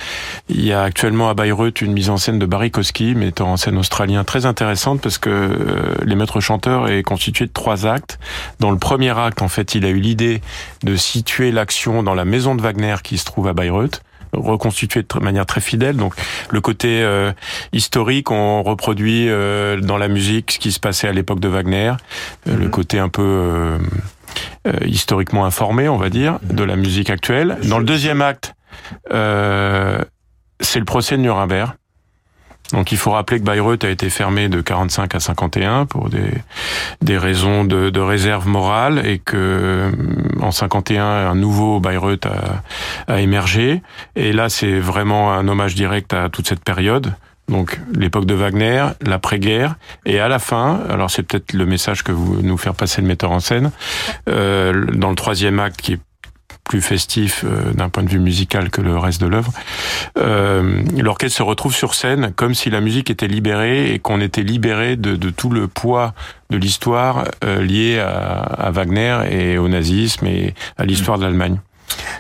Il 0.49 0.65
y 0.65 0.73
a 0.73 0.83
actuellement 0.83 1.29
à 1.29 1.35
Bayreuth 1.35 1.81
une 1.81 1.93
mise 1.93 2.11
en 2.11 2.17
scène 2.17 2.39
de 2.39 2.47
Barry 2.47 2.71
Kosky, 2.71 3.15
mettant 3.15 3.53
en 3.53 3.57
scène 3.57 3.77
australien 3.79 4.25
très 4.25 4.47
intéressante 4.47 5.01
parce 5.01 5.19
que 5.19 5.31
euh, 5.31 5.95
les 6.05 6.15
maîtres 6.15 6.41
chanteurs 6.41 6.89
est 6.89 7.03
constitué 7.03 7.47
de 7.47 7.53
trois 7.53 7.87
actes. 7.87 8.19
Dans 8.61 8.71
le 8.71 8.79
premier 8.79 9.17
acte, 9.19 9.43
en 9.43 9.49
fait, 9.49 9.75
il 9.75 9.85
a 9.85 9.89
eu 9.89 10.01
l'idée 10.01 10.41
de 10.83 10.97
situer 10.97 11.53
l'action 11.53 12.03
dans 12.03 12.15
la 12.15 12.25
maison 12.25 12.55
de 12.55 12.63
Wagner 12.63 12.97
qui 13.03 13.19
se 13.19 13.25
trouve 13.25 13.49
à 13.49 13.53
Bayreuth 13.53 14.03
reconstitué 14.33 15.03
de 15.03 15.21
manière 15.21 15.47
très 15.47 15.61
fidèle. 15.61 15.97
Donc 15.97 16.15
le 16.51 16.61
côté 16.61 17.03
euh, 17.03 17.33
historique, 17.73 18.31
on 18.31 18.63
reproduit 18.63 19.29
euh, 19.29 19.81
dans 19.81 19.99
la 19.99 20.09
musique 20.09 20.53
ce 20.53 20.59
qui 20.59 20.73
se 20.73 20.81
passait 20.81 21.09
à 21.09 21.13
l'époque 21.13 21.41
de 21.41 21.49
Wagner, 21.49 21.93
euh, 22.49 22.57
le 22.57 22.69
côté 22.69 22.99
un 22.99 23.09
peu 23.09 23.23
euh, 23.23 23.79
euh, 24.67 24.73
historiquement 24.87 25.45
informé, 25.45 25.89
on 25.89 25.97
va 25.97 26.11
dire, 26.11 26.39
de 26.43 26.65
la 26.65 26.77
musique 26.77 27.11
actuelle. 27.11 27.59
Dans 27.65 27.79
le 27.79 27.85
deuxième 27.85 28.23
acte, 28.23 28.55
c'est 29.11 30.79
le 30.79 30.85
procès 30.85 31.17
de 31.17 31.23
Nuremberg. 31.23 31.73
Donc 32.73 32.93
il 32.93 32.99
faut 32.99 33.11
rappeler 33.11 33.41
que 33.41 33.45
Bayreuth 33.45 33.85
a 33.85 33.91
été 33.91 34.11
fermé 34.11 34.49
de 34.49 34.61
45 34.61 35.15
à 35.15 35.21
51 35.21 35.87
pour 35.87 36.09
des, 36.09 36.31
des 37.03 37.19
raisons 37.19 37.65
de, 37.65 37.91
de 37.91 38.01
réserve 38.01 38.47
morale 38.47 39.05
et 39.07 39.19
que 39.19 39.93
en 40.41 40.51
51 40.51 41.05
un 41.05 41.35
nouveau 41.35 41.81
Bayreuth 41.81 42.27
a, 42.27 42.63
a 43.13 43.21
émergé. 43.21 43.83
Et 44.17 44.33
là 44.33 44.49
c'est 44.49 44.79
vraiment 44.79 45.33
un 45.33 45.49
hommage 45.49 45.75
direct 45.75 46.13
à 46.13 46.29
toute 46.29 46.49
cette 46.49 46.65
période 46.65 47.13
donc 47.51 47.81
l'époque 47.93 48.27
de 48.27 48.35
Wagner, 48.35 48.87
l'après-guerre, 49.03 49.75
et 50.07 50.21
à 50.21 50.29
la 50.29 50.39
fin, 50.39 50.81
alors 50.89 51.11
c'est 51.11 51.25
peut-être 51.25 51.53
le 51.53 51.67
message 51.67 52.05
que 52.05 52.13
vous 52.13 52.41
nous 52.43 52.57
faire 52.57 52.75
passer 52.75 53.03
le 53.03 53.09
metteur 53.09 53.33
en 53.33 53.41
scène, 53.41 53.73
euh, 54.29 54.87
dans 54.95 55.11
le 55.11 55.17
troisième 55.17 55.59
acte 55.59 55.81
qui 55.81 55.95
est 55.95 56.01
plus 56.71 56.81
festif 56.81 57.45
euh, 57.45 57.73
d'un 57.73 57.89
point 57.89 58.05
de 58.05 58.09
vue 58.09 58.21
musical 58.21 58.71
que 58.71 58.81
le 58.81 58.97
reste 58.97 59.21
de 59.21 59.27
l'œuvre. 59.27 59.53
Euh, 60.19 60.83
L'orchestre 60.97 61.39
se 61.39 61.43
retrouve 61.43 61.75
sur 61.75 61.95
scène 61.95 62.33
comme 62.37 62.55
si 62.55 62.71
la 62.71 62.81
musique 62.81 63.11
était 63.11 63.27
libérée 63.27 63.93
et 63.93 63.99
qu'on 63.99 64.21
était 64.21 64.45
libéré 64.45 64.95
de, 64.95 65.31
tout 65.31 65.51
le 65.51 65.67
poids 65.67 66.15
de 66.51 66.57
l'histoire 66.57 67.25
euh, 67.43 67.61
liée 67.61 67.99
à, 67.99 68.43
à, 68.43 68.71
Wagner 68.71 69.19
et 69.29 69.59
au 69.59 69.67
nazisme 69.67 70.27
et 70.27 70.55
à 70.79 70.85
l'histoire 70.85 71.19
de 71.19 71.25
l'Allemagne. 71.25 71.59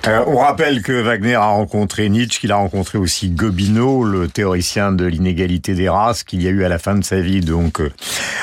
Euh, 0.06 0.24
on 0.26 0.38
rappelle 0.38 0.82
que 0.82 0.92
Wagner 0.92 1.34
a 1.34 1.46
rencontré 1.46 2.08
Nietzsche, 2.08 2.40
qu'il 2.40 2.52
a 2.52 2.56
rencontré 2.56 2.98
aussi 2.98 3.28
Gobineau, 3.28 4.04
le 4.04 4.28
théoricien 4.28 4.92
de 4.92 5.04
l'inégalité 5.04 5.74
des 5.74 5.88
races, 5.88 6.24
qu'il 6.24 6.42
y 6.42 6.48
a 6.48 6.50
eu 6.50 6.64
à 6.64 6.68
la 6.68 6.78
fin 6.78 6.94
de 6.94 7.04
sa 7.04 7.20
vie. 7.20 7.40
Donc, 7.40 7.80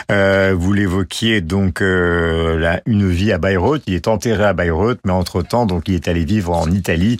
euh, 0.09 0.55
vous 0.57 0.71
l'évoquiez, 0.71 1.41
donc 1.41 1.81
euh, 1.81 2.57
la, 2.57 2.81
une 2.85 3.09
vie 3.09 3.33
à 3.33 3.37
Bayreuth. 3.37 3.83
Il 3.87 3.93
est 3.93 4.07
enterré 4.07 4.45
à 4.45 4.53
Bayreuth, 4.53 4.99
mais 5.03 5.11
entre 5.11 5.41
temps, 5.41 5.65
donc 5.65 5.87
il 5.87 5.95
est 5.95 6.07
allé 6.07 6.23
vivre 6.23 6.55
en 6.55 6.69
Italie, 6.71 7.19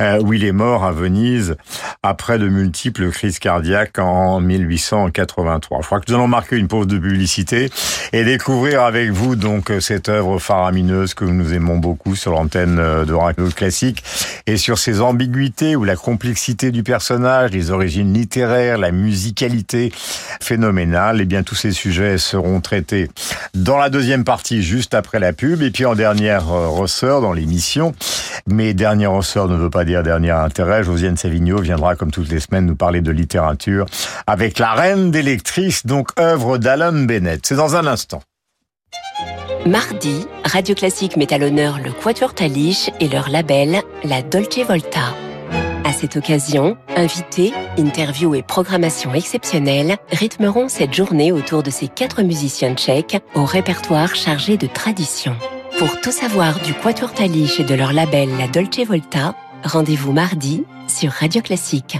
euh, 0.00 0.20
où 0.22 0.32
il 0.32 0.44
est 0.44 0.52
mort 0.52 0.84
à 0.84 0.92
Venise 0.92 1.56
après 2.02 2.38
de 2.38 2.48
multiples 2.48 3.10
crises 3.10 3.38
cardiaques 3.40 3.98
en 3.98 4.40
1883. 4.40 5.80
Je 5.80 5.86
crois 5.86 6.00
que 6.00 6.04
nous 6.08 6.16
allons 6.16 6.28
marquer 6.28 6.56
une 6.56 6.68
pause 6.68 6.86
de 6.86 6.98
publicité 6.98 7.70
et 8.12 8.24
découvrir 8.24 8.82
avec 8.82 9.10
vous 9.10 9.34
donc 9.34 9.72
cette 9.80 10.08
œuvre 10.08 10.38
faramineuse 10.38 11.14
que 11.14 11.24
nous 11.24 11.52
aimons 11.52 11.78
beaucoup 11.78 12.14
sur 12.14 12.32
l'antenne 12.32 12.76
de 12.76 13.12
Radio 13.12 13.47
Classique 13.54 14.02
et 14.46 14.56
sur 14.56 14.78
ses 14.78 15.00
ambiguïtés 15.00 15.76
ou 15.76 15.84
la 15.84 15.96
complexité 15.96 16.70
du 16.70 16.82
personnage, 16.82 17.50
les 17.50 17.70
origines 17.70 18.12
littéraires, 18.12 18.78
la 18.78 18.92
musicalité 18.92 19.92
phénoménale. 20.40 21.20
Eh 21.20 21.24
bien 21.24 21.42
tous 21.42 21.54
ces 21.54 21.72
sujets 21.72 22.18
seront 22.18 22.60
traités 22.60 23.08
dans 23.54 23.76
la 23.76 23.90
deuxième 23.90 24.24
partie, 24.24 24.62
juste 24.62 24.94
après 24.94 25.18
la 25.18 25.32
pub, 25.32 25.62
et 25.62 25.70
puis 25.70 25.84
en 25.84 25.94
dernière 25.94 26.46
ressort 26.46 27.20
dans 27.20 27.32
l'émission. 27.32 27.94
Mais 28.46 28.74
dernier 28.74 29.06
ressort 29.06 29.48
ne 29.48 29.56
veut 29.56 29.70
pas 29.70 29.84
dire 29.84 30.02
dernier 30.02 30.30
intérêt. 30.30 30.84
Josiane 30.84 31.16
Savigno 31.16 31.60
viendra, 31.60 31.96
comme 31.96 32.10
toutes 32.10 32.30
les 32.30 32.40
semaines, 32.40 32.66
nous 32.66 32.76
parler 32.76 33.00
de 33.00 33.10
littérature 33.10 33.86
avec 34.26 34.58
La 34.58 34.72
Reine 34.72 35.10
des 35.10 35.22
lectrices, 35.22 35.86
donc 35.86 36.10
œuvre 36.18 36.58
d'Alan 36.58 36.92
Bennett. 36.92 37.44
C'est 37.44 37.56
dans 37.56 37.76
un 37.76 37.86
instant. 37.86 38.22
Mardi, 39.66 40.26
Radio 40.44 40.74
Classique 40.74 41.16
met 41.16 41.32
à 41.32 41.38
l'honneur 41.38 41.78
le 41.78 41.92
Quatuor 41.92 42.32
Taliche 42.32 42.90
et 43.00 43.08
leur 43.08 43.28
label, 43.28 43.82
la 44.04 44.22
Dolce 44.22 44.60
Volta. 44.66 45.14
À 45.84 45.92
cette 45.92 46.16
occasion, 46.16 46.76
invités, 46.96 47.52
interviews 47.78 48.34
et 48.34 48.42
programmation 48.42 49.14
exceptionnelle 49.14 49.96
rythmeront 50.10 50.68
cette 50.68 50.94
journée 50.94 51.32
autour 51.32 51.62
de 51.62 51.70
ces 51.70 51.88
quatre 51.88 52.22
musiciens 52.22 52.74
tchèques 52.74 53.18
au 53.34 53.44
répertoire 53.44 54.14
chargé 54.14 54.56
de 54.56 54.66
tradition. 54.66 55.34
Pour 55.78 56.00
tout 56.00 56.12
savoir 56.12 56.60
du 56.60 56.74
Quatuor 56.74 57.12
Taliche 57.12 57.60
et 57.60 57.64
de 57.64 57.74
leur 57.74 57.92
label 57.92 58.28
La 58.38 58.48
Dolce 58.48 58.86
Volta, 58.86 59.34
rendez-vous 59.64 60.12
mardi 60.12 60.64
sur 60.86 61.10
Radio 61.10 61.42
Classique. 61.42 61.98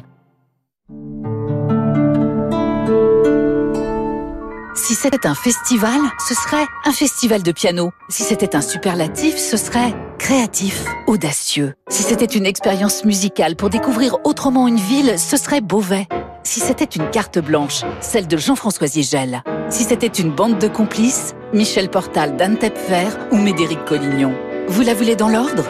Si 4.80 4.94
c'était 4.94 5.26
un 5.26 5.34
festival, 5.34 6.00
ce 6.26 6.34
serait 6.34 6.64
un 6.84 6.92
festival 6.92 7.42
de 7.42 7.50
piano. 7.50 7.90
Si 8.08 8.22
c'était 8.22 8.54
un 8.54 8.60
superlatif, 8.60 9.36
ce 9.36 9.56
serait 9.56 9.92
créatif, 10.18 10.84
audacieux. 11.08 11.74
Si 11.90 12.04
c'était 12.04 12.24
une 12.24 12.46
expérience 12.46 13.04
musicale 13.04 13.56
pour 13.56 13.70
découvrir 13.70 14.16
autrement 14.24 14.68
une 14.68 14.78
ville, 14.78 15.18
ce 15.18 15.36
serait 15.36 15.60
Beauvais. 15.60 16.06
Si 16.44 16.60
c'était 16.60 16.84
une 16.84 17.10
carte 17.10 17.40
blanche, 17.40 17.82
celle 18.00 18.28
de 18.28 18.36
Jean-François 18.36 18.86
Zigel. 18.86 19.42
Si 19.68 19.82
c'était 19.82 20.06
une 20.06 20.30
bande 20.30 20.58
de 20.58 20.68
complices, 20.68 21.34
Michel 21.52 21.90
Portal, 21.90 22.36
Dan 22.36 22.56
Tepfer 22.56 23.08
ou 23.32 23.36
Médéric 23.36 23.84
Collignon. 23.84 24.32
Vous 24.68 24.82
la 24.82 24.94
voulez 24.94 25.16
dans 25.16 25.28
l'ordre? 25.28 25.64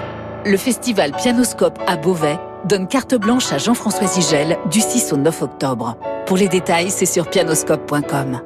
Le 0.45 0.57
festival 0.59 1.13
Pianoscope 1.13 1.79
à 1.87 1.97
Beauvais 1.97 2.39
donne 2.67 2.87
carte 2.87 3.15
blanche 3.15 3.53
à 3.53 3.59
Jean-François 3.59 4.07
Zigel 4.07 4.59
du 4.71 4.81
6 4.81 5.13
au 5.15 5.17
9 5.17 5.43
octobre. 5.43 5.97
Pour 6.27 6.37
les 6.37 6.49
détails, 6.49 6.91
c'est 6.91 7.07
sur 7.07 7.29
pianoscope.com. 7.29 8.43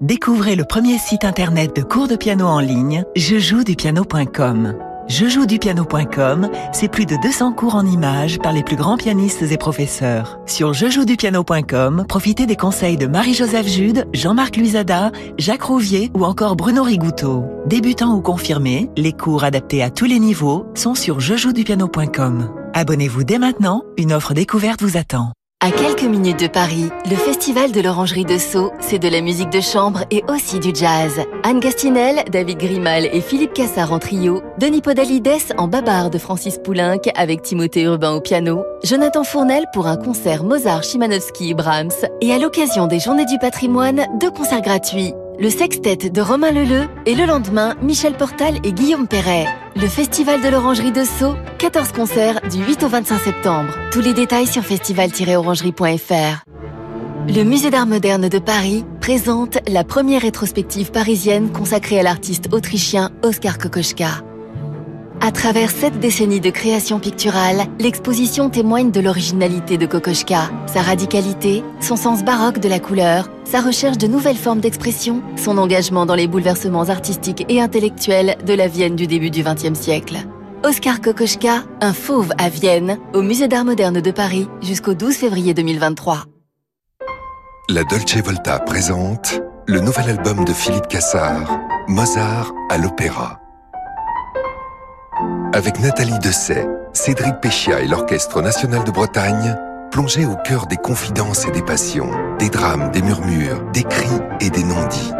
Découvrez 0.00 0.56
le 0.56 0.64
premier 0.64 0.98
site 0.98 1.24
internet 1.24 1.76
de 1.76 1.82
cours 1.82 2.08
de 2.08 2.16
piano 2.16 2.46
en 2.46 2.60
ligne, 2.60 3.04
jejouedupiano.com. 3.14 4.74
Jejouedupiano.com, 5.08 6.48
c'est 6.72 6.88
plus 6.88 7.06
de 7.06 7.16
200 7.22 7.52
cours 7.52 7.74
en 7.74 7.84
images 7.84 8.38
par 8.38 8.52
les 8.52 8.62
plus 8.62 8.76
grands 8.76 8.96
pianistes 8.96 9.42
et 9.42 9.56
professeurs. 9.56 10.40
Sur 10.46 10.72
jejouedupiano.com, 10.72 12.04
profitez 12.08 12.46
des 12.46 12.56
conseils 12.56 12.96
de 12.96 13.06
Marie-Joseph 13.06 13.66
Jude, 13.66 14.06
Jean-Marc 14.12 14.56
Luisada, 14.56 15.10
Jacques 15.38 15.64
Rouvier 15.64 16.10
ou 16.14 16.24
encore 16.24 16.56
Bruno 16.56 16.82
Rigouteau. 16.82 17.44
Débutants 17.66 18.14
ou 18.14 18.22
confirmés, 18.22 18.90
les 18.96 19.12
cours 19.12 19.44
adaptés 19.44 19.82
à 19.82 19.90
tous 19.90 20.06
les 20.06 20.18
niveaux 20.18 20.66
sont 20.74 20.94
sur 20.94 21.20
jejouedupiano.com. 21.20 22.50
Abonnez-vous 22.74 23.24
dès 23.24 23.38
maintenant, 23.38 23.82
une 23.98 24.12
offre 24.12 24.34
découverte 24.34 24.82
vous 24.82 24.96
attend. 24.96 25.32
À 25.64 25.70
quelques 25.70 26.02
minutes 26.02 26.40
de 26.40 26.48
Paris, 26.48 26.88
le 27.08 27.14
Festival 27.14 27.70
de 27.70 27.80
l'Orangerie 27.80 28.24
de 28.24 28.36
Sceaux, 28.36 28.72
c'est 28.80 28.98
de 28.98 29.06
la 29.06 29.20
musique 29.20 29.50
de 29.50 29.60
chambre 29.60 30.00
et 30.10 30.24
aussi 30.26 30.58
du 30.58 30.74
jazz. 30.74 31.20
Anne 31.44 31.60
Gastinel, 31.60 32.24
David 32.32 32.58
Grimal 32.58 33.06
et 33.12 33.20
Philippe 33.20 33.52
Cassard 33.52 33.92
en 33.92 34.00
trio, 34.00 34.42
Denis 34.58 34.80
Podalides 34.80 35.54
en 35.58 35.68
babar 35.68 36.10
de 36.10 36.18
Francis 36.18 36.58
Poulenc 36.58 37.08
avec 37.14 37.42
Timothée 37.42 37.82
Urbain 37.82 38.10
au 38.10 38.20
piano, 38.20 38.64
Jonathan 38.82 39.22
Fournel 39.22 39.66
pour 39.72 39.86
un 39.86 39.96
concert 39.96 40.42
Mozart, 40.42 40.82
Chimanowski 40.82 41.50
et 41.50 41.54
Brahms, 41.54 42.08
et 42.20 42.32
à 42.32 42.40
l'occasion 42.40 42.88
des 42.88 42.98
Journées 42.98 43.26
du 43.26 43.38
patrimoine, 43.38 44.04
deux 44.18 44.32
concerts 44.32 44.62
gratuits 44.62 45.14
le 45.42 45.50
sextet 45.50 45.96
de 45.96 46.20
Romain 46.20 46.52
Leleu 46.52 46.84
et 47.04 47.16
le 47.16 47.26
lendemain, 47.26 47.74
Michel 47.82 48.12
Portal 48.12 48.58
et 48.62 48.72
Guillaume 48.72 49.08
Perret. 49.08 49.46
Le 49.74 49.88
Festival 49.88 50.40
de 50.40 50.46
l'Orangerie 50.46 50.92
de 50.92 51.02
Sceaux, 51.02 51.34
14 51.58 51.90
concerts 51.90 52.40
du 52.48 52.62
8 52.64 52.84
au 52.84 52.88
25 52.88 53.18
septembre. 53.18 53.74
Tous 53.90 54.00
les 54.00 54.14
détails 54.14 54.46
sur 54.46 54.62
festival-orangerie.fr. 54.62 56.44
Le 57.26 57.42
Musée 57.42 57.70
d'Art 57.70 57.86
Moderne 57.86 58.28
de 58.28 58.38
Paris 58.38 58.84
présente 59.00 59.58
la 59.68 59.82
première 59.82 60.22
rétrospective 60.22 60.92
parisienne 60.92 61.50
consacrée 61.50 61.98
à 61.98 62.04
l'artiste 62.04 62.50
autrichien 62.52 63.10
Oskar 63.24 63.58
Kokoschka. 63.58 64.22
À 65.24 65.30
travers 65.30 65.70
sept 65.70 66.00
décennies 66.00 66.40
de 66.40 66.50
création 66.50 66.98
picturale, 66.98 67.66
l'exposition 67.78 68.50
témoigne 68.50 68.90
de 68.90 68.98
l'originalité 68.98 69.78
de 69.78 69.86
Kokoschka, 69.86 70.50
sa 70.66 70.82
radicalité, 70.82 71.62
son 71.80 71.94
sens 71.94 72.24
baroque 72.24 72.58
de 72.58 72.68
la 72.68 72.80
couleur, 72.80 73.30
sa 73.44 73.60
recherche 73.60 73.98
de 73.98 74.08
nouvelles 74.08 74.36
formes 74.36 74.58
d'expression, 74.58 75.22
son 75.36 75.58
engagement 75.58 76.06
dans 76.06 76.16
les 76.16 76.26
bouleversements 76.26 76.88
artistiques 76.88 77.46
et 77.48 77.60
intellectuels 77.60 78.36
de 78.44 78.52
la 78.52 78.66
Vienne 78.66 78.96
du 78.96 79.06
début 79.06 79.30
du 79.30 79.44
XXe 79.44 79.78
siècle. 79.78 80.16
Oscar 80.64 81.00
Kokoschka, 81.00 81.62
un 81.80 81.92
fauve 81.92 82.32
à 82.36 82.48
Vienne, 82.48 82.98
au 83.14 83.22
Musée 83.22 83.46
d'Art 83.46 83.64
Moderne 83.64 84.00
de 84.00 84.10
Paris 84.10 84.48
jusqu'au 84.60 84.94
12 84.94 85.14
février 85.14 85.54
2023. 85.54 86.24
La 87.68 87.84
Dolce 87.84 88.16
Volta 88.16 88.58
présente 88.58 89.40
le 89.68 89.78
nouvel 89.78 90.10
album 90.10 90.44
de 90.44 90.52
Philippe 90.52 90.88
Cassard, 90.88 91.60
Mozart 91.86 92.52
à 92.70 92.76
l'opéra. 92.76 93.41
Avec 95.54 95.80
Nathalie 95.80 96.18
Dessay, 96.18 96.66
Cédric 96.94 97.34
Péchia 97.42 97.80
et 97.82 97.86
l'Orchestre 97.86 98.40
national 98.40 98.84
de 98.84 98.90
Bretagne, 98.90 99.54
plongez 99.90 100.24
au 100.24 100.34
cœur 100.34 100.66
des 100.66 100.78
confidences 100.78 101.46
et 101.46 101.50
des 101.50 101.60
passions, 101.60 102.10
des 102.38 102.48
drames, 102.48 102.90
des 102.90 103.02
murmures, 103.02 103.62
des 103.72 103.82
cris 103.82 104.08
et 104.40 104.48
des 104.48 104.64
non-dits. 104.64 105.12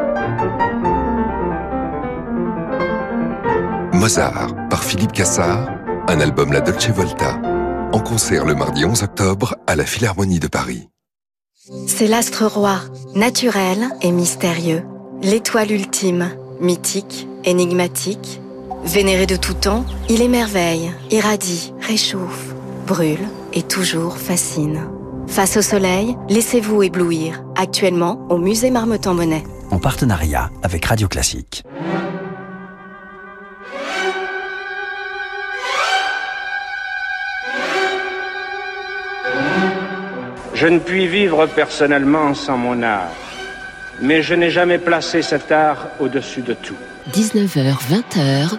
Mozart 3.93 4.55
par 4.71 4.83
Philippe 4.83 5.13
Cassard, 5.13 5.71
un 6.09 6.21
album 6.21 6.51
La 6.51 6.63
Dolce 6.63 6.89
Volta, 6.89 7.39
en 7.93 8.01
concert 8.01 8.47
le 8.47 8.55
mardi 8.55 8.87
11 8.87 9.03
octobre 9.03 9.57
à 9.67 9.77
la 9.77 9.85
Philharmonie 9.85 10.41
de 10.41 10.49
Paris. 10.49 10.89
C'est 11.87 12.09
l'astre 12.09 12.47
roi, 12.47 12.81
naturel 13.15 13.87
et 14.01 14.11
mystérieux, 14.11 14.83
l'étoile 15.23 15.71
ultime, 15.71 16.31
mythique, 16.59 17.29
énigmatique, 17.45 18.42
Vénéré 18.85 19.27
de 19.27 19.37
tout 19.37 19.55
temps, 19.55 19.85
il 20.09 20.23
émerveille, 20.23 20.93
irradie, 21.11 21.73
réchauffe, 21.81 22.53
brûle 22.87 23.29
et 23.53 23.63
toujours 23.63 24.19
fascine. 24.19 24.89
Face 25.29 25.57
au 25.57 25.63
soleil, 25.63 26.17
laissez-vous 26.29 26.83
éblouir, 26.83 27.45
actuellement 27.57 28.27
au 28.29 28.39
musée 28.39 28.71
Marmottan-Monet. 28.71 29.45
En 29.71 29.79
partenariat 29.79 30.51
avec 30.65 30.85
Radio 30.85 31.07
Classique. 31.07 31.63
Je 40.55 40.67
ne 40.67 40.79
puis 40.81 41.07
vivre 41.07 41.47
personnellement 41.47 42.35
sans 42.35 42.59
mon 42.59 42.83
art, 42.83 43.11
mais 44.01 44.23
je 44.23 44.35
n'ai 44.35 44.51
jamais 44.51 44.79
placé 44.79 45.23
cet 45.23 45.51
art 45.53 45.87
au-dessus 46.01 46.43
de 46.43 46.55
tout. 46.55 46.77
19h, 47.13 47.77
20h. 47.91 48.59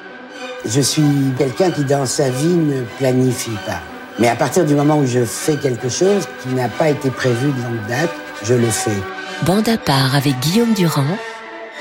Je 0.65 0.79
suis 0.79 1.03
quelqu'un 1.37 1.71
qui 1.71 1.83
dans 1.83 2.05
sa 2.05 2.29
vie 2.29 2.55
ne 2.55 2.83
planifie 2.97 3.57
pas. 3.65 3.81
Mais 4.19 4.29
à 4.29 4.35
partir 4.35 4.65
du 4.65 4.75
moment 4.75 4.97
où 4.97 5.05
je 5.05 5.25
fais 5.25 5.57
quelque 5.57 5.89
chose 5.89 6.27
qui 6.41 6.49
n'a 6.49 6.69
pas 6.69 6.89
été 6.89 7.09
prévu 7.09 7.51
de 7.51 7.63
longue 7.63 7.87
date, 7.89 8.11
je 8.43 8.53
le 8.53 8.69
fais. 8.69 8.91
Bande 9.45 9.67
à 9.67 9.77
part 9.77 10.15
avec 10.15 10.39
Guillaume 10.39 10.73
Durand 10.73 11.17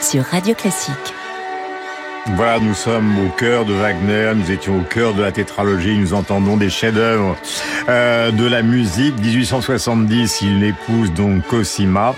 sur 0.00 0.24
Radio 0.24 0.54
Classique. 0.54 1.14
Voilà, 2.26 2.60
nous 2.60 2.74
sommes 2.74 3.18
au 3.18 3.28
cœur 3.30 3.64
de 3.64 3.72
Wagner, 3.74 4.32
nous 4.36 4.50
étions 4.52 4.78
au 4.78 4.82
cœur 4.82 5.12
de 5.12 5.22
la 5.22 5.32
tétralogie, 5.32 5.98
nous 5.98 6.14
entendons 6.14 6.56
des 6.56 6.70
chefs-d'œuvre 6.70 7.36
euh, 7.88 8.30
de 8.30 8.46
la 8.46 8.62
musique. 8.62 9.18
1870, 9.18 10.40
il 10.42 10.62
épouse 10.62 11.12
donc 11.12 11.44
Cosima, 11.48 12.14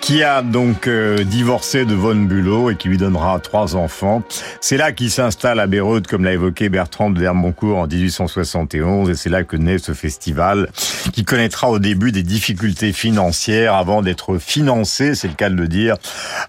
qui 0.00 0.22
a 0.22 0.40
donc 0.40 0.88
euh, 0.88 1.22
divorcé 1.22 1.84
de 1.84 1.94
Von 1.94 2.16
Bülow 2.16 2.70
et 2.70 2.76
qui 2.76 2.88
lui 2.88 2.96
donnera 2.96 3.38
trois 3.40 3.76
enfants. 3.76 4.22
C'est 4.62 4.78
là 4.78 4.90
qu'il 4.90 5.10
s'installe 5.10 5.60
à 5.60 5.66
Beyrouth, 5.66 6.06
comme 6.06 6.24
l'a 6.24 6.32
évoqué 6.32 6.70
Bertrand 6.70 7.10
de 7.10 7.20
Vermoncourt 7.20 7.78
en 7.78 7.86
1871, 7.86 9.10
et 9.10 9.14
c'est 9.14 9.30
là 9.30 9.44
que 9.44 9.56
naît 9.56 9.78
ce 9.78 9.92
festival, 9.92 10.70
qui 11.12 11.24
connaîtra 11.24 11.70
au 11.70 11.78
début 11.78 12.10
des 12.10 12.22
difficultés 12.22 12.92
financières 12.92 13.74
avant 13.74 14.00
d'être 14.00 14.38
financé, 14.38 15.14
c'est 15.14 15.28
le 15.28 15.34
cas 15.34 15.50
de 15.50 15.56
le 15.56 15.68
dire, 15.68 15.96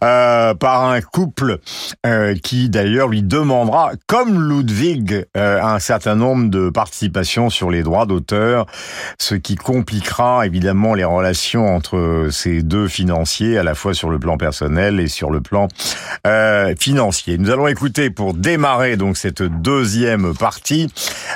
euh, 0.03 0.53
par 0.53 0.85
un 0.85 1.01
couple 1.01 1.59
euh, 2.05 2.35
qui 2.35 2.69
d'ailleurs 2.69 2.92
lui 3.01 3.23
demandera, 3.23 3.91
comme 4.07 4.49
Ludwig, 4.49 5.25
euh, 5.35 5.61
un 5.61 5.79
certain 5.79 6.15
nombre 6.15 6.49
de 6.49 6.69
participations 6.69 7.49
sur 7.49 7.71
les 7.71 7.81
droits 7.81 8.05
d'auteur, 8.05 8.65
ce 9.19 9.35
qui 9.35 9.55
compliquera 9.55 10.45
évidemment 10.45 10.93
les 10.93 11.03
relations 11.03 11.75
entre 11.75 12.27
ces 12.31 12.61
deux 12.61 12.87
financiers, 12.87 13.57
à 13.57 13.63
la 13.63 13.73
fois 13.73 13.93
sur 13.93 14.09
le 14.09 14.19
plan 14.19 14.37
personnel 14.37 14.99
et 14.99 15.07
sur 15.07 15.31
le 15.31 15.41
plan 15.41 15.67
euh, 16.27 16.75
financier. 16.79 17.37
Nous 17.37 17.49
allons 17.49 17.67
écouter 17.67 18.09
pour 18.09 18.33
démarrer 18.33 18.95
donc 18.95 19.17
cette 19.17 19.43
deuxième 19.43 20.35
partie 20.35 20.89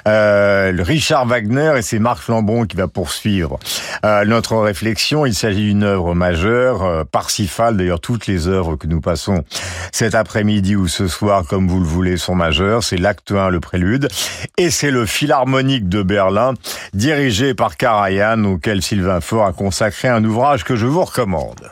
euh, 0.08 0.72
Richard 0.78 1.26
Wagner 1.26 1.74
et 1.78 1.82
c'est 1.82 2.00
Marc 2.00 2.28
Lambron 2.28 2.66
qui 2.66 2.78
va 2.78 2.88
poursuivre 2.88 3.60
notre 4.26 4.58
réflexion. 4.58 5.26
Il 5.26 5.34
s'agit 5.34 5.66
d'une 5.66 5.84
œuvre 5.84 6.14
majeure, 6.14 7.06
Parsifal. 7.08 7.76
D'ailleurs, 7.78 8.00
toutes 8.00 8.28
les 8.28 8.48
œuvres 8.48 8.76
que 8.76 8.88
nous 8.88 9.02
passons 9.02 9.44
cet 9.92 10.16
après-midi 10.16 10.76
ou 10.76 10.88
ce 10.88 11.08
soir 11.08 11.47
comme 11.48 11.68
vous 11.68 11.80
le 11.80 11.86
voulez, 11.86 12.18
sont 12.18 12.36
majeurs. 12.36 12.84
C'est 12.84 12.98
l'acte 12.98 13.32
1, 13.32 13.50
le 13.50 13.60
prélude. 13.60 14.08
Et 14.58 14.70
c'est 14.70 14.92
le 14.92 15.06
Philharmonique 15.06 15.90
de 15.90 16.04
Berlin, 16.04 16.54
dirigé 16.94 17.54
par 17.54 17.78
Karajan, 17.78 18.44
auquel 18.44 18.82
Sylvain 18.82 19.22
Faure 19.22 19.46
a 19.46 19.54
consacré 19.54 20.08
un 20.08 20.24
ouvrage 20.24 20.64
que 20.64 20.76
je 20.76 20.86
vous 20.86 21.04
recommande. 21.04 21.72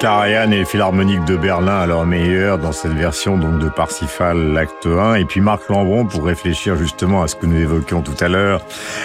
Karajan 0.00 0.50
et 0.52 0.64
Philharmonique 0.64 1.26
de 1.26 1.36
Berlin 1.36 1.80
à 1.80 1.86
leur 1.86 2.06
meilleur 2.06 2.56
dans 2.56 2.72
cette 2.72 2.94
version 2.94 3.36
donc 3.36 3.58
de 3.58 3.68
Parsifal 3.68 4.54
l'acte 4.54 4.86
1 4.86 5.16
et 5.16 5.26
puis 5.26 5.42
Marc 5.42 5.68
Lambron 5.68 6.06
pour 6.06 6.24
réfléchir 6.24 6.74
justement 6.76 7.22
à 7.22 7.28
ce 7.28 7.36
que 7.36 7.44
nous 7.44 7.60
évoquions 7.60 8.00
tout 8.00 8.14
à 8.20 8.28
l'heure 8.28 8.64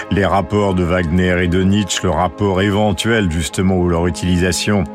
les 0.09 0.25
rapports 0.25 0.73
de 0.73 0.83
Wagner 0.83 1.43
et 1.43 1.49
de 1.49 1.63
Nietzsche 1.63 1.99
le 2.03 2.11
rapport 2.11 2.61
éventuel 2.61 3.29
justement 3.29 3.75
ou 3.75 3.89
leur 3.89 4.07
utilisation 4.07 4.85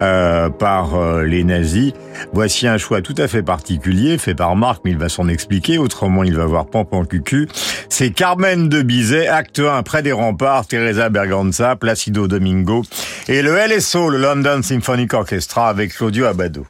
euh, 0.00 0.48
par 0.48 0.94
euh, 0.94 1.24
les 1.24 1.42
nazis. 1.42 1.92
Voici 2.32 2.68
un 2.68 2.78
choix 2.78 3.02
tout 3.02 3.16
à 3.18 3.26
fait 3.26 3.42
particulier 3.42 4.16
fait 4.16 4.36
par 4.36 4.54
Marc 4.54 4.82
mais 4.84 4.92
il 4.92 4.98
va 4.98 5.08
s'en 5.08 5.26
expliquer. 5.26 5.78
Autrement 5.78 6.22
il 6.22 6.36
va 6.36 6.46
voir 6.46 6.66
Pampan 6.66 7.04
Cucu 7.04 7.48
c'est 7.98 8.12
Carmen 8.12 8.68
de 8.68 8.82
Bizet 8.82 9.26
acte 9.26 9.58
1 9.58 9.82
près 9.82 10.04
des 10.04 10.12
remparts 10.12 10.68
Teresa 10.68 11.08
Berganza 11.08 11.74
Placido 11.74 12.28
Domingo 12.28 12.84
et 13.26 13.42
le 13.42 13.56
LSO 13.56 14.08
le 14.08 14.18
London 14.18 14.60
Symphonic 14.62 15.14
Orchestra 15.14 15.68
avec 15.68 15.94
Claudio 15.94 16.26
Abado. 16.26 16.64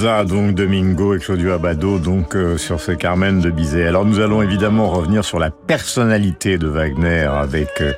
Donc 0.00 0.54
Domingo 0.54 1.16
et 1.16 1.18
Claudio 1.18 1.52
Abado, 1.52 1.98
donc 1.98 2.36
euh, 2.36 2.56
sur 2.56 2.80
ce 2.80 2.92
Carmen 2.92 3.40
de 3.40 3.50
Bizet. 3.50 3.84
Alors 3.84 4.04
nous 4.04 4.20
allons 4.20 4.42
évidemment 4.42 4.88
revenir 4.88 5.24
sur 5.24 5.40
la 5.40 5.50
personnalité 5.50 6.56
de 6.56 6.68
Wagner 6.68 7.24
avec 7.24 7.68
euh, 7.80 7.92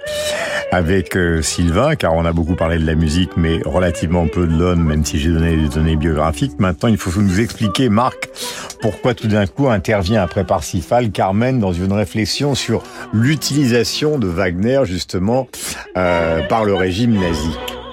avec 0.73 1.15
euh, 1.15 1.43
Sylvain, 1.43 1.97
car 1.97 2.15
on 2.15 2.25
a 2.25 2.33
beaucoup 2.33 2.55
parlé 2.55 2.79
de 2.79 2.87
la 2.87 2.95
musique, 2.95 3.33
mais 3.37 3.61
relativement 3.67 4.27
peu 4.29 4.47
de 4.47 4.59
l'homme, 4.59 4.83
même 4.83 5.05
si 5.05 5.19
j'ai 5.19 5.29
donné 5.29 5.57
des 5.57 5.69
données 5.69 5.97
biographiques. 5.97 6.59
Maintenant, 6.59 6.89
il 6.89 6.97
faut 6.97 7.21
nous 7.21 7.39
expliquer, 7.39 7.91
Marc, 7.91 8.31
pourquoi 8.81 9.13
tout 9.13 9.29
d'un 9.29 9.47
coup 9.47 9.69
intervient 9.69 10.23
après 10.23 10.45
Parsifal 10.45 11.11
Carmen 11.11 11.61
dans 11.61 11.75
une 11.75 11.93
réflexion 11.93 12.55
sur 12.55 12.83
l'utilisation 13.13 14.19
de 14.19 14.27
Wagner 14.27 14.81
justement 14.85 15.49
par 15.95 16.65
le 16.65 16.75
régime 16.75 17.13
nazi. 17.21 17.51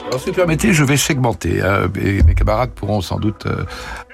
Alors, 0.07 0.21
si 0.21 0.29
vous 0.29 0.35
permettez, 0.35 0.73
je 0.73 0.83
vais 0.85 0.95
segmenter. 0.95 1.61
hein, 1.61 1.89
et 2.01 2.23
mes 2.23 2.33
camarades 2.33 2.71
pourront 2.71 3.01
sans 3.01 3.19
doute 3.19 3.45
euh, 3.45 3.65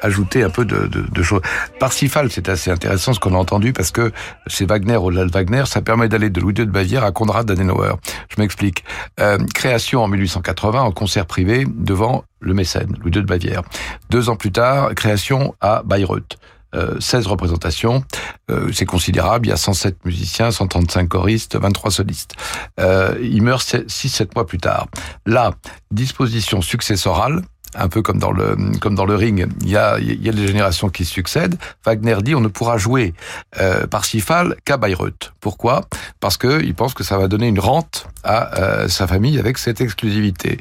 ajouter 0.01 0.41
un 0.43 0.49
peu 0.49 0.65
de, 0.65 0.87
de, 0.87 1.01
de 1.01 1.23
choses. 1.23 1.41
Parsifal, 1.79 2.31
c'est 2.31 2.49
assez 2.49 2.71
intéressant 2.71 3.13
ce 3.13 3.19
qu'on 3.19 3.35
a 3.35 3.37
entendu 3.37 3.73
parce 3.73 3.91
que 3.91 4.11
c'est 4.47 4.65
Wagner 4.67 4.95
au-delà 4.97 5.25
de 5.25 5.31
Wagner, 5.31 5.63
ça 5.65 5.81
permet 5.81 6.09
d'aller 6.09 6.29
de 6.31 6.41
Louis 6.41 6.53
II 6.57 6.65
de 6.65 6.71
Bavière 6.71 7.03
à 7.03 7.11
Konrad 7.11 7.49
Adenauer. 7.49 7.93
Je 8.35 8.41
m'explique. 8.41 8.83
Euh, 9.19 9.37
création 9.53 10.03
en 10.03 10.07
1880 10.07 10.81
en 10.81 10.91
concert 10.91 11.27
privé 11.27 11.65
devant 11.69 12.23
le 12.39 12.53
mécène, 12.55 12.95
Louis 13.01 13.11
II 13.11 13.21
de 13.21 13.27
Bavière. 13.27 13.61
Deux 14.09 14.29
ans 14.29 14.35
plus 14.35 14.51
tard, 14.51 14.95
création 14.95 15.53
à 15.61 15.83
Bayreuth. 15.85 16.37
Euh, 16.75 16.99
16 16.99 17.27
représentations, 17.27 18.03
euh, 18.49 18.71
c'est 18.73 18.85
considérable, 18.85 19.47
il 19.47 19.49
y 19.49 19.53
a 19.53 19.57
107 19.57 20.05
musiciens, 20.05 20.51
135 20.51 21.07
choristes, 21.07 21.55
23 21.55 21.91
solistes. 21.91 22.33
Euh, 22.79 23.15
il 23.21 23.41
meurt 23.43 23.63
6-7 23.63 24.29
mois 24.35 24.45
plus 24.45 24.57
tard. 24.57 24.87
Là, 25.25 25.53
disposition 25.91 26.61
successorale, 26.61 27.43
un 27.75 27.87
peu 27.87 28.01
comme 28.01 28.19
dans 28.19 28.31
le 28.31 28.55
comme 28.79 28.95
dans 28.95 29.05
le 29.05 29.15
ring, 29.15 29.47
il 29.61 29.69
y 29.69 29.77
a 29.77 29.97
il 29.99 30.21
y 30.23 30.29
a 30.29 30.31
des 30.31 30.47
générations 30.47 30.89
qui 30.89 31.05
succèdent. 31.05 31.57
Wagner 31.85 32.17
dit 32.21 32.35
on 32.35 32.41
ne 32.41 32.47
pourra 32.47 32.77
jouer 32.77 33.13
euh, 33.59 33.87
Parsifal 33.87 34.55
qu'à 34.65 34.77
Bayreuth. 34.77 35.33
Pourquoi? 35.39 35.81
Parce 36.19 36.37
que 36.37 36.63
il 36.63 36.75
pense 36.75 36.93
que 36.93 37.03
ça 37.03 37.17
va 37.17 37.27
donner 37.27 37.47
une 37.47 37.59
rente 37.59 38.07
à 38.23 38.59
euh, 38.59 38.87
sa 38.87 39.07
famille 39.07 39.39
avec 39.39 39.57
cette 39.57 39.81
exclusivité. 39.81 40.59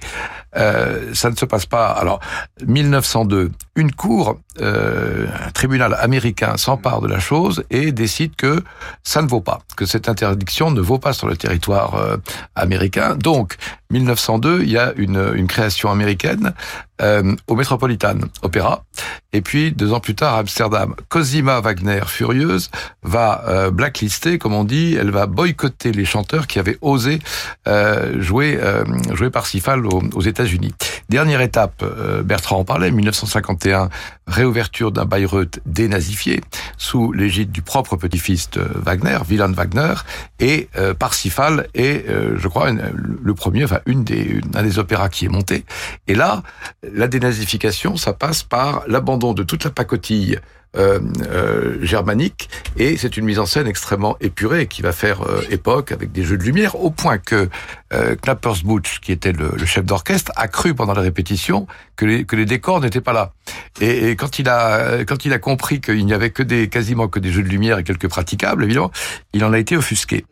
Euh, 0.57 1.15
ça 1.15 1.31
ne 1.31 1.37
se 1.37 1.45
passe 1.45 1.67
pas. 1.67 1.89
Alors 1.89 2.21
1902, 2.67 3.53
une 3.77 3.93
cour, 3.93 4.39
euh, 4.61 5.27
un 5.47 5.51
tribunal 5.51 5.97
américain 5.99 6.57
s'empare 6.57 7.01
de 7.01 7.09
la 7.09 7.19
chose 7.19 7.65
et 7.71 7.93
décide 7.93 8.37
que 8.37 8.63
ça 9.03 9.23
ne 9.23 9.29
vaut 9.29 9.41
pas, 9.41 9.61
que 9.77 9.87
cette 9.87 10.09
interdiction 10.09 10.71
ne 10.71 10.81
vaut 10.81 10.99
pas 10.99 11.13
sur 11.13 11.27
le 11.27 11.37
territoire 11.37 11.95
euh, 11.95 12.17
américain. 12.55 13.17
Donc 13.17 13.57
1902, 13.91 14.63
il 14.63 14.71
y 14.71 14.79
a 14.79 14.93
une, 14.97 15.33
une 15.35 15.47
création 15.47 15.91
américaine 15.91 16.53
euh, 17.01 17.35
au 17.49 17.57
Metropolitan 17.57 18.19
Opera. 18.43 18.85
Et 19.33 19.41
puis, 19.41 19.73
deux 19.73 19.93
ans 19.93 20.01
plus 20.01 20.15
tard, 20.15 20.35
à 20.35 20.39
Amsterdam, 20.41 20.95
Cosima 21.09 21.61
Wagner, 21.61 22.03
furieuse, 22.07 22.71
va 23.03 23.45
euh, 23.49 23.71
blacklister, 23.71 24.39
comme 24.39 24.53
on 24.53 24.65
dit, 24.65 24.95
elle 24.99 25.11
va 25.11 25.27
boycotter 25.27 25.93
les 25.93 26.05
chanteurs 26.05 26.47
qui 26.47 26.59
avaient 26.59 26.79
osé 26.83 27.19
euh, 27.67 28.21
jouer, 28.21 28.59
euh, 28.61 28.85
jouer 29.15 29.31
Parsifal 29.31 29.87
aux, 29.87 30.03
aux 30.15 30.21
États-Unis. 30.21 30.75
Dernière 31.09 31.41
étape, 31.41 31.83
euh, 31.83 32.23
Bertrand 32.23 32.59
en 32.59 32.65
parlait, 32.65 32.91
1951, 32.91 33.89
réouverture 34.27 34.93
d'un 34.93 35.05
Bayreuth 35.05 35.61
dénazifié, 35.67 36.41
sous 36.79 37.13
l'égide 37.13 37.51
du 37.51 37.63
propre 37.63 37.97
petit-fils 37.97 38.51
de 38.51 38.65
Wagner, 38.75 39.19
Wilhelm 39.29 39.53
Wagner, 39.53 39.95
et 40.39 40.69
euh, 40.77 40.95
Parsifal 40.95 41.67
est, 41.75 42.09
euh, 42.09 42.37
je 42.39 42.49
crois, 42.49 42.71
le 42.71 43.35
premier, 43.35 43.65
enfin, 43.65 43.81
une 43.87 44.05
des, 44.05 44.21
une- 44.23 44.57
un 44.57 44.63
des 44.63 44.79
opéras 44.79 45.09
qui 45.09 45.25
est 45.25 45.29
monté. 45.29 45.65
Et 46.07 46.15
là, 46.15 46.43
la 46.83 47.09
dénazification, 47.09 47.97
ça 47.97 48.13
passe 48.13 48.43
par 48.43 48.85
l'abandon 48.87 49.33
de 49.35 49.43
toute 49.43 49.65
la 49.65 49.71
pacotille 49.71 50.39
euh, 50.77 51.01
euh, 51.31 51.77
germanique 51.83 52.49
et 52.79 52.97
c'est 52.97 53.17
une 53.17 53.25
mise 53.27 53.39
en 53.39 53.47
scène 53.47 53.67
extrêmement 53.67 54.17
épurée 54.21 54.67
qui 54.67 54.81
va 54.81 54.93
faire 54.93 55.23
euh, 55.23 55.43
époque 55.51 55.93
avec 55.93 56.13
des 56.13 56.23
jeux 56.25 56.39
de 56.39 56.45
lumière 56.45 56.83
au 56.83 56.91
point 56.91 57.19
que 57.19 57.49
euh, 57.93 58.17
Knappers 58.25 58.65
Butch, 58.65 59.01
qui 59.01 59.13
était 59.13 59.33
le, 59.33 59.53
le 59.59 59.67
chef 59.67 59.85
d'orchestre, 59.85 60.33
a 60.37 60.49
cru 60.49 60.75
pendant 60.75 60.95
la 60.95 61.03
répétition 61.03 61.67
que 61.97 62.07
les, 62.07 62.25
que 62.25 62.37
les 62.37 62.47
décors 62.47 62.81
n'étaient 62.81 63.03
pas 63.03 63.13
là. 63.13 63.33
Et, 63.81 64.11
et 64.11 64.17
quand 64.17 64.39
il 64.39 64.49
a 64.49 65.05
quand 65.05 65.27
il 65.27 65.33
a 65.33 65.39
compris 65.39 65.81
qu'il 65.81 66.07
n'y 66.07 66.15
avait 66.15 66.31
que 66.31 66.43
des 66.43 66.69
quasiment 66.69 67.09
que 67.09 67.19
des 67.19 67.31
jeux 67.31 67.43
de 67.43 67.49
lumière 67.49 67.79
et 67.79 67.85
quelques 67.85 68.09
praticables, 68.09 68.65
évidemment, 68.65 68.91
il 69.35 69.45
en 69.45 69.53
a 69.53 69.59
été 69.59 69.77
offusqué. 69.77 70.25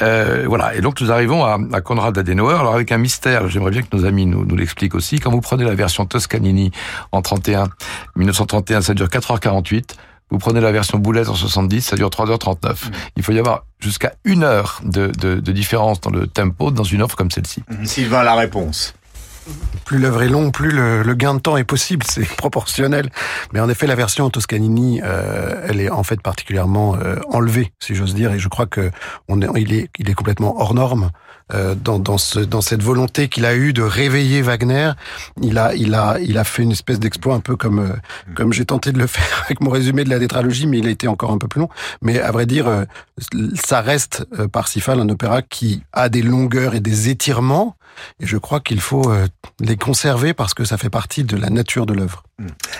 Euh, 0.00 0.44
voilà. 0.46 0.76
Et 0.76 0.80
donc 0.80 1.00
nous 1.00 1.10
arrivons 1.10 1.44
à, 1.44 1.58
à 1.72 1.80
Konrad 1.80 2.16
Adenauer. 2.16 2.54
Alors 2.54 2.74
avec 2.74 2.92
un 2.92 2.98
mystère, 2.98 3.48
j'aimerais 3.48 3.72
bien 3.72 3.82
que 3.82 3.96
nos 3.96 4.04
amis 4.04 4.26
nous, 4.26 4.44
nous 4.44 4.56
l'expliquent 4.56 4.94
aussi. 4.94 5.18
Quand 5.18 5.30
vous 5.30 5.40
prenez 5.40 5.64
la 5.64 5.74
version 5.74 6.06
Toscanini 6.06 6.70
en 7.10 7.20
31, 7.20 7.68
1931, 8.16 8.80
ça 8.82 8.94
dure 8.94 9.08
4h48. 9.08 9.87
Vous 10.30 10.38
prenez 10.38 10.60
la 10.60 10.72
version 10.72 10.98
Boulez 10.98 11.28
en 11.28 11.34
70, 11.34 11.80
ça 11.82 11.96
dure 11.96 12.10
3h39. 12.10 12.76
Il 13.16 13.22
faut 13.22 13.32
y 13.32 13.38
avoir 13.38 13.64
jusqu'à 13.80 14.12
une 14.24 14.44
heure 14.44 14.80
de, 14.84 15.06
de, 15.06 15.40
de 15.40 15.52
différence 15.52 16.00
dans 16.00 16.10
le 16.10 16.26
tempo 16.26 16.70
dans 16.70 16.84
une 16.84 17.02
offre 17.02 17.16
comme 17.16 17.30
celle-ci. 17.30 17.62
Sylvain, 17.84 18.22
la 18.22 18.34
réponse. 18.34 18.94
Plus 19.84 19.98
l'œuvre 19.98 20.22
est 20.22 20.28
longue, 20.28 20.52
plus 20.52 20.70
le, 20.70 21.02
le 21.02 21.14
gain 21.14 21.34
de 21.34 21.40
temps 21.40 21.56
est 21.56 21.64
possible, 21.64 22.04
c'est 22.08 22.26
proportionnel. 22.36 23.10
Mais 23.52 23.60
en 23.60 23.68
effet, 23.68 23.86
la 23.86 23.94
version 23.94 24.28
Toscanini, 24.30 25.00
euh, 25.02 25.66
elle 25.66 25.80
est 25.80 25.90
en 25.90 26.02
fait 26.02 26.20
particulièrement 26.20 26.96
euh, 26.96 27.16
enlevée, 27.30 27.72
si 27.80 27.94
j'ose 27.94 28.14
dire, 28.14 28.32
et 28.32 28.38
je 28.38 28.48
crois 28.48 28.66
que 28.66 28.90
on 29.28 29.40
est, 29.40 29.48
il 29.56 29.72
est, 29.72 29.88
il 29.98 30.10
est 30.10 30.14
complètement 30.14 30.60
hors 30.60 30.74
norme 30.74 31.04
euh, 31.04 31.27
dans, 31.50 31.98
dans, 31.98 32.18
ce, 32.18 32.40
dans 32.40 32.60
cette 32.60 32.82
volonté 32.82 33.28
qu'il 33.28 33.46
a 33.46 33.54
eue 33.54 33.72
de 33.72 33.82
réveiller 33.82 34.42
Wagner. 34.42 34.92
Il 35.40 35.58
a, 35.58 35.74
il 35.74 35.94
a, 35.94 36.18
il 36.20 36.38
a 36.38 36.44
fait 36.44 36.62
une 36.62 36.72
espèce 36.72 36.98
d'exploit 36.98 37.34
un 37.34 37.40
peu 37.40 37.56
comme, 37.56 37.78
euh, 37.78 37.96
comme 38.34 38.52
j'ai 38.52 38.64
tenté 38.64 38.92
de 38.92 38.98
le 38.98 39.06
faire 39.08 39.42
avec 39.44 39.60
mon 39.60 39.70
résumé 39.70 40.04
de 40.04 40.10
la 40.10 40.18
tétralogie, 40.18 40.66
mais 40.66 40.78
il 40.78 40.86
a 40.86 40.90
été 40.90 41.08
encore 41.08 41.32
un 41.32 41.38
peu 41.38 41.48
plus 41.48 41.60
long. 41.60 41.68
Mais 42.02 42.20
à 42.20 42.30
vrai 42.30 42.46
dire, 42.46 42.68
euh, 42.68 42.84
ça 43.54 43.80
reste 43.80 44.26
euh, 44.38 44.48
Parsifal, 44.48 45.00
un 45.00 45.08
opéra 45.08 45.42
qui 45.42 45.82
a 45.92 46.08
des 46.08 46.22
longueurs 46.22 46.74
et 46.74 46.80
des 46.80 47.08
étirements. 47.08 47.76
Et 48.20 48.26
je 48.26 48.36
crois 48.36 48.60
qu'il 48.60 48.80
faut 48.80 49.10
euh, 49.10 49.26
les 49.60 49.76
conserver 49.76 50.34
parce 50.34 50.54
que 50.54 50.64
ça 50.64 50.78
fait 50.78 50.90
partie 50.90 51.24
de 51.24 51.36
la 51.36 51.50
nature 51.50 51.86
de 51.86 51.94
l'œuvre. 51.94 52.22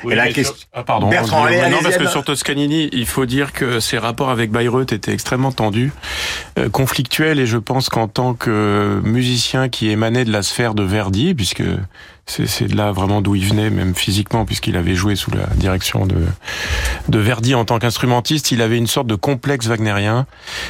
Oui, 0.04 0.12
Et 0.12 0.16
la 0.16 0.32
question- 0.32 0.54
sur- 0.54 0.68
Ah, 0.72 0.84
pardon. 0.84 1.08
Bertrand, 1.08 1.44
allez, 1.44 1.68
non, 1.70 1.78
parce 1.82 1.96
que 1.96 2.06
sur 2.06 2.22
Toscanini, 2.24 2.88
il 2.92 3.06
faut 3.06 3.26
dire 3.26 3.52
que 3.52 3.80
ses 3.80 3.98
rapports 3.98 4.30
avec 4.30 4.50
Bayreuth 4.50 4.92
étaient 4.92 5.12
extrêmement 5.12 5.50
tendus, 5.52 5.92
euh, 6.58 6.68
conflictuels, 6.68 7.40
et 7.40 7.46
je 7.46 7.58
pense 7.58 7.88
qu'en 7.88 8.06
tant 8.08 8.34
que 8.34 9.00
musicien 9.04 9.68
qui 9.68 9.88
émanait 9.90 10.24
de 10.24 10.30
la 10.32 10.42
sphère 10.42 10.74
de 10.74 10.82
Verdi, 10.84 11.34
puisque 11.34 11.62
c'est 12.29 12.66
de 12.66 12.76
là 12.76 12.93
vraiment 12.93 13.22
d'où 13.22 13.35
il 13.35 13.47
venait, 13.47 13.70
même 13.70 13.95
physiquement, 13.95 14.45
puisqu'il 14.45 14.76
avait 14.76 14.95
joué 14.95 15.16
sous 15.16 15.31
la 15.31 15.47
direction 15.57 16.07
de, 16.07 16.16
de 17.09 17.18
Verdi 17.18 17.55
en 17.55 17.64
tant 17.64 17.79
qu'instrumentiste, 17.79 18.53
il 18.53 18.62
avait 18.62 18.79
une 18.79 18.87
sorte 18.87 19.07
de 19.07 19.14
complexe 19.14 19.66
wagnérien 19.66 20.26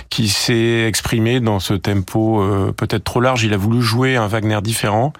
qui 0.09 0.29
s'est 0.29 0.87
exprimé 0.87 1.41
dans 1.41 1.59
ce 1.59 1.75
tempo 1.75 2.41
euh, 2.41 2.73
peut-être 2.77 3.05
trop 3.05 3.21
large. 3.21 3.45
Il 3.45 3.53
a 3.53 3.57
voulu 3.57 3.83
jouer 3.83 4.17
un 4.17 4.27
Wagner 4.27 4.61
différent. 4.63 5.13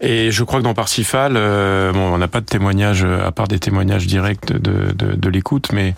Et 0.00 0.30
je 0.30 0.44
crois 0.44 0.60
que 0.60 0.64
dans 0.64 0.74
Parsifal, 0.74 1.34
euh, 1.36 1.92
bon, 1.92 2.14
on 2.14 2.18
n'a 2.18 2.28
pas 2.28 2.40
de 2.40 2.46
témoignages, 2.46 3.04
euh, 3.04 3.26
à 3.26 3.32
part 3.32 3.48
des 3.48 3.58
témoignages 3.58 4.06
directs 4.06 4.46
de, 4.46 4.92
de, 4.92 5.14
de 5.14 5.28
l'écoute, 5.28 5.72
mais 5.72 5.94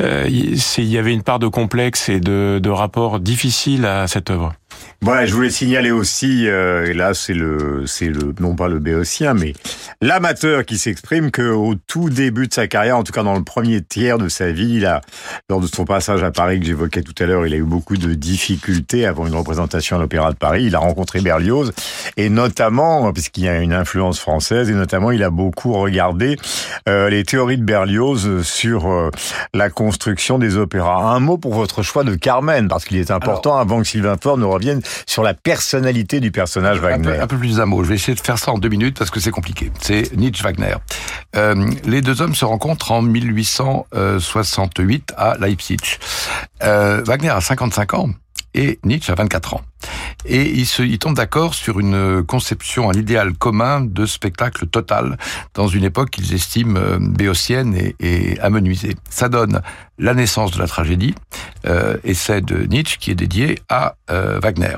euh, 0.00 0.26
il 0.28 0.84
y 0.84 0.98
avait 0.98 1.12
une 1.12 1.22
part 1.22 1.38
de 1.38 1.48
complexe 1.48 2.08
et 2.08 2.20
de, 2.20 2.60
de 2.62 2.70
rapport 2.70 3.20
difficile 3.20 3.86
à 3.86 4.06
cette 4.06 4.30
œuvre. 4.30 4.54
Voilà, 5.02 5.24
je 5.24 5.32
voulais 5.34 5.50
signaler 5.50 5.90
aussi, 5.90 6.46
euh, 6.46 6.86
et 6.86 6.92
là 6.92 7.14
c'est 7.14 7.32
le, 7.32 7.84
c'est 7.86 8.08
le, 8.08 8.34
non 8.38 8.54
pas 8.54 8.68
le 8.68 8.78
béotien, 8.78 9.32
mais 9.32 9.54
l'amateur 10.02 10.66
qui 10.66 10.76
s'exprime 10.76 11.30
que 11.30 11.50
au 11.50 11.74
tout 11.74 12.10
début 12.10 12.48
de 12.48 12.52
sa 12.52 12.66
carrière, 12.66 12.98
en 12.98 13.02
tout 13.02 13.12
cas 13.12 13.22
dans 13.22 13.36
le 13.36 13.42
premier 13.42 13.80
tiers 13.80 14.18
de 14.18 14.28
sa 14.28 14.52
vie, 14.52 14.74
il 14.74 14.86
a, 14.86 15.00
lors 15.48 15.60
de 15.60 15.66
son 15.66 15.86
passage 15.86 16.22
à 16.22 16.30
Paris 16.30 16.60
que 16.60 16.66
j'évoquais 16.66 17.02
tout 17.02 17.14
à 17.22 17.26
l'heure, 17.26 17.46
il 17.46 17.54
a 17.54 17.56
eu 17.56 17.62
beaucoup 17.62 17.96
de 17.96 18.12
difficultés 18.12 19.06
avant 19.06 19.26
une 19.26 19.34
représentation 19.34 19.96
à 19.96 20.00
l'Opéra 20.00 20.32
de 20.32 20.36
Paris. 20.36 20.64
Il 20.64 20.74
a 20.74 20.78
rencontré 20.78 21.20
Berlioz 21.20 21.72
et 22.16 22.28
notamment, 22.28 23.12
puisqu'il 23.12 23.44
y 23.44 23.48
a 23.48 23.58
une 23.58 23.72
influence 23.72 24.18
française, 24.18 24.70
et 24.70 24.74
notamment 24.74 25.10
il 25.10 25.22
a 25.22 25.30
beaucoup 25.30 25.72
regardé 25.72 26.36
euh, 26.88 27.08
les 27.08 27.24
théories 27.24 27.58
de 27.58 27.64
Berlioz 27.64 28.42
sur 28.42 28.90
euh, 28.90 29.10
la 29.54 29.70
construction 29.70 30.38
des 30.38 30.56
opéras. 30.56 31.14
Un 31.14 31.20
mot 31.20 31.38
pour 31.38 31.54
votre 31.54 31.82
choix 31.82 32.04
de 32.04 32.14
Carmen, 32.14 32.68
parce 32.68 32.84
qu'il 32.84 32.98
est 32.98 33.10
important 33.10 33.56
avant 33.56 33.80
que 33.80 33.86
Sylvain 33.86 34.16
Faure 34.20 34.38
ne 34.38 34.44
revienne 34.60 34.82
sur 35.06 35.22
la 35.22 35.32
personnalité 35.34 36.20
du 36.20 36.30
personnage 36.30 36.78
Un 36.78 36.82
Wagner. 36.82 37.04
peu, 37.16 37.22
un 37.22 37.26
peu 37.26 37.38
plus 37.38 37.56
d'un 37.56 37.66
mot. 37.66 37.82
Je 37.82 37.88
vais 37.88 37.94
essayer 37.96 38.14
de 38.14 38.20
faire 38.20 38.38
ça 38.38 38.52
en 38.52 38.58
deux 38.58 38.68
minutes 38.68 38.98
parce 38.98 39.10
que 39.10 39.20
c'est 39.20 39.30
compliqué. 39.30 39.70
C'est 39.80 40.14
Nietzsche 40.16 40.42
Wagner. 40.42 40.74
Euh, 41.36 41.70
les 41.84 42.00
deux 42.02 42.20
hommes 42.22 42.34
se 42.34 42.44
rencontrent 42.44 42.92
en 42.92 43.02
1868 43.02 45.12
à 45.16 45.36
Leipzig. 45.40 45.78
Euh, 46.62 47.02
Wagner 47.06 47.30
a 47.30 47.40
55 47.40 47.94
ans 47.94 48.10
et 48.54 48.78
Nietzsche 48.84 49.10
a 49.12 49.14
24 49.14 49.54
ans. 49.54 49.60
Et 50.24 50.50
il, 50.50 50.66
se, 50.66 50.82
il 50.82 50.98
tombe 50.98 51.16
d'accord 51.16 51.54
sur 51.54 51.80
une 51.80 52.22
conception, 52.24 52.90
un 52.90 52.94
idéal 52.94 53.32
commun 53.34 53.80
de 53.80 54.06
spectacle 54.06 54.66
total 54.66 55.16
dans 55.54 55.68
une 55.68 55.84
époque 55.84 56.10
qu'ils 56.10 56.34
estiment 56.34 56.78
euh, 56.78 56.98
béotienne 57.00 57.74
et, 57.74 57.96
et 58.00 58.40
amenuisée. 58.40 58.96
Ça 59.08 59.28
donne 59.28 59.62
la 60.00 60.14
naissance 60.14 60.50
de 60.50 60.58
la 60.58 60.66
tragédie, 60.66 61.14
euh, 61.66 61.96
essai 62.04 62.40
de 62.40 62.64
Nietzsche 62.64 62.96
qui 62.98 63.10
est 63.10 63.14
dédié 63.14 63.58
à 63.68 63.96
euh, 64.10 64.40
Wagner. 64.42 64.76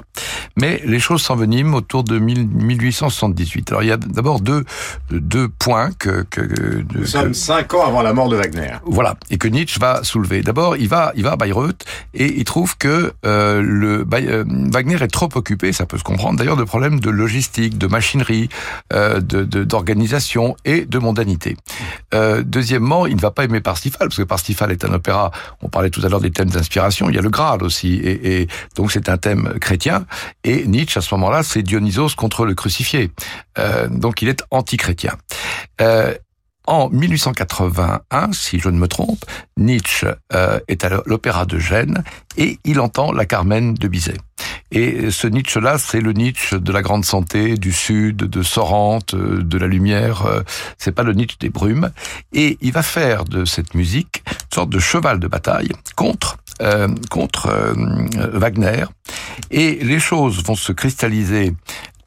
Mais 0.57 0.83
les 0.85 0.99
choses 0.99 1.23
s'enveniment 1.23 1.77
autour 1.77 2.03
de 2.05 2.19
1878. 2.19 3.71
Alors 3.71 3.83
il 3.83 3.89
y 3.89 3.93
a 3.93 3.97
d'abord 3.97 4.41
deux, 4.41 4.65
deux 5.11 5.49
points 5.49 5.91
que... 5.99 6.27
que 6.29 6.85
Nous 6.95 7.07
sommes 7.07 7.35
cinq 7.35 7.73
ans 7.75 7.87
avant 7.87 8.03
la 8.03 8.13
mort 8.13 8.29
de 8.29 8.37
Wagner. 8.37 8.73
Voilà, 8.85 9.17
et 9.31 9.39
que 9.39 9.49
Nietzsche 9.49 9.79
va 9.81 10.03
soulever. 10.03 10.43
D'abord, 10.43 10.77
il 10.77 10.89
va, 10.89 11.13
il 11.15 11.23
va 11.23 11.33
à 11.33 11.37
Bayreuth 11.37 11.85
et 12.15 12.39
il 12.39 12.45
trouve 12.45 12.77
que 12.77 13.13
euh, 13.25 13.63
le 13.63 14.05
euh, 14.13 14.45
Est 15.01 15.09
trop 15.09 15.29
occupé, 15.35 15.73
ça 15.73 15.87
peut 15.87 15.97
se 15.97 16.05
comprendre 16.05 16.39
d'ailleurs, 16.39 16.57
de 16.57 16.65
problèmes 16.65 17.01
de 17.01 17.09
logistique, 17.09 17.79
de 17.79 17.87
machinerie, 17.87 18.49
euh, 18.93 19.21
de 19.21 19.45
d'organisation 19.65 20.57
et 20.65 20.85
de 20.85 20.99
mondanité. 20.99 21.57
Euh, 22.15 22.43
deuxièmement, 22.45 23.07
il 23.07 23.17
ne 23.17 23.21
va 23.21 23.31
pas 23.31 23.45
aimer 23.45 23.61
Parsifal, 23.61 24.09
parce 24.09 24.17
que 24.17 24.23
Parsifal 24.23 24.71
est 24.71 24.85
un 24.85 24.93
opéra, 24.93 25.31
on 25.63 25.69
parlait 25.69 25.91
tout 25.91 26.03
à 26.05 26.09
l'heure 26.09 26.21
des 26.21 26.31
thèmes 26.31 26.51
d'inspiration, 26.51 27.09
il 27.09 27.17
y 27.17 27.19
a 27.19 27.23
le 27.23 27.31
Graal 27.31 27.63
aussi, 27.63 27.95
et, 27.95 28.43
et 28.43 28.49
donc 28.77 28.93
c'est 28.93 29.09
un 29.09 29.17
thème 29.17 29.55
chrétien, 29.61 30.05
et 30.45 30.67
Nietzsche, 30.67 30.99
à 30.99 31.01
ce 31.01 31.15
moment-là, 31.15 31.43
c'est 31.43 31.63
Dionysos 31.63 32.15
contre 32.17 32.45
le 32.45 32.55
crucifié. 32.55 33.11
Euh, 33.59 33.89
donc 33.89 34.23
il 34.23 34.29
est 34.29 34.43
anti-chrétien. 34.51 35.13
Euh, 35.81 36.15
en 36.67 36.89
1881, 36.91 38.33
si 38.33 38.61
je 38.61 38.69
ne 38.69 38.79
me 38.79 38.87
trompe, 38.87 39.25
Nietzsche 39.57 40.07
euh, 40.33 40.61
est 40.69 40.85
à 40.85 41.03
l'Opéra 41.07 41.45
de 41.45 41.59
Gênes 41.59 42.05
et 42.37 42.59
il 42.65 42.79
entend 42.81 43.13
la 43.13 43.27
Carmen 43.27 43.75
de 43.75 43.89
Bizet. 43.89 44.17
Et 44.75 45.11
ce 45.11 45.27
Nietzsche-là, 45.27 45.77
c'est 45.79 46.01
le 46.01 46.13
Nietzsche 46.13 46.59
de 46.59 46.73
la 46.73 46.81
grande 46.83 47.05
santé, 47.05 47.57
du 47.57 47.73
Sud, 47.73 48.17
de 48.17 48.43
Sorrente, 48.43 49.13
euh, 49.15 49.43
de 49.43 49.59
la 49.59 49.67
lumière. 49.67 50.25
euh, 50.27 50.41
C'est 50.79 50.93
pas 50.93 51.03
le 51.03 51.13
Nietzsche 51.13 51.37
des 51.39 51.51
brumes. 51.51 51.91
Et 52.33 52.57
il 52.63 52.73
va 52.73 52.83
faire 52.83 53.25
de 53.25 53.45
cette 53.45 53.75
musique 53.75 54.23
une 54.27 54.55
sorte 54.55 54.71
de 54.71 54.79
cheval 54.79 55.21
de 55.21 55.29
bataille 55.29 55.73
contre 55.95 56.39
euh, 56.63 56.89
contre 57.11 57.47
euh, 57.49 57.75
Wagner. 58.33 58.85
Et 59.51 59.77
les 59.83 59.99
choses 59.99 60.43
vont 60.45 60.55
se 60.55 60.73
cristalliser 60.73 61.55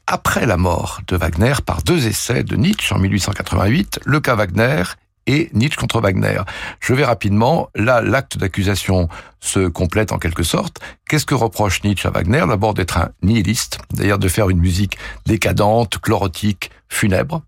après 0.06 0.46
la 0.46 0.56
mort 0.56 1.00
de 1.08 1.16
Wagner 1.16 1.54
par 1.64 1.82
deux 1.82 2.06
essais 2.06 2.42
de 2.44 2.56
Nietzsche 2.56 2.94
en 2.94 2.98
1888, 2.98 4.00
Le 4.04 4.20
cas 4.20 4.34
Wagner 4.34 4.82
et 5.26 5.50
Nietzsche 5.52 5.76
contre 5.76 6.00
Wagner. 6.00 6.40
Je 6.80 6.94
vais 6.94 7.04
rapidement, 7.04 7.68
là 7.74 8.00
l'acte 8.00 8.38
d'accusation 8.38 9.08
se 9.40 9.68
complète 9.68 10.12
en 10.12 10.18
quelque 10.18 10.42
sorte. 10.42 10.78
Qu'est-ce 11.08 11.26
que 11.26 11.34
reproche 11.34 11.82
Nietzsche 11.82 12.08
à 12.08 12.10
Wagner? 12.10 12.44
D'abord 12.48 12.74
d'être 12.74 12.98
un 12.98 13.10
nihiliste, 13.22 13.78
d'ailleurs 13.92 14.18
de 14.18 14.28
faire 14.28 14.50
une 14.50 14.58
musique 14.58 14.98
décadente, 15.26 15.98
chlorotique, 15.98 16.70
funèbre 16.88 17.42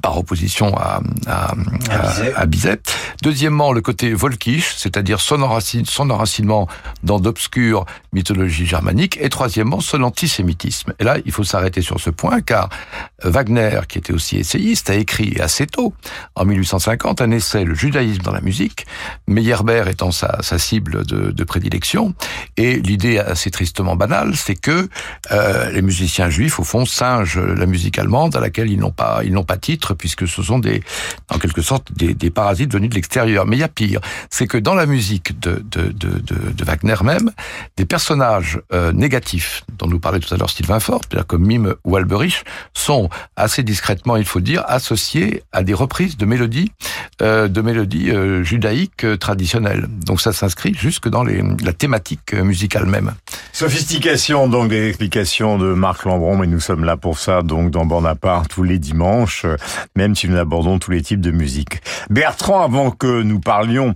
par 0.00 0.18
opposition 0.18 0.76
à, 0.76 1.00
à, 1.26 1.54
à, 1.90 2.40
à 2.40 2.46
Bizet. 2.46 2.80
Deuxièmement, 3.22 3.72
le 3.72 3.80
côté 3.80 4.12
volkisch, 4.14 4.74
c'est-à-dire 4.76 5.20
son, 5.20 5.42
enracine, 5.42 5.84
son 5.84 6.10
enracinement 6.10 6.68
dans 7.02 7.20
d'obscures 7.20 7.84
mythologies 8.12 8.66
germaniques. 8.66 9.18
Et 9.20 9.28
troisièmement, 9.28 9.80
son 9.80 10.02
antisémitisme. 10.02 10.92
Et 10.98 11.04
là, 11.04 11.18
il 11.24 11.32
faut 11.32 11.44
s'arrêter 11.44 11.82
sur 11.82 12.00
ce 12.00 12.10
point, 12.10 12.40
car 12.40 12.68
Wagner, 13.22 13.80
qui 13.88 13.98
était 13.98 14.12
aussi 14.12 14.38
essayiste, 14.38 14.90
a 14.90 14.94
écrit 14.94 15.40
assez 15.40 15.66
tôt, 15.66 15.94
en 16.34 16.44
1850, 16.44 17.20
un 17.20 17.30
essai, 17.30 17.64
Le 17.64 17.74
judaïsme 17.74 18.22
dans 18.22 18.32
la 18.32 18.40
musique, 18.40 18.86
Meyerbeer 19.28 19.88
étant 19.88 20.10
sa, 20.10 20.38
sa 20.42 20.58
cible 20.58 21.04
de, 21.04 21.30
de 21.30 21.44
prédilection. 21.44 22.14
Et 22.56 22.80
l'idée 22.80 23.18
assez 23.18 23.50
tristement 23.50 23.96
banale, 23.96 24.36
c'est 24.36 24.56
que 24.56 24.88
euh, 25.30 25.70
les 25.70 25.82
musiciens 25.82 26.30
juifs, 26.30 26.58
au 26.58 26.64
fond, 26.64 26.84
singent 26.84 27.38
la 27.38 27.66
musique 27.66 27.98
allemande 27.98 28.36
à 28.36 28.40
laquelle 28.40 28.70
ils 28.70 28.78
n'ont 28.78 28.90
pas, 28.90 29.20
ils 29.24 29.32
n'ont 29.32 29.44
pas 29.44 29.56
titre, 29.56 29.81
puisque 29.94 30.26
ce 30.26 30.42
sont 30.42 30.58
des, 30.58 30.82
en 31.28 31.38
quelque 31.38 31.62
sorte, 31.62 31.92
des, 31.92 32.14
des 32.14 32.30
parasites 32.30 32.72
venus 32.72 32.90
de 32.90 32.94
l'extérieur. 32.94 33.46
Mais 33.46 33.56
il 33.56 33.60
y 33.60 33.64
a 33.64 33.68
pire, 33.68 34.00
c'est 34.30 34.46
que 34.46 34.58
dans 34.58 34.74
la 34.74 34.86
musique 34.86 35.38
de, 35.40 35.62
de, 35.70 35.92
de, 35.92 36.18
de, 36.18 36.64
Wagner 36.64 36.94
même, 37.02 37.32
des 37.76 37.84
personnages 37.84 38.60
euh, 38.72 38.92
négatifs, 38.92 39.64
dont 39.78 39.88
nous 39.88 39.98
parlait 39.98 40.20
tout 40.20 40.32
à 40.32 40.36
l'heure 40.36 40.50
Sylvain 40.50 40.80
Fort, 40.80 41.02
comme 41.26 41.44
Mime 41.44 41.74
ou 41.84 41.96
Alberich, 41.96 42.44
sont 42.72 43.08
assez 43.36 43.62
discrètement, 43.62 44.16
il 44.16 44.24
faut 44.24 44.40
dire, 44.40 44.64
associés 44.66 45.42
à 45.52 45.62
des 45.62 45.74
reprises 45.74 46.16
de 46.16 46.24
mélodies, 46.24 46.70
euh, 47.20 47.48
de 47.48 47.60
mélodies 47.60 48.10
euh, 48.10 48.44
judaïques 48.44 49.04
euh, 49.04 49.16
traditionnelles. 49.16 49.86
Donc 50.06 50.20
ça 50.20 50.32
s'inscrit 50.32 50.74
jusque 50.74 51.08
dans 51.08 51.24
les, 51.24 51.42
la 51.62 51.72
thématique 51.72 52.34
euh, 52.34 52.44
musicale 52.44 52.86
même. 52.86 53.12
Sophistication, 53.52 54.48
donc 54.48 54.70
des 54.70 54.88
explications 54.88 55.58
de 55.58 55.74
Marc 55.74 56.04
Lambron, 56.04 56.38
mais 56.38 56.46
nous 56.46 56.60
sommes 56.60 56.84
là 56.84 56.96
pour 56.96 57.18
ça, 57.18 57.42
donc 57.42 57.70
dans 57.70 57.86
part 58.16 58.48
tous 58.48 58.62
les 58.62 58.78
dimanches, 58.78 59.46
même 59.94 60.16
si 60.16 60.28
nous 60.28 60.38
abordons 60.38 60.78
tous 60.78 60.90
les 60.90 61.02
types 61.02 61.20
de 61.20 61.30
musique. 61.30 61.82
Bertrand, 62.08 62.62
avant 62.62 62.90
que 62.90 63.22
nous 63.22 63.40
parlions 63.40 63.94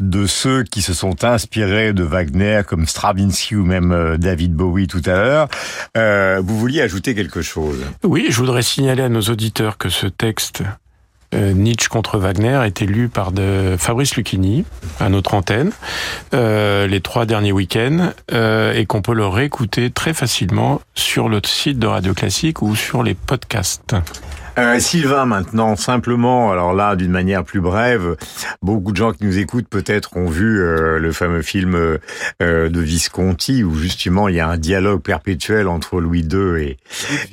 de 0.00 0.26
ceux 0.26 0.62
qui 0.62 0.82
se 0.82 0.94
sont 0.94 1.24
inspirés 1.24 1.92
de 1.92 2.04
Wagner, 2.04 2.62
comme 2.66 2.86
Stravinsky 2.86 3.56
ou 3.56 3.64
même 3.64 3.92
euh, 3.92 4.16
David 4.16 4.54
Bowie 4.54 4.86
tout 4.86 5.02
à 5.06 5.16
l'heure, 5.16 5.48
euh, 5.96 6.40
vous 6.44 6.58
vouliez 6.58 6.82
ajouter 6.82 7.14
quelque 7.14 7.42
chose? 7.42 7.84
Oui, 8.04 8.26
je 8.28 8.36
voudrais 8.36 8.62
signaler 8.62 9.02
à 9.02 9.08
nos 9.08 9.22
auditeurs 9.22 9.78
que 9.78 9.88
ce 9.88 10.06
texte 10.06 10.62
euh, 11.34 11.52
Nietzsche 11.52 11.88
contre 11.88 12.18
Wagner 12.18 12.54
a 12.54 12.66
été 12.66 12.86
lu 12.86 13.08
par 13.08 13.32
de 13.32 13.76
Fabrice 13.78 14.16
Lucchini 14.16 14.64
à 14.98 15.10
notre 15.10 15.34
antenne 15.34 15.72
euh, 16.32 16.86
les 16.86 17.00
trois 17.02 17.26
derniers 17.26 17.52
week-ends 17.52 18.12
euh, 18.32 18.72
et 18.72 18.86
qu'on 18.86 19.02
peut 19.02 19.12
le 19.14 19.26
réécouter 19.26 19.90
très 19.90 20.14
facilement 20.14 20.80
sur 20.94 21.28
le 21.28 21.40
site 21.44 21.78
de 21.78 21.86
Radio 21.86 22.14
Classique 22.14 22.62
ou 22.62 22.74
sur 22.74 23.02
les 23.02 23.14
podcasts. 23.14 23.94
Euh, 24.58 24.80
Sylvain, 24.80 25.24
maintenant, 25.24 25.76
simplement, 25.76 26.50
alors 26.50 26.72
là, 26.72 26.96
d'une 26.96 27.12
manière 27.12 27.44
plus 27.44 27.60
brève, 27.60 28.16
beaucoup 28.60 28.90
de 28.90 28.96
gens 28.96 29.12
qui 29.12 29.24
nous 29.24 29.38
écoutent 29.38 29.68
peut-être 29.68 30.16
ont 30.16 30.28
vu 30.28 30.60
euh, 30.60 30.98
le 30.98 31.12
fameux 31.12 31.42
film 31.42 31.76
euh, 31.76 32.68
de 32.68 32.80
Visconti, 32.80 33.62
où 33.62 33.76
justement 33.76 34.26
il 34.26 34.34
y 34.34 34.40
a 34.40 34.48
un 34.48 34.56
dialogue 34.56 35.00
perpétuel 35.02 35.68
entre 35.68 36.00
Louis 36.00 36.22
II 36.22 36.60
et, 36.60 36.76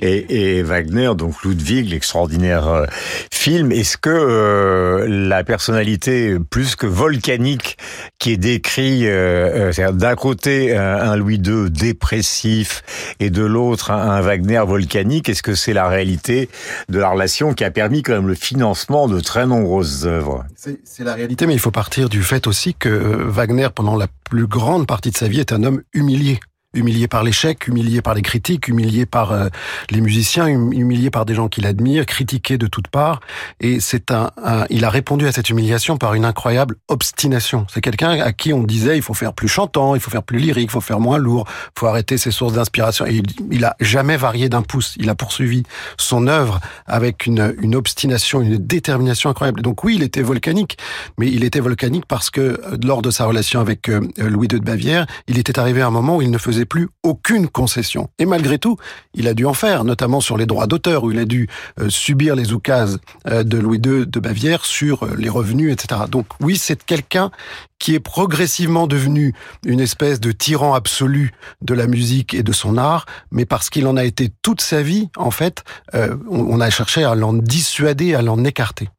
et, 0.01 0.57
et 0.57 0.63
Wagner, 0.63 1.11
donc 1.17 1.43
Ludwig, 1.43 1.89
l'extraordinaire 1.89 2.67
euh, 2.67 2.86
film. 3.32 3.71
Est-ce 3.71 3.97
que 3.97 4.09
euh, 4.09 5.07
la 5.07 5.43
personnalité 5.43 6.38
plus 6.49 6.76
que 6.76 6.86
volcanique 6.86 7.78
qui 8.19 8.34
est 8.34 8.38
décrit, 8.38 9.07
euh, 9.07 9.71
c'est-à-dire 9.71 9.95
d'un 9.95 10.15
côté 10.15 10.76
un, 10.76 10.84
un 10.84 11.15
Louis 11.15 11.41
II 11.43 11.71
dépressif 11.71 12.84
et 13.19 13.30
de 13.32 13.43
l'autre 13.43 13.89
un, 13.91 14.11
un 14.11 14.21
Wagner 14.21 14.61
volcanique, 14.65 15.30
est-ce 15.30 15.43
que 15.43 15.55
c'est 15.55 15.73
la 15.73 15.88
réalité 15.88 16.49
de 16.89 16.99
la 16.99 17.14
relation 17.16 17.53
qui 17.53 17.63
a 17.63 17.72
permis 17.72 18.03
quand 18.03 18.13
même 18.13 18.28
le 18.28 18.36
financement 18.36 19.07
de 19.07 19.20
très 19.20 19.47
nombreuses 19.47 20.05
œuvres. 20.05 20.45
C'est 20.55 21.03
la 21.03 21.13
réalité, 21.13 21.47
mais 21.47 21.53
il 21.53 21.59
faut 21.59 21.72
partir 21.72 22.09
du 22.09 22.22
fait 22.24 22.47
aussi 22.47 22.74
que 22.74 22.89
Wagner, 22.89 23.70
pendant 23.74 23.95
la 23.95 24.07
plus 24.30 24.47
grande 24.47 24.86
partie 24.86 25.11
de 25.11 25.18
sa 25.18 25.28
vie, 25.28 25.39
est 25.39 25.51
un 25.51 25.63
homme 25.63 25.82
humilié 25.93 26.39
humilié 26.76 27.07
par 27.07 27.23
l'échec, 27.23 27.67
humilié 27.67 28.01
par 28.01 28.13
les 28.13 28.21
critiques, 28.21 28.67
humilié 28.67 29.05
par 29.05 29.32
euh, 29.32 29.47
les 29.89 30.01
musiciens, 30.01 30.45
hum, 30.45 30.71
humilié 30.73 31.09
par 31.09 31.26
des 31.26 31.34
gens 31.34 31.47
qu'il 31.47 31.65
admire, 31.65 32.05
critiqué 32.05 32.57
de 32.57 32.67
toutes 32.67 32.88
parts. 32.88 33.21
Et 33.59 33.80
c'est 33.80 34.11
un, 34.11 34.32
un, 34.43 34.65
il 34.69 34.86
a 34.86 34.89
répondu 34.89 35.28
à 35.28 35.32
cette 35.32 35.49
humiliation 35.49 35.97
par 35.97 36.13
une 36.13 36.26
incroyable 36.26 36.76
obstination. 36.88 37.65
C'est 37.73 37.82
quelqu'un 37.82 38.11
à 38.19 38.32
qui 38.34 38.53
on 38.53 38.63
disait 38.63 38.97
il 38.97 39.01
faut 39.01 39.13
faire 39.13 39.34
plus 39.34 39.47
chantant, 39.47 39.95
il 39.95 40.01
faut 40.01 40.11
faire 40.11 40.23
plus 40.23 40.38
lyrique, 40.38 40.69
il 40.69 40.71
faut 40.71 40.82
faire 40.82 40.99
moins 40.99 41.17
lourd, 41.17 41.45
il 41.47 41.80
faut 41.80 41.88
arrêter 41.88 42.17
ses 42.17 42.32
sources 42.32 42.53
d'inspiration. 42.53 43.05
Et 43.05 43.15
il, 43.15 43.26
il 43.51 43.65
a 43.65 43.76
jamais 43.80 44.17
varié 44.17 44.49
d'un 44.49 44.61
pouce. 44.61 44.95
Il 44.97 45.09
a 45.09 45.15
poursuivi 45.15 45.63
son 45.97 46.28
œuvre 46.28 46.59
avec 46.86 47.26
une, 47.26 47.55
une 47.61 47.76
obstination, 47.76 48.41
une 48.41 48.57
détermination 48.57 49.30
incroyable. 49.30 49.61
Donc 49.61 49.84
oui, 49.84 49.95
il 49.95 50.03
était 50.03 50.21
volcanique, 50.21 50.78
mais 51.17 51.32
il 51.32 51.43
était 51.43 51.59
volcanique 51.59 52.05
parce 52.07 52.30
que 52.30 52.41
euh, 52.41 52.78
lors 52.84 53.01
de 53.01 53.11
sa 53.11 53.26
relation 53.26 53.59
avec 53.59 53.89
euh, 53.89 54.01
Louis 54.17 54.47
II 54.51 54.59
de 54.59 54.65
Bavière, 54.65 55.05
il 55.28 55.38
était 55.38 55.59
arrivé 55.59 55.82
à 55.82 55.88
un 55.88 55.91
moment 55.91 56.17
où 56.17 56.21
il 56.21 56.32
ne 56.32 56.38
faisait 56.38 56.64
plus 56.66 56.89
aucune 57.03 57.47
concession. 57.47 58.09
Et 58.20 58.26
malgré 58.26 58.59
tout, 58.59 58.78
il 59.13 59.28
a 59.28 59.34
dû 59.34 59.45
en 59.45 59.53
faire, 59.53 59.84
notamment 59.84 60.22
sur 60.22 60.38
les 60.38 60.45
droits 60.45 60.68
d'auteur, 60.68 61.03
où 61.03 61.11
il 61.11 61.20
a 61.20 61.26
dû 61.26 61.47
euh, 61.80 61.89
subir 61.89 62.36
les 62.36 62.53
oukases 62.53 62.99
euh, 63.28 63.43
de 63.43 63.57
Louis 63.57 63.78
II 63.78 64.05
de 64.05 64.20
Bavière 64.20 64.66
sur 64.66 65.03
euh, 65.03 65.16
les 65.18 65.30
revenus, 65.30 65.72
etc. 65.72 66.01
Donc 66.09 66.28
oui, 66.39 66.57
c'est 66.57 66.84
quelqu'un 66.84 67.32
qui 67.80 67.93
est 67.93 67.99
progressivement 67.99 68.88
devenu 68.88 69.34
une 69.66 69.80
espèce 69.80 70.20
de 70.20 70.32
tyran 70.32 70.74
absolu 70.74 71.34
de 71.61 71.74
la 71.74 71.88
musique 71.88 72.34
et 72.34 72.43
de 72.43 72.53
son 72.53 72.78
art, 72.78 73.05
mais 73.32 73.45
parce 73.45 73.70
qu'il 73.70 73.86
en 73.88 73.97
a 73.97 74.03
été 74.03 74.32
toute 74.41 74.61
sa 74.61 74.82
vie, 74.82 75.09
en 75.18 75.32
fait, 75.32 75.63
on, 75.93 76.18
on 76.30 76.61
a 76.61 76.70
cherché 76.70 77.03
à 77.03 77.16
l'en 77.16 77.34
dissuader, 77.34 78.16
à 78.16 78.22
l'en 78.22 78.43
écarter. 78.45 78.89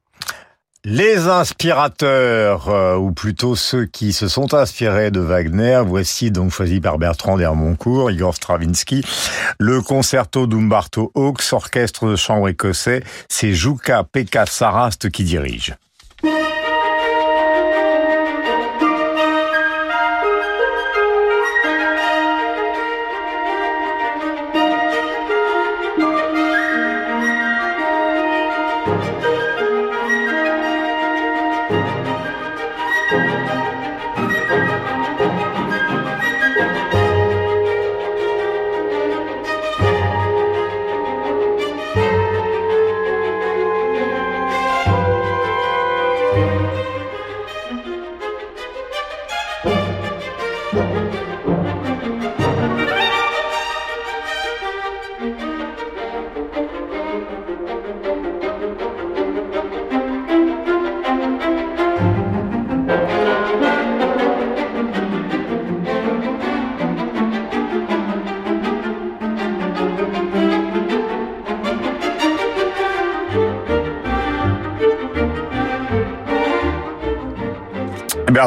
Les 0.88 1.26
inspirateurs, 1.26 2.68
euh, 2.68 2.94
ou 2.94 3.10
plutôt 3.10 3.56
ceux 3.56 3.86
qui 3.86 4.12
se 4.12 4.28
sont 4.28 4.54
inspirés 4.54 5.10
de 5.10 5.18
Wagner, 5.18 5.82
voici 5.84 6.30
donc 6.30 6.52
choisi 6.52 6.80
par 6.80 6.96
Bertrand 6.96 7.36
d'Hermoncourt, 7.36 8.12
Igor 8.12 8.36
Stravinsky, 8.36 9.04
le 9.58 9.82
concerto 9.82 10.46
d'Umberto 10.46 11.10
Hawks, 11.16 11.42
orchestre 11.50 12.08
de 12.08 12.14
chambre 12.14 12.48
écossais, 12.48 13.02
c'est 13.28 13.52
Juka 13.52 14.04
Pekka 14.04 14.46
Sarast 14.46 15.10
qui 15.10 15.24
dirige. 15.24 15.74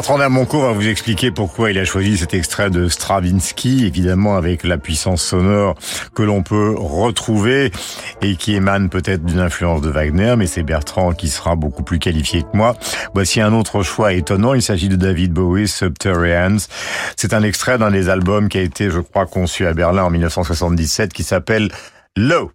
Bertrand 0.00 0.16
Damoncourt 0.16 0.62
va 0.62 0.72
vous 0.72 0.88
expliquer 0.88 1.30
pourquoi 1.30 1.70
il 1.72 1.78
a 1.78 1.84
choisi 1.84 2.16
cet 2.16 2.32
extrait 2.32 2.70
de 2.70 2.88
Stravinsky, 2.88 3.84
évidemment 3.84 4.34
avec 4.34 4.64
la 4.64 4.78
puissance 4.78 5.22
sonore 5.22 5.74
que 6.14 6.22
l'on 6.22 6.42
peut 6.42 6.74
retrouver 6.74 7.70
et 8.22 8.36
qui 8.36 8.54
émane 8.54 8.88
peut-être 8.88 9.22
d'une 9.26 9.40
influence 9.40 9.82
de 9.82 9.90
Wagner, 9.90 10.36
mais 10.38 10.46
c'est 10.46 10.62
Bertrand 10.62 11.12
qui 11.12 11.28
sera 11.28 11.54
beaucoup 11.54 11.82
plus 11.82 11.98
qualifié 11.98 12.40
que 12.40 12.56
moi. 12.56 12.76
Voici 13.12 13.42
un 13.42 13.52
autre 13.52 13.82
choix 13.82 14.14
étonnant, 14.14 14.54
il 14.54 14.62
s'agit 14.62 14.88
de 14.88 14.96
David 14.96 15.34
Bowie, 15.34 15.68
Subterraneans. 15.68 16.66
C'est 17.18 17.34
un 17.34 17.42
extrait 17.42 17.76
d'un 17.76 17.90
des 17.90 18.08
albums 18.08 18.48
qui 18.48 18.56
a 18.56 18.62
été, 18.62 18.88
je 18.88 19.00
crois, 19.00 19.26
conçu 19.26 19.66
à 19.66 19.74
Berlin 19.74 20.04
en 20.04 20.10
1977 20.10 21.12
qui 21.12 21.24
s'appelle 21.24 21.70
Low. 22.16 22.52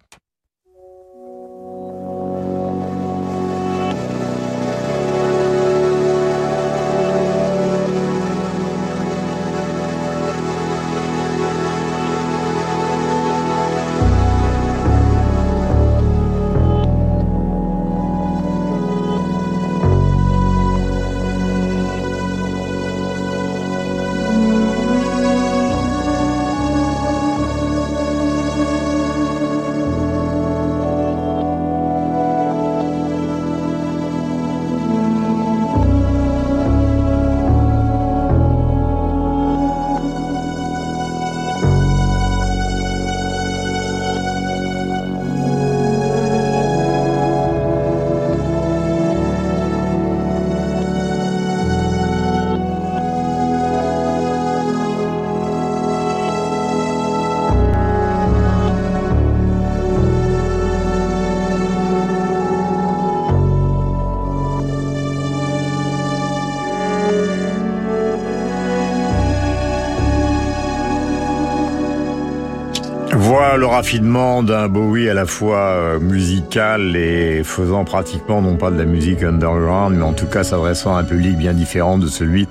Raffinement 73.76 74.42
d'un 74.42 74.68
Bowie 74.68 75.10
à 75.10 75.12
la 75.12 75.26
fois 75.26 75.58
euh, 75.58 76.00
musical 76.00 76.96
et 76.96 77.42
faisant 77.44 77.84
pratiquement 77.84 78.40
non 78.40 78.56
pas 78.56 78.70
de 78.70 78.78
la 78.78 78.86
musique 78.86 79.22
underground, 79.22 79.98
mais 79.98 80.02
en 80.02 80.14
tout 80.14 80.24
cas 80.24 80.44
s'adressant 80.44 80.96
à 80.96 81.00
un 81.00 81.04
public 81.04 81.36
bien 81.36 81.52
différent 81.52 81.98
de 81.98 82.06
celui 82.06 82.48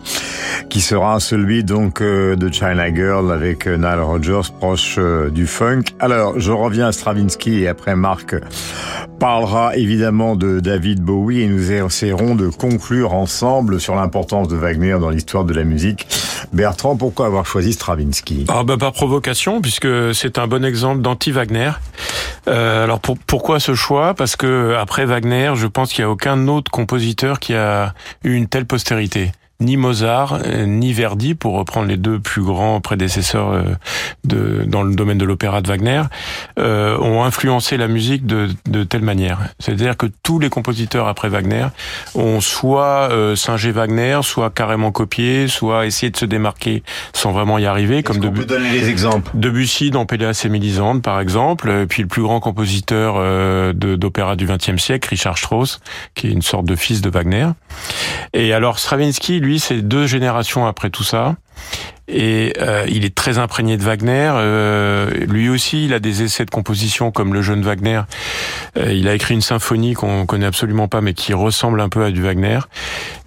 qui 0.69 0.81
sera 0.81 1.19
celui 1.19 1.63
donc 1.63 1.99
euh, 1.99 2.35
de 2.35 2.53
China 2.53 2.93
Girl 2.93 3.31
avec 3.31 3.65
euh, 3.65 3.75
Nile 3.75 4.01
Rodgers 4.01 4.51
proche 4.59 4.99
du 5.31 5.47
funk. 5.47 5.81
Alors 5.99 6.39
je 6.39 6.51
reviens 6.51 6.89
à 6.89 6.91
Stravinsky 6.91 7.63
et 7.63 7.67
après 7.67 7.95
Marc 7.95 8.35
parlera 9.19 9.75
évidemment 9.75 10.35
de 10.35 10.59
David 10.59 11.01
Bowie 11.01 11.41
et 11.41 11.47
nous 11.47 11.71
essaierons 11.71 12.35
de 12.35 12.49
conclure 12.49 13.13
ensemble 13.13 13.79
sur 13.79 13.95
l'importance 13.95 14.47
de 14.47 14.55
Wagner 14.55 14.97
dans 14.99 15.09
l'histoire 15.09 15.43
de 15.43 15.55
la 15.55 15.63
musique. 15.63 16.05
Bertrand, 16.55 16.95
pourquoi 16.95 17.25
avoir 17.25 17.45
choisi 17.45 17.73
Stravinsky? 17.73 18.45
Ah 18.47 18.63
bah, 18.63 18.77
Par 18.77 18.93
provocation, 18.93 19.59
puisque 19.59 20.15
c'est 20.15 20.39
un 20.39 20.47
bon 20.47 20.63
exemple 20.63 21.01
d'anti-Wagner. 21.01 21.71
Euh, 22.47 22.85
alors 22.85 23.01
pour, 23.01 23.17
pourquoi 23.17 23.59
ce 23.59 23.75
choix? 23.75 24.13
Parce 24.13 24.37
que 24.37 24.73
après 24.79 25.05
Wagner, 25.05 25.51
je 25.55 25.67
pense 25.67 25.91
qu'il 25.91 26.05
n'y 26.05 26.07
a 26.07 26.11
aucun 26.11 26.47
autre 26.47 26.71
compositeur 26.71 27.39
qui 27.39 27.53
a 27.53 27.93
eu 28.23 28.35
une 28.35 28.47
telle 28.47 28.65
postérité 28.65 29.33
ni 29.59 29.77
Mozart 29.77 30.39
euh, 30.45 30.65
ni 30.65 30.93
Verdi, 30.93 31.35
pour 31.35 31.53
reprendre 31.53 31.87
les 31.87 31.97
deux 31.97 32.19
plus 32.19 32.41
grands 32.41 32.81
prédécesseurs 32.81 33.51
euh, 33.51 33.63
de, 34.23 34.63
dans 34.67 34.83
le 34.83 34.95
domaine 34.95 35.17
de 35.17 35.25
l'opéra 35.25 35.61
de 35.61 35.67
Wagner, 35.67 36.03
euh, 36.59 36.97
ont 36.99 37.23
influencé 37.23 37.77
la 37.77 37.87
musique 37.87 38.25
de, 38.25 38.49
de 38.65 38.83
telle 38.83 39.01
manière. 39.01 39.39
C'est-à-dire 39.59 39.95
que 39.97 40.07
tous 40.23 40.39
les 40.39 40.49
compositeurs 40.49 41.07
après 41.07 41.29
Wagner 41.29 41.67
ont 42.15 42.41
soit 42.41 43.09
euh, 43.11 43.35
singé 43.35 43.71
Wagner, 43.71 44.19
soit 44.23 44.49
carrément 44.49 44.91
copié, 44.91 45.47
soit 45.47 45.85
essayé 45.85 46.09
de 46.09 46.17
se 46.17 46.25
démarquer 46.25 46.83
sans 47.13 47.31
vraiment 47.31 47.57
y 47.57 47.65
arriver. 47.65 48.03
Comme 48.03 48.19
de 48.19 48.29
peut 48.29 48.45
donner 48.45 48.71
des 48.71 48.89
exemples? 48.89 49.31
Debussy 49.33 49.89
dans 49.89 50.05
Péléas 50.05 50.41
et 50.45 50.49
Mélisande, 50.49 51.01
par 51.01 51.19
exemple, 51.19 51.85
puis 51.87 52.01
le 52.01 52.07
plus 52.07 52.21
grand 52.21 52.39
compositeur 52.39 53.15
d'opéra 53.73 54.35
du 54.35 54.45
XXe 54.45 54.81
siècle, 54.81 55.09
Richard 55.09 55.37
Strauss, 55.37 55.79
qui 56.13 56.27
est 56.27 56.31
une 56.31 56.41
sorte 56.41 56.65
de 56.65 56.75
fils 56.75 57.01
de 57.01 57.09
Wagner. 57.09 57.47
Et 58.33 58.53
alors 58.53 58.79
Stravinsky, 58.79 59.39
c'est 59.59 59.81
deux 59.81 60.07
générations 60.07 60.65
après 60.65 60.89
tout 60.89 61.03
ça. 61.03 61.35
Et 62.07 62.53
euh, 62.61 62.85
il 62.87 63.03
est 63.03 63.15
très 63.15 63.39
imprégné 63.39 63.77
de 63.77 63.83
Wagner. 63.83 64.31
Euh, 64.35 65.09
lui 65.25 65.49
aussi, 65.49 65.85
il 65.85 65.93
a 65.93 65.99
des 65.99 66.21
essais 66.21 66.45
de 66.45 66.51
composition 66.51 67.11
comme 67.11 67.33
le 67.33 67.41
jeune 67.41 67.63
Wagner. 67.63 68.01
Euh, 68.77 68.93
il 68.93 69.07
a 69.07 69.15
écrit 69.15 69.33
une 69.33 69.41
symphonie 69.41 69.93
qu'on 69.93 70.27
connaît 70.27 70.45
absolument 70.45 70.87
pas, 70.87 71.01
mais 71.01 71.15
qui 71.15 71.33
ressemble 71.33 71.81
un 71.81 71.89
peu 71.89 72.03
à 72.03 72.11
du 72.11 72.21
Wagner. 72.21 72.59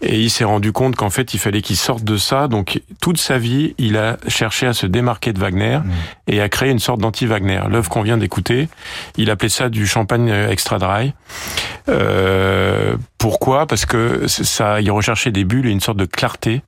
Et 0.01 0.21
il 0.21 0.31
s'est 0.31 0.45
rendu 0.45 0.71
compte 0.71 0.95
qu'en 0.95 1.11
fait, 1.11 1.35
il 1.35 1.39
fallait 1.39 1.61
qu'il 1.61 1.77
sorte 1.77 2.05
de 2.05 2.17
ça. 2.17 2.47
Donc, 2.47 2.81
toute 3.01 3.19
sa 3.19 3.37
vie, 3.37 3.75
il 3.79 3.97
a 3.97 4.17
cherché 4.29 4.67
à 4.67 4.73
se 4.73 4.87
démarquer 4.87 5.33
de 5.33 5.41
Wagner 5.41 5.79
mmh. 5.79 5.91
et 6.29 6.41
à 6.41 6.49
créer 6.49 6.71
une 6.71 6.79
sorte 6.79 7.01
d'anti-Wagner. 7.01 7.63
L'œuvre 7.69 7.89
qu'on 7.89 8.03
vient 8.03 8.17
d'écouter, 8.17 8.69
il 9.17 9.29
appelait 9.31 9.49
ça 9.49 9.71
du 9.71 9.89
champagne 9.89 10.29
extra 10.29 10.79
dry. 10.79 11.15
pourquoi? 13.19 13.67
Parce 13.67 13.87
que 13.87 14.29
ça, 14.29 14.81
il 14.81 14.91
recherchait 14.93 15.33
des 15.33 15.43
bulles 15.43 15.67
et 15.67 15.73
une 15.73 15.81
sorte 15.81 15.99
de 15.99 16.05
clarté 16.05 16.63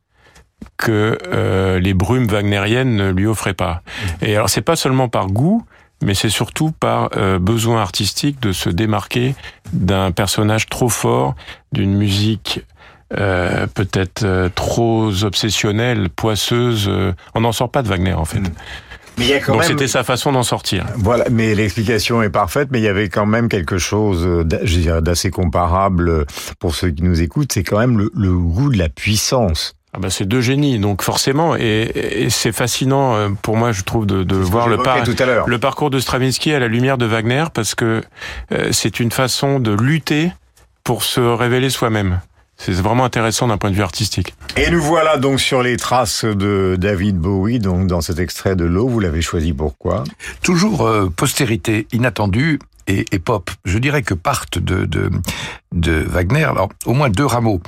que 0.77 1.19
euh, 1.27 1.79
les 1.79 1.95
brumes 1.95 2.27
wagnériennes 2.27 2.97
ne 2.97 3.11
lui 3.11 3.27
offraient 3.27 3.55
pas. 3.55 3.83
Et 4.23 4.35
alors 4.35 4.49
c'est 4.49 4.63
pas 4.63 4.77
seulement 4.77 5.09
par 5.09 5.27
goût, 5.27 5.65
mais 6.03 6.15
c'est 6.15 6.31
surtout 6.31 6.73
par 6.73 7.11
euh, 7.17 7.39
besoin 7.39 7.83
artistique 7.83 8.41
de 8.41 8.53
se 8.53 8.71
démarquer 8.71 9.35
d'un 9.73 10.11
personnage 10.11 10.67
trop 10.67 10.89
fort, 10.89 11.35
d'une 11.73 11.95
musique 11.95 12.65
euh, 13.19 13.67
peut-être 13.67 14.49
trop 14.55 15.11
obsessionnelle, 15.25 16.09
poisseuse. 16.11 16.91
on 17.35 17.41
n'en 17.41 17.53
sort 17.53 17.71
pas 17.71 17.83
de 17.83 17.89
Wagner 17.89 18.15
en 18.15 18.25
fait. 18.25 18.41
Mmh. 18.41 18.53
Mais 19.19 19.25
il 19.27 19.31
y 19.31 19.35
a 19.35 19.41
quand 19.41 19.53
Donc 19.53 19.65
c'était 19.65 19.89
sa 19.89 20.03
façon 20.03 20.33
d'en 20.33 20.45
sortir. 20.45 20.87
Voilà, 20.97 21.27
mais 21.31 21.55
l'explication 21.55 22.23
est 22.23 22.31
parfaite, 22.31 22.69
mais 22.71 22.79
il 22.79 22.85
y 22.85 22.89
avait 22.89 23.11
quand 23.11 23.27
même 23.27 23.51
quelque 23.51 23.77
chose 23.77 24.47
d'assez 24.47 25.31
comparable 25.31 26.25
pour 26.59 26.75
ceux 26.75 26.91
qui 26.91 27.03
nous 27.03 27.21
écoutent, 27.21 27.53
c'est 27.53 27.65
quand 27.65 27.79
même 27.79 27.99
le, 27.99 28.11
le 28.15 28.33
goût 28.33 28.71
de 28.71 28.79
la 28.79 28.89
puissance. 28.89 29.75
Ah 29.93 29.99
bah 29.99 30.09
c'est 30.09 30.25
deux 30.25 30.41
génies, 30.41 30.79
donc 30.79 31.03
forcément, 31.03 31.57
et, 31.57 31.91
et 31.95 32.31
c'est 32.31 32.53
fascinant 32.53 33.15
euh, 33.15 33.29
pour 33.43 33.57
moi, 33.57 33.73
je 33.73 33.83
trouve, 33.83 34.07
de, 34.07 34.23
de 34.23 34.37
voir 34.37 34.69
le, 34.69 34.77
par, 34.79 34.99
le 35.47 35.59
parcours 35.59 35.91
de 35.91 35.99
Stravinsky 35.99 36.53
à 36.53 36.61
la 36.61 36.69
lumière 36.69 36.97
de 36.97 37.07
Wagner, 37.07 37.45
parce 37.53 37.75
que 37.75 38.01
euh, 38.53 38.69
c'est 38.71 39.01
une 39.01 39.11
façon 39.11 39.59
de 39.59 39.73
lutter 39.73 40.31
pour 40.85 41.03
se 41.03 41.21
révéler 41.21 41.71
soi-même. 41.71 42.21
C'est 42.57 42.73
vraiment 42.73 43.05
intéressant 43.05 43.49
d'un 43.49 43.57
point 43.57 43.71
de 43.71 43.75
vue 43.75 43.83
artistique. 43.83 44.35
Et 44.57 44.71
nous 44.71 44.83
voilà 44.83 45.17
donc 45.17 45.41
sur 45.41 45.63
les 45.63 45.77
traces 45.77 46.25
de 46.27 46.77
David 46.79 47.17
Bowie, 47.17 47.59
donc 47.59 47.87
dans 47.87 48.03
cet 48.03 48.19
extrait 48.19 48.55
de 48.55 48.67
l'eau. 48.67 48.87
Vous 48.87 49.01
l'avez 49.01 49.23
choisi 49.23 49.53
pourquoi 49.55 50.05
Toujours 50.43 50.87
euh, 50.87 51.09
postérité 51.09 51.89
inattendue 51.93 52.59
et, 52.87 53.07
et, 53.13 53.19
pop. 53.19 53.51
Je 53.65 53.79
dirais 53.79 54.03
que 54.03 54.15
partent 54.15 54.59
de, 54.59 54.85
de, 54.85 55.11
de 55.73 55.93
Wagner, 56.07 56.45
alors 56.45 56.69
au 56.85 56.93
moins 56.93 57.09
deux 57.09 57.25
rameaux 57.27 57.61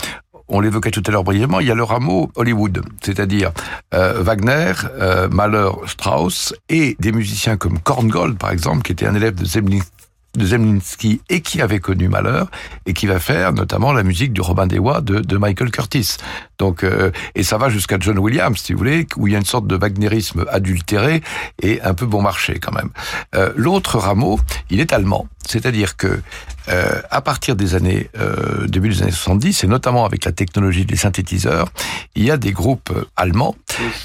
on 0.52 0.60
l'évoquait 0.60 0.90
tout 0.90 1.02
à 1.06 1.10
l'heure 1.10 1.24
brièvement, 1.24 1.60
il 1.60 1.66
y 1.66 1.70
a 1.70 1.74
le 1.74 1.82
rameau 1.82 2.30
Hollywood, 2.36 2.82
c'est-à-dire 3.00 3.52
euh, 3.94 4.22
Wagner, 4.22 4.72
euh, 5.00 5.28
Mahler, 5.28 5.70
Strauss 5.86 6.54
et 6.68 6.96
des 7.00 7.10
musiciens 7.10 7.56
comme 7.56 7.78
Korngold 7.78 8.38
par 8.38 8.50
exemple, 8.50 8.82
qui 8.82 8.92
était 8.92 9.06
un 9.06 9.14
élève 9.14 9.34
de 9.34 9.44
Zemlinsky 9.44 10.01
de 10.36 10.46
Zemlinsky 10.46 11.20
et 11.28 11.40
qui 11.40 11.60
avait 11.60 11.80
connu 11.80 12.08
Malheur 12.08 12.50
et 12.86 12.92
qui 12.92 13.06
va 13.06 13.18
faire 13.18 13.52
notamment 13.52 13.92
la 13.92 14.02
musique 14.02 14.32
du 14.32 14.40
Robin 14.40 14.66
des 14.66 14.78
Bois 14.78 15.00
de, 15.00 15.20
de 15.20 15.36
Michael 15.36 15.70
Curtis. 15.70 16.16
Donc 16.58 16.84
euh, 16.84 17.10
et 17.34 17.42
ça 17.42 17.58
va 17.58 17.68
jusqu'à 17.68 17.96
John 18.00 18.18
Williams, 18.18 18.58
si 18.58 18.72
vous 18.72 18.78
voulez, 18.78 19.06
où 19.16 19.26
il 19.26 19.32
y 19.32 19.36
a 19.36 19.38
une 19.38 19.44
sorte 19.44 19.66
de 19.66 19.76
wagnerisme 19.76 20.44
adultéré 20.50 21.22
et 21.60 21.80
un 21.82 21.94
peu 21.94 22.06
bon 22.06 22.22
marché 22.22 22.58
quand 22.60 22.72
même. 22.72 22.90
Euh, 23.34 23.52
L'autre 23.56 23.98
rameau, 23.98 24.40
il 24.70 24.80
est 24.80 24.92
allemand, 24.92 25.26
c'est-à-dire 25.46 25.96
que 25.96 26.22
euh, 26.68 27.00
à 27.10 27.20
partir 27.20 27.56
des 27.56 27.74
années 27.74 28.08
euh, 28.18 28.66
début 28.68 28.88
des 28.88 29.02
années 29.02 29.10
70 29.10 29.64
et 29.64 29.66
notamment 29.66 30.04
avec 30.04 30.24
la 30.24 30.32
technologie 30.32 30.84
des 30.84 30.96
synthétiseurs, 30.96 31.68
il 32.14 32.24
y 32.24 32.30
a 32.30 32.36
des 32.36 32.52
groupes 32.52 32.92
allemands. 33.16 33.56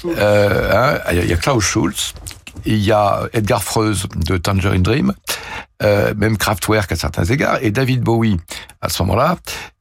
Euh, 0.04 0.96
hein, 0.96 1.00
il 1.12 1.26
y 1.26 1.32
a 1.32 1.36
Klaus 1.36 1.64
Schulz 1.64 2.14
il 2.64 2.78
y 2.78 2.92
a 2.92 3.22
Edgar 3.32 3.62
Freuse 3.62 4.06
de 4.16 4.36
Tangerine 4.36 4.82
Dream, 4.82 5.14
euh, 5.82 6.14
même 6.16 6.36
Kraftwerk 6.36 6.90
à 6.92 6.96
certains 6.96 7.24
égards, 7.24 7.58
et 7.62 7.70
David 7.70 8.02
Bowie 8.02 8.38
à 8.80 8.88
ce 8.88 9.02
moment-là, 9.02 9.36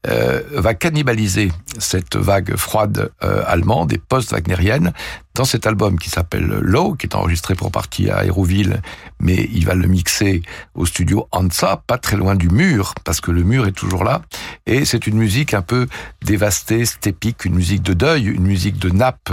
euh, 0.06 0.42
va 0.52 0.74
cannibaliser 0.74 1.52
cette 1.80 2.16
vague 2.16 2.56
froide 2.56 3.10
euh, 3.24 3.44
allemande 3.46 3.92
et 3.94 3.98
post-wagnérienne 3.98 4.94
dans 5.38 5.46
cet 5.46 5.68
album 5.68 6.00
qui 6.00 6.10
s'appelle 6.10 6.48
Low, 6.48 6.94
qui 6.94 7.06
est 7.06 7.16
enregistré 7.16 7.54
pour 7.54 7.72
partie 7.72 8.10
à 8.10 8.18
Aéroville, 8.18 8.82
mais 9.20 9.50
il 9.54 9.66
va 9.66 9.76
le 9.76 9.88
mixer 9.88 10.42
au 10.74 10.86
studio 10.86 11.28
Hansa, 11.32 11.84
pas 11.86 12.00
très 12.00 12.18
loin 12.18 12.36
du 12.36 12.50
mur, 12.50 12.96
parce 13.04 13.22
que 13.22 13.30
le 13.32 13.44
mur 13.44 13.68
est 13.68 13.72
toujours 13.72 14.04
là. 14.04 14.24
Et 14.66 14.84
c'est 14.84 15.06
une 15.06 15.18
musique 15.18 15.54
un 15.54 15.62
peu 15.62 15.88
dévastée, 16.24 16.86
stépique, 16.86 17.46
une 17.46 17.54
musique 17.54 17.84
de 17.84 17.94
deuil, 17.94 18.26
une 18.26 18.48
musique 18.48 18.80
de 18.80 18.90
nappe, 18.90 19.32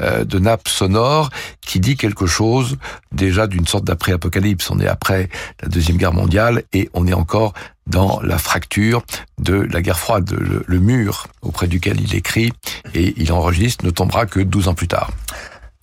euh, 0.00 0.24
de 0.24 0.38
nappe 0.38 0.68
sonore, 0.68 1.30
qui 1.62 1.80
dit 1.80 1.96
quelque 1.96 2.26
chose 2.26 2.76
déjà 3.12 3.46
d'une 3.46 3.66
sorte 3.66 3.84
d'après-apocalypse. 3.84 4.70
On 4.70 4.78
est 4.78 4.88
après 4.88 5.30
la 5.62 5.68
Deuxième 5.68 5.96
Guerre 5.96 6.12
mondiale 6.12 6.64
et 6.74 6.90
on 6.92 7.06
est 7.06 7.14
encore 7.14 7.54
dans 7.86 8.20
la 8.20 8.38
fracture 8.38 9.04
de 9.38 9.54
la 9.54 9.82
guerre 9.82 9.98
froide, 9.98 10.30
le, 10.66 10.78
mur 10.78 11.26
auprès 11.42 11.68
duquel 11.68 12.00
il 12.00 12.14
écrit 12.14 12.52
et 12.94 13.14
il 13.16 13.32
enregistre 13.32 13.84
ne 13.84 13.90
tombera 13.90 14.26
que 14.26 14.40
12 14.40 14.68
ans 14.68 14.74
plus 14.74 14.88
tard. 14.88 15.10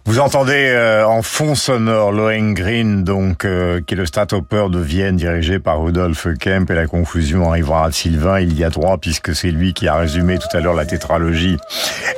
Vous 0.06 0.20
entendez 0.20 0.68
euh, 0.70 1.08
en 1.08 1.22
fond 1.22 1.56
sonore 1.56 2.12
Lohengrin, 2.12 3.04
donc 3.04 3.46
euh, 3.46 3.80
qui 3.80 3.94
est 3.94 3.98
le 3.98 4.06
Stadthoper 4.06 4.70
de 4.70 4.80
Vienne 4.80 5.16
dirigé 5.16 5.60
par 5.60 5.82
Rudolf 5.82 6.28
Kemp 6.42 6.70
et 6.70 6.74
la 6.74 6.88
confusion 6.88 7.50
arrivera 7.50 7.86
à 7.86 7.92
Sylvain 7.94 8.42
il 8.42 8.60
y 8.60 8.66
a 8.66 8.70
droit 8.70 8.98
puisque 8.98 9.34
c'est 9.34 9.52
lui 9.52 9.74
qui 9.74 9.88
a 9.88 9.96
résumé 9.96 10.38
tout 10.40 10.58
à 10.58 10.60
l'heure 10.60 10.74
la 10.74 10.86
tétralogie 10.86 11.58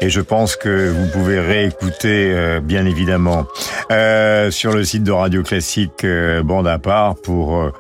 et 0.01 0.09
je 0.09 0.19
pense 0.19 0.55
que 0.55 0.89
vous 0.89 1.07
pouvez 1.09 1.39
réécouter 1.39 2.31
euh, 2.33 2.59
bien 2.59 2.87
évidemment 2.87 3.45
sur 4.49 4.73
le 4.73 4.83
site 4.83 5.03
de 5.03 5.11
Radio 5.11 5.43
Classique 5.43 6.05
bande 6.43 6.67
à 6.67 6.79
part 6.79 7.13
pour 7.15 7.71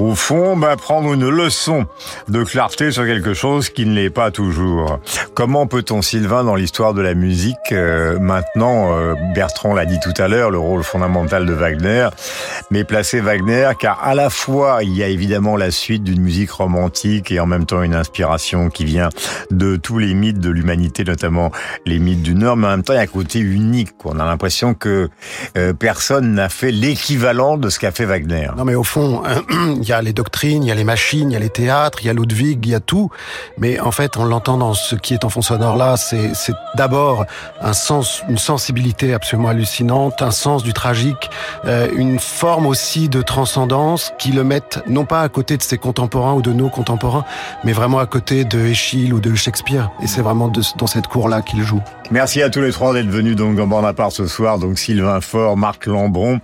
au 0.00 0.14
fond 0.16 0.56
bah, 0.56 0.74
prendre 0.76 1.12
une 1.12 1.28
leçon 1.28 1.86
de 2.28 2.42
clarté 2.42 2.90
sur 2.90 3.04
quelque 3.04 3.34
chose 3.34 3.68
qui 3.70 3.86
ne 3.86 3.94
l'est 3.94 4.10
pas 4.10 4.32
toujours. 4.32 4.98
Comment 5.34 5.68
peut-on 5.68 6.02
Sylvain 6.02 6.42
dans 6.42 6.56
l'histoire 6.56 6.92
de 6.92 7.02
la 7.02 7.14
musique 7.14 7.72
maintenant 7.72 9.14
Bertrand 9.44 9.74
l'a 9.74 9.84
dit 9.84 10.00
tout 10.00 10.14
à 10.16 10.26
l'heure, 10.26 10.50
le 10.50 10.58
rôle 10.58 10.82
fondamental 10.82 11.44
de 11.44 11.52
Wagner, 11.52 12.08
mais 12.70 12.82
placer 12.82 13.20
Wagner 13.20 13.72
car 13.78 14.02
à 14.02 14.14
la 14.14 14.30
fois 14.30 14.78
il 14.82 14.96
y 14.96 15.02
a 15.02 15.08
évidemment 15.08 15.54
la 15.58 15.70
suite 15.70 16.02
d'une 16.02 16.22
musique 16.22 16.50
romantique 16.50 17.30
et 17.30 17.40
en 17.40 17.44
même 17.44 17.66
temps 17.66 17.82
une 17.82 17.94
inspiration 17.94 18.70
qui 18.70 18.86
vient 18.86 19.10
de 19.50 19.76
tous 19.76 19.98
les 19.98 20.14
mythes 20.14 20.38
de 20.38 20.48
l'humanité, 20.48 21.04
notamment 21.04 21.50
les 21.84 21.98
mythes 21.98 22.22
du 22.22 22.34
Nord, 22.34 22.56
mais 22.56 22.68
en 22.68 22.70
même 22.70 22.82
temps 22.82 22.94
il 22.94 22.96
y 22.96 23.00
a 23.00 23.02
un 23.02 23.06
côté 23.06 23.38
unique. 23.38 23.90
On 24.06 24.18
a 24.18 24.24
l'impression 24.24 24.72
que 24.72 25.10
euh, 25.58 25.74
personne 25.74 26.32
n'a 26.32 26.48
fait 26.48 26.70
l'équivalent 26.70 27.58
de 27.58 27.68
ce 27.68 27.78
qu'a 27.78 27.92
fait 27.92 28.06
Wagner. 28.06 28.48
Non 28.56 28.64
mais 28.64 28.74
au 28.74 28.82
fond, 28.82 29.24
il 29.76 29.86
y 29.86 29.92
a 29.92 30.00
les 30.00 30.14
doctrines, 30.14 30.62
il 30.62 30.68
y 30.68 30.72
a 30.72 30.74
les 30.74 30.84
machines, 30.84 31.30
il 31.30 31.34
y 31.34 31.36
a 31.36 31.40
les 31.40 31.50
théâtres, 31.50 31.98
il 32.00 32.06
y 32.06 32.08
a 32.08 32.14
Ludwig, 32.14 32.64
il 32.64 32.72
y 32.72 32.74
a 32.74 32.80
tout, 32.80 33.10
mais 33.58 33.78
en 33.78 33.90
fait 33.90 34.16
on 34.16 34.24
l'entend 34.24 34.56
dans 34.56 34.72
ce 34.72 34.94
qui 34.94 35.12
est 35.12 35.26
en 35.26 35.28
fond 35.28 35.42
sonore 35.42 35.76
là, 35.76 35.98
c'est 35.98 36.32
d'abord 36.76 37.26
un 37.60 37.74
sens, 37.74 38.22
une 38.30 38.38
sensibilité 38.38 39.12
absolument 39.12 39.33
hallucinante, 39.46 40.22
un 40.22 40.30
sens 40.30 40.62
du 40.62 40.72
tragique, 40.72 41.30
euh, 41.64 41.88
une 41.94 42.18
forme 42.18 42.66
aussi 42.66 43.08
de 43.08 43.22
transcendance 43.22 44.12
qui 44.18 44.32
le 44.32 44.44
mettent 44.44 44.80
non 44.86 45.04
pas 45.04 45.22
à 45.22 45.28
côté 45.28 45.56
de 45.56 45.62
ses 45.62 45.78
contemporains 45.78 46.34
ou 46.34 46.42
de 46.42 46.52
nos 46.52 46.68
contemporains, 46.68 47.24
mais 47.64 47.72
vraiment 47.72 47.98
à 47.98 48.06
côté 48.06 48.44
de 48.44 48.72
ou 49.12 49.20
de 49.20 49.34
Shakespeare. 49.34 49.90
Et 50.02 50.06
c'est 50.06 50.22
vraiment 50.22 50.50
dans 50.76 50.86
cette 50.86 51.06
cour-là 51.06 51.42
qu'il 51.42 51.62
joue. 51.62 51.80
Merci 52.10 52.42
à 52.42 52.50
tous 52.50 52.60
les 52.60 52.72
trois 52.72 52.92
d'être 52.92 53.08
venus 53.08 53.34
donc 53.34 53.58
en 53.58 53.66
part 53.94 54.12
ce 54.12 54.26
soir. 54.26 54.58
Donc 54.58 54.78
Sylvain 54.78 55.20
Faure, 55.20 55.56
Marc 55.56 55.86
Lambron 55.86 56.40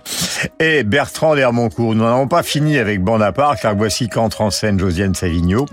et 0.59 0.83
Bertrand 0.83 1.35
Dermoncourt. 1.35 1.95
Nous 1.95 2.03
n'avons 2.03 2.27
pas 2.27 2.43
fini 2.43 2.77
avec 2.77 3.01
part 3.31 3.57
car 3.59 3.75
voici 3.75 4.09
qu'entre 4.09 4.41
en 4.41 4.49
scène 4.49 4.79
Josiane 4.79 5.15
Savigno 5.15 5.65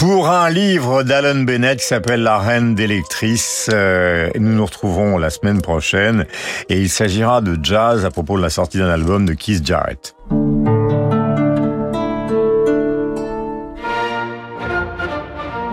pour 0.00 0.30
un 0.30 0.48
livre 0.48 1.02
d'Alan 1.02 1.42
Bennett 1.42 1.78
qui 1.78 1.84
s'appelle 1.84 2.22
La 2.22 2.38
Reine 2.38 2.74
d'électrice. 2.74 3.68
Euh, 3.70 4.30
nous 4.38 4.54
nous 4.54 4.64
retrouverons 4.64 5.18
la 5.18 5.28
semaine 5.28 5.60
prochaine 5.60 6.24
et 6.70 6.80
il 6.80 6.88
s'agira 6.88 7.42
de 7.42 7.58
jazz 7.62 8.06
à 8.06 8.10
propos 8.10 8.38
de 8.38 8.42
la 8.42 8.48
sortie 8.48 8.78
d'un 8.78 8.88
album 8.88 9.26
de 9.26 9.34
Keith 9.34 9.66
Jarrett. 9.66 10.14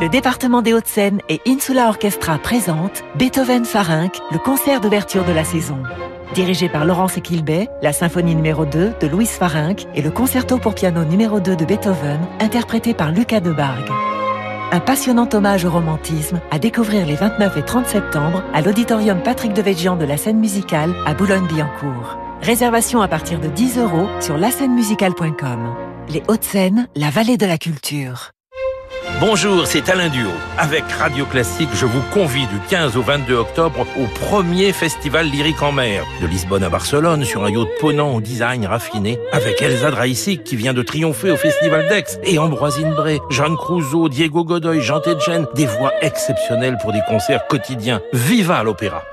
Le 0.02 0.10
département 0.10 0.62
des 0.62 0.74
Hauts-de-Seine 0.74 1.22
et 1.30 1.40
Insula 1.48 1.88
Orchestra 1.88 2.38
présentent 2.38 3.06
Beethoven 3.16 3.64
Farinck, 3.64 4.18
le 4.34 4.40
concert 4.40 4.82
d'ouverture 4.82 5.24
de 5.24 5.32
la 5.32 5.46
saison. 5.46 5.82
Dirigé 6.34 6.70
par 6.70 6.86
Laurence 6.86 7.18
Equilbet, 7.18 7.70
la 7.82 7.94
symphonie 7.94 8.36
numéro 8.36 8.66
2 8.66 8.94
de 9.00 9.08
Louis 9.08 9.26
Farinck 9.26 9.88
et 9.96 10.02
le 10.02 10.12
concerto 10.12 10.58
pour 10.58 10.76
piano 10.76 11.04
numéro 11.04 11.40
2 11.40 11.56
de 11.56 11.66
Beethoven, 11.66 12.20
interprété 12.40 12.94
par 12.94 13.12
Lucas 13.12 13.40
de 13.40 13.52
Bargue. 13.52 13.90
Un 14.72 14.82
passionnant 14.82 15.30
hommage 15.34 15.64
au 15.64 15.72
romantisme 15.72 16.42
à 16.52 16.60
découvrir 16.60 17.06
les 17.06 17.16
29 17.16 17.58
et 17.58 17.64
30 17.64 17.88
septembre 17.88 18.44
à 18.54 18.62
l'auditorium 18.62 19.22
Patrick 19.24 19.54
de 19.54 19.62
Devedjian 19.62 19.96
de 19.96 20.06
la 20.06 20.18
scène 20.18 20.40
musicale 20.40 20.94
à 21.06 21.14
Boulogne-Billancourt. 21.14 22.18
Réservation 22.42 23.02
à 23.02 23.08
partir 23.08 23.40
de 23.40 23.48
10 23.48 23.80
euros 23.80 24.08
sur 24.20 24.38
lascènemusicale.com. 24.38 25.74
Les 26.10 26.24
Hauts-de-Seine, 26.28 26.88
la 26.96 27.10
vallée 27.10 27.38
de 27.38 27.46
la 27.46 27.58
culture. 27.58 28.32
Bonjour, 29.20 29.66
c'est 29.66 29.90
Alain 29.90 30.10
Duo. 30.10 30.30
Avec 30.60 30.84
Radio 30.92 31.26
Classique, 31.26 31.70
je 31.74 31.88
vous 31.88 32.04
convie 32.14 32.46
du 32.46 32.60
15 32.70 32.98
au 32.98 33.02
22 33.02 33.34
octobre 33.34 33.88
au 34.00 34.06
premier 34.06 34.72
festival 34.72 35.26
lyrique 35.26 35.64
en 35.64 35.72
mer. 35.72 36.04
De 36.22 36.28
Lisbonne 36.28 36.64
à 36.64 36.70
Barcelone, 36.70 37.24
sur 37.24 37.44
un 37.44 37.50
yacht 37.50 37.68
ponant 37.80 38.14
au 38.14 38.22
design 38.22 38.68
raffiné, 38.68 39.18
avec 39.32 39.60
Elsa 39.60 39.90
Draisic 39.90 40.44
qui 40.44 40.56
vient 40.56 40.76
de 40.76 40.84
triompher 40.84 41.32
au 41.32 41.36
festival 41.36 41.88
d'Aix, 41.90 42.20
et 42.26 42.38
Ambroisine 42.38 42.94
Bray, 42.94 43.20
Jeanne 43.32 43.56
Crouzeau, 43.56 44.08
Diego 44.08 44.44
Godoy, 44.44 44.82
Jean 44.82 45.00
Tedjen, 45.00 45.48
des 45.56 45.66
voix 45.66 45.94
exceptionnelles 46.02 46.78
pour 46.80 46.94
des 46.94 47.02
concerts 47.08 47.48
quotidiens. 47.48 48.02
Viva 48.14 48.62
l'opéra! 48.62 49.04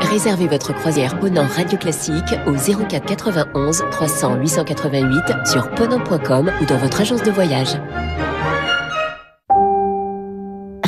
Réservez 0.00 0.48
votre 0.48 0.74
croisière 0.74 1.16
Ponant 1.20 1.46
Radio 1.46 1.78
Classique 1.78 2.34
au 2.46 2.54
04 2.54 3.06
91 3.06 3.84
300 3.92 4.34
888 4.40 5.46
sur 5.46 5.70
ponant.com 5.70 6.50
ou 6.60 6.64
dans 6.64 6.78
votre 6.78 7.00
agence 7.00 7.22
de 7.22 7.30
voyage. 7.30 7.76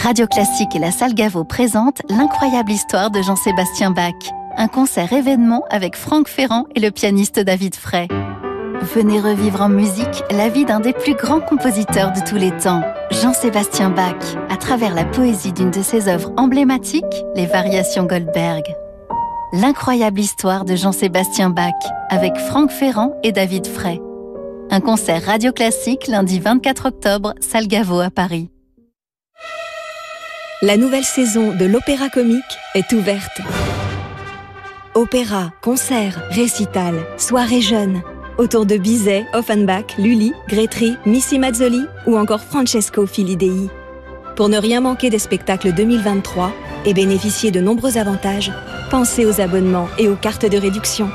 Radio 0.04 0.26
Classique 0.26 0.76
et 0.76 0.78
la 0.78 0.90
Salle 0.90 1.14
Gaveau 1.14 1.44
présentent 1.44 2.02
l'incroyable 2.10 2.72
histoire 2.72 3.10
de 3.10 3.22
Jean-Sébastien 3.22 3.90
Bach. 3.90 4.12
Un 4.54 4.68
concert 4.68 5.10
événement 5.14 5.64
avec 5.70 5.96
Franck 5.96 6.28
Ferrand 6.28 6.66
et 6.74 6.80
le 6.80 6.90
pianiste 6.90 7.40
David 7.40 7.74
Frey. 7.74 8.08
Venez 8.94 9.18
revivre 9.18 9.62
en 9.62 9.70
musique 9.70 10.22
la 10.30 10.50
vie 10.50 10.66
d'un 10.66 10.80
des 10.80 10.92
plus 10.92 11.14
grands 11.14 11.40
compositeurs 11.40 12.12
de 12.12 12.20
tous 12.20 12.34
les 12.34 12.50
temps, 12.50 12.82
Jean-Sébastien 13.12 13.88
Bach, 13.88 14.36
à 14.50 14.58
travers 14.58 14.94
la 14.94 15.06
poésie 15.06 15.54
d'une 15.54 15.70
de 15.70 15.80
ses 15.80 16.06
œuvres 16.06 16.34
emblématiques, 16.36 17.24
les 17.34 17.46
Variations 17.46 18.04
Goldberg. 18.04 18.64
L'incroyable 19.54 20.20
histoire 20.20 20.66
de 20.66 20.76
Jean-Sébastien 20.76 21.48
Bach 21.48 21.72
avec 22.10 22.36
Franck 22.36 22.70
Ferrand 22.70 23.14
et 23.22 23.32
David 23.32 23.66
Frey. 23.66 24.02
Un 24.70 24.80
concert 24.80 25.22
radio 25.24 25.50
classique 25.50 26.08
lundi 26.08 26.40
24 26.40 26.88
octobre, 26.88 27.32
Salle 27.40 27.68
Gaveau 27.68 28.00
à 28.00 28.10
Paris. 28.10 28.50
La 30.66 30.78
nouvelle 30.78 31.04
saison 31.04 31.54
de 31.54 31.66
l'Opéra 31.66 32.08
Comique 32.08 32.42
est 32.74 32.90
ouverte. 32.94 33.42
Opéra, 34.94 35.52
concert, 35.60 36.22
récital, 36.30 36.94
soirée 37.18 37.60
jeune. 37.60 38.00
Autour 38.38 38.64
de 38.64 38.78
Bizet, 38.78 39.26
Offenbach, 39.34 39.98
Lully, 39.98 40.32
Grétry, 40.48 40.96
Missy 41.04 41.38
Mazzoli 41.38 41.82
ou 42.06 42.16
encore 42.16 42.40
Francesco 42.40 43.04
Filidei. 43.04 43.68
Pour 44.36 44.48
ne 44.48 44.56
rien 44.56 44.80
manquer 44.80 45.10
des 45.10 45.18
spectacles 45.18 45.74
2023 45.74 46.50
et 46.86 46.94
bénéficier 46.94 47.50
de 47.50 47.60
nombreux 47.60 47.98
avantages, 47.98 48.50
pensez 48.90 49.26
aux 49.26 49.42
abonnements 49.42 49.88
et 49.98 50.08
aux 50.08 50.16
cartes 50.16 50.46
de 50.50 50.56
réduction. 50.56 51.10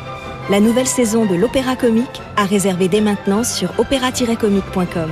La 0.51 0.59
nouvelle 0.59 0.85
saison 0.85 1.25
de 1.25 1.33
l'Opéra 1.33 1.75
Comique 1.75 2.21
à 2.37 2.45
réserver 2.45 2.87
dès 2.87 3.01
maintenant 3.01 3.43
sur 3.43 3.71
opéra-comique.com. 3.79 5.09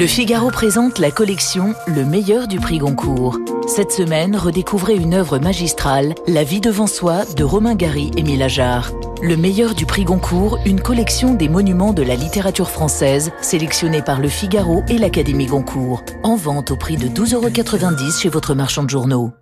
Le 0.00 0.06
Figaro 0.06 0.50
présente 0.50 0.98
la 0.98 1.10
collection 1.10 1.74
Le 1.86 2.06
meilleur 2.06 2.48
du 2.48 2.58
prix 2.58 2.78
Goncourt. 2.78 3.36
Cette 3.66 3.92
semaine, 3.92 4.34
redécouvrez 4.34 4.94
une 4.94 5.12
œuvre 5.12 5.38
magistrale, 5.38 6.14
La 6.26 6.42
vie 6.42 6.62
devant 6.62 6.86
soi 6.86 7.26
de 7.36 7.44
Romain 7.44 7.74
Gary 7.74 8.10
et 8.16 8.22
Mila 8.22 8.48
Jarre. 8.48 8.92
Le 9.20 9.36
meilleur 9.36 9.74
du 9.74 9.84
prix 9.84 10.04
Goncourt, 10.04 10.58
une 10.64 10.80
collection 10.80 11.34
des 11.34 11.50
monuments 11.50 11.92
de 11.92 12.02
la 12.02 12.14
littérature 12.14 12.70
française, 12.70 13.30
sélectionnée 13.42 14.00
par 14.00 14.22
Le 14.22 14.28
Figaro 14.28 14.82
et 14.88 14.96
l'Académie 14.96 15.44
Goncourt. 15.44 16.02
En 16.22 16.34
vente 16.34 16.70
au 16.70 16.76
prix 16.76 16.96
de 16.96 17.06
12,90€ 17.06 18.22
chez 18.22 18.30
votre 18.30 18.54
marchand 18.54 18.84
de 18.84 18.88
journaux. 18.88 19.32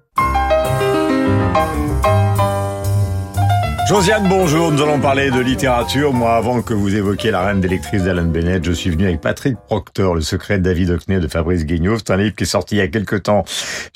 Josiane, 3.89 4.29
bonjour. 4.29 4.71
Nous 4.71 4.83
allons 4.83 5.01
parler 5.01 5.31
de 5.31 5.41
littérature. 5.41 6.13
Moi, 6.13 6.35
avant 6.35 6.61
que 6.61 6.75
vous 6.75 6.95
évoquiez 6.95 7.31
La 7.31 7.41
Reine 7.41 7.63
d'électrice 7.63 8.03
d'Alan 8.03 8.27
Bennett, 8.27 8.63
je 8.63 8.73
suis 8.73 8.91
venu 8.91 9.07
avec 9.07 9.23
Patrick 9.23 9.57
Proctor, 9.67 10.15
Le 10.15 10.21
secret 10.21 10.59
de 10.59 10.65
David 10.65 10.91
Hockney 10.91 11.19
de 11.21 11.27
Fabrice 11.27 11.65
Guignot. 11.65 11.97
C'est 11.97 12.11
un 12.11 12.19
livre 12.19 12.37
qui 12.37 12.43
est 12.43 12.47
sorti 12.47 12.75
il 12.75 12.79
y 12.79 12.83
a 12.83 12.89
quelque 12.89 13.17
temps 13.17 13.47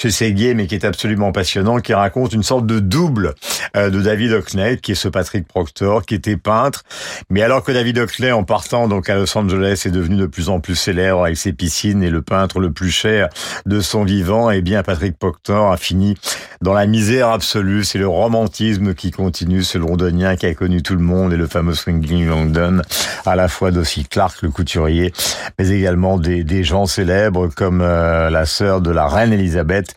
chez 0.01 0.11
Séguier, 0.11 0.55
mais 0.55 0.67
qui 0.67 0.77
est 0.77 0.87
absolument 0.87 1.31
passionnant, 1.31 1.79
qui 1.81 1.93
raconte 1.93 2.33
une 2.33 2.43
sorte 2.43 2.65
de 2.65 2.79
double 2.79 3.35
euh, 3.77 3.91
de 3.91 4.01
David 4.01 4.33
Hockney, 4.33 4.79
qui 4.79 4.93
est 4.93 4.95
ce 4.95 5.09
Patrick 5.09 5.47
Proctor, 5.47 6.07
qui 6.07 6.15
était 6.15 6.39
peintre. 6.39 6.85
Mais 7.29 7.43
alors 7.43 7.63
que 7.63 7.71
David 7.71 7.99
Hockney, 7.99 8.33
en 8.33 8.45
partant 8.45 8.89
donc 8.89 9.11
à 9.11 9.17
Los 9.17 9.37
Angeles, 9.37 9.83
est 9.85 9.91
devenu 9.91 10.17
de 10.17 10.27
plus 10.27 10.49
en 10.49 10.61
plus 10.61 10.75
célèbre 10.75 11.23
avec 11.23 11.37
ses 11.37 11.53
piscines 11.53 12.03
et 12.03 12.09
le 12.09 12.23
peintre 12.23 12.61
le 12.61 12.73
plus 12.73 12.91
cher 12.91 13.29
de 13.67 13.81
son 13.81 14.05
vivant, 14.05 14.51
eh 14.51 14.63
bien, 14.63 14.83
Patrick 14.83 15.19
Proctor 15.19 15.71
a 15.71 15.77
fini 15.77 16.17
dans 16.63 16.73
la 16.73 16.87
misère 16.87 17.29
absolue. 17.29 17.85
C'est 17.85 17.99
le 17.99 18.09
romantisme 18.09 18.95
qui 18.95 19.11
continue, 19.11 19.63
londonien 19.83 20.37
qui 20.37 20.47
a 20.47 20.55
connu 20.55 20.83
tout 20.83 20.95
le 20.95 21.03
monde 21.03 21.33
et 21.33 21.37
le 21.37 21.47
fameux 21.47 21.75
Swingling 21.75 22.27
London, 22.27 22.81
à 23.27 23.37
la 23.37 23.49
fois 23.49 23.71
d'Ossie 23.71 24.05
Clark, 24.05 24.41
le 24.43 24.51
couturier, 24.51 25.13
mais 25.59 25.69
également 25.69 26.19
des, 26.19 26.45
des 26.45 26.65
gens 26.65 26.87
célèbres 26.87 27.49
comme 27.49 27.83
euh, 27.83 28.31
la 28.31 28.47
sœur 28.47 28.81
de 28.81 28.91
la 28.91 29.07
reine 29.07 29.33
Elisabeth 29.33 29.95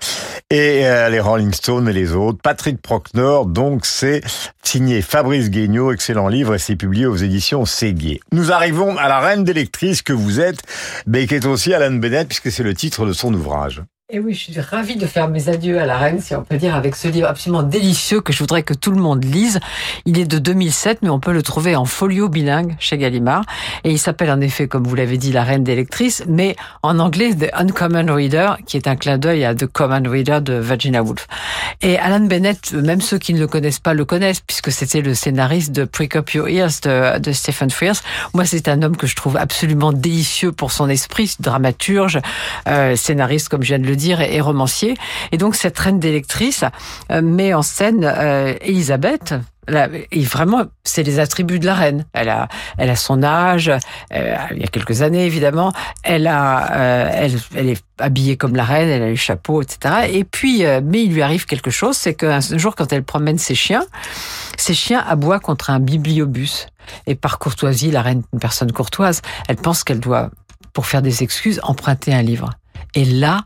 et 0.50 0.86
euh, 0.86 1.10
les 1.10 1.20
Rolling 1.20 1.54
Stones 1.54 1.88
et 1.88 1.94
les 1.94 2.14
autres. 2.14 2.40
Patrick 2.44 2.82
Procknor, 2.82 3.46
donc 3.46 3.86
c'est 3.86 4.22
signé 4.64 5.02
Fabrice 5.02 5.50
Guignot, 5.50 5.92
excellent 5.92 6.28
livre 6.28 6.56
et 6.56 6.60
c'est 6.60 6.76
publié 6.76 7.06
aux 7.06 7.16
éditions 7.16 7.66
Séguier. 7.66 8.20
Nous 8.32 8.52
arrivons 8.52 8.98
à 8.98 9.08
la 9.08 9.20
reine 9.20 9.44
d'électrice 9.44 10.02
que 10.02 10.14
vous 10.14 10.40
êtes, 10.40 10.60
mais 11.08 11.28
qui 11.28 11.36
est 11.36 11.46
aussi 11.46 11.74
Alan 11.74 11.96
Bennett 11.96 12.28
puisque 12.28 12.52
c'est 12.52 12.64
le 12.64 12.74
titre 12.74 13.06
de 13.06 13.14
son 13.14 13.34
ouvrage. 13.34 13.82
Et 14.12 14.20
oui, 14.20 14.36
je 14.36 14.52
suis 14.52 14.62
ravie 14.62 14.98
de 14.98 15.08
faire 15.08 15.30
mes 15.30 15.50
adieux 15.50 15.80
à 15.80 15.88
la 15.88 15.98
reine, 15.98 16.22
si 16.22 16.36
on 16.36 16.44
peut 16.44 16.58
dire, 16.58 16.76
avec 16.76 16.96
ce 16.96 17.08
livre 17.08 17.28
absolument 17.28 17.64
délicieux 17.64 18.22
que 18.22 18.32
je 18.32 18.38
voudrais 18.38 18.62
que 18.62 18.76
tout 18.76 18.92
le 18.92 19.02
monde 19.02 19.24
lise. 19.24 19.60
Il 20.06 20.20
est 20.20 20.28
de 20.28 20.38
2007, 20.38 21.00
mais 21.02 21.10
on 21.10 21.20
peut 21.20 21.34
le 21.34 21.42
trouver 21.42 21.76
en 21.76 21.86
folio 21.86 22.30
bilingue 22.30 22.76
chez 22.78 23.00
Gallimard. 23.00 23.46
Et 23.84 23.90
il 23.90 23.98
s'appelle 23.98 24.30
en 24.30 24.42
effet, 24.42 24.68
comme 24.68 24.84
vous 24.84 24.94
l'avez 24.94 25.18
dit, 25.18 25.32
La 25.32 25.44
reine 25.44 25.64
d'électrice, 25.64 26.24
mais 26.28 26.56
en 26.84 27.00
anglais, 27.00 27.34
The 27.34 27.50
Uncommon 27.54 28.14
Reader, 28.14 28.58
qui 28.68 28.78
est 28.78 28.88
un 28.88 28.96
clin 28.96 29.18
d'œil 29.18 29.44
à 29.44 29.56
The 29.56 29.66
Common 29.66 30.04
Reader 30.08 30.42
de 30.42 30.54
Virginia 30.54 31.02
Woolf. 31.02 31.26
Et 31.82 31.98
Alan 31.98 32.20
Bennett, 32.20 32.74
même 32.74 33.02
ceux 33.02 33.18
qui 33.18 33.34
ne 33.34 33.40
le 33.40 33.48
connaissent 33.48 33.80
pas 33.80 33.96
le 33.96 34.06
connaissent, 34.06 34.42
puisque 34.42 34.72
c'était 34.72 35.02
le 35.02 35.16
scénariste 35.16 35.72
de 35.72 35.84
Prick 35.84 36.16
Up 36.16 36.30
Your 36.30 36.48
Ears 36.48 36.80
de, 36.84 37.18
de 37.18 37.32
Stephen 37.32 37.72
Frears. 37.72 38.04
Moi, 38.36 38.46
c'est 38.46 38.68
un 38.68 38.84
homme 38.84 38.98
que 38.98 39.08
je 39.08 39.16
trouve 39.16 39.36
absolument 39.36 39.92
délicieux 39.92 40.52
pour 40.52 40.72
son 40.72 40.90
esprit, 40.90 41.36
dramaturge, 41.40 42.20
euh, 42.68 42.96
scénariste, 42.96 43.50
comme 43.50 43.64
je 43.64 43.70
viens 43.70 43.80
de 43.80 43.88
le 43.88 43.95
dire, 43.96 44.22
et 44.22 44.42
romancier. 44.42 44.96
Et 45.32 45.38
donc 45.38 45.56
cette 45.56 45.78
reine 45.78 46.00
d'électrice 46.00 46.64
euh, 47.12 47.22
met 47.22 47.54
en 47.54 47.62
scène 47.62 48.04
euh, 48.04 48.54
Elisabeth, 48.62 49.36
et 50.12 50.22
vraiment, 50.22 50.66
c'est 50.84 51.02
les 51.02 51.18
attributs 51.18 51.58
de 51.58 51.66
la 51.66 51.74
reine. 51.74 52.06
Elle 52.14 52.30
a, 52.30 52.50
elle 52.78 52.92
a 52.92 52.96
son 52.96 53.24
âge, 53.24 53.70
euh, 53.70 54.36
il 54.52 54.62
y 54.62 54.64
a 54.64 54.68
quelques 54.68 55.02
années 55.02 55.26
évidemment. 55.26 55.74
Elle 56.04 56.28
a, 56.28 57.10
elle, 57.12 57.40
elle 57.56 57.70
est 57.70 57.84
habillée 57.98 58.38
comme 58.38 58.56
la 58.56 58.64
reine, 58.64 58.90
elle 58.90 59.02
a 59.02 59.10
le 59.10 59.16
chapeau, 59.16 59.64
etc. 59.64 60.08
Et 60.12 60.24
puis, 60.24 60.64
mais 60.84 61.06
il 61.06 61.14
lui 61.14 61.24
arrive 61.24 61.48
quelque 61.48 61.72
chose, 61.72 61.98
c'est 61.98 62.14
qu'un 62.14 62.42
jour, 62.42 62.76
quand 62.76 62.94
elle 62.94 63.04
promène 63.04 63.40
ses 63.40 63.56
chiens, 63.56 63.84
ses 64.56 64.76
chiens 64.76 65.04
aboient 65.08 65.40
contre 65.40 65.72
un 65.72 65.80
bibliobus. 65.80 66.68
Et 67.08 67.16
par 67.16 67.40
courtoisie, 67.40 67.92
la 67.92 68.02
reine, 68.02 68.24
une 68.34 68.40
personne 68.40 68.72
courtoise, 68.72 69.22
elle 69.48 69.58
pense 69.58 69.84
qu'elle 69.84 70.00
doit, 70.00 70.30
pour 70.74 70.86
faire 70.86 71.02
des 71.02 71.24
excuses, 71.24 71.60
emprunter 71.64 72.14
un 72.14 72.22
livre. 72.22 72.52
Et 72.94 73.06
là, 73.06 73.46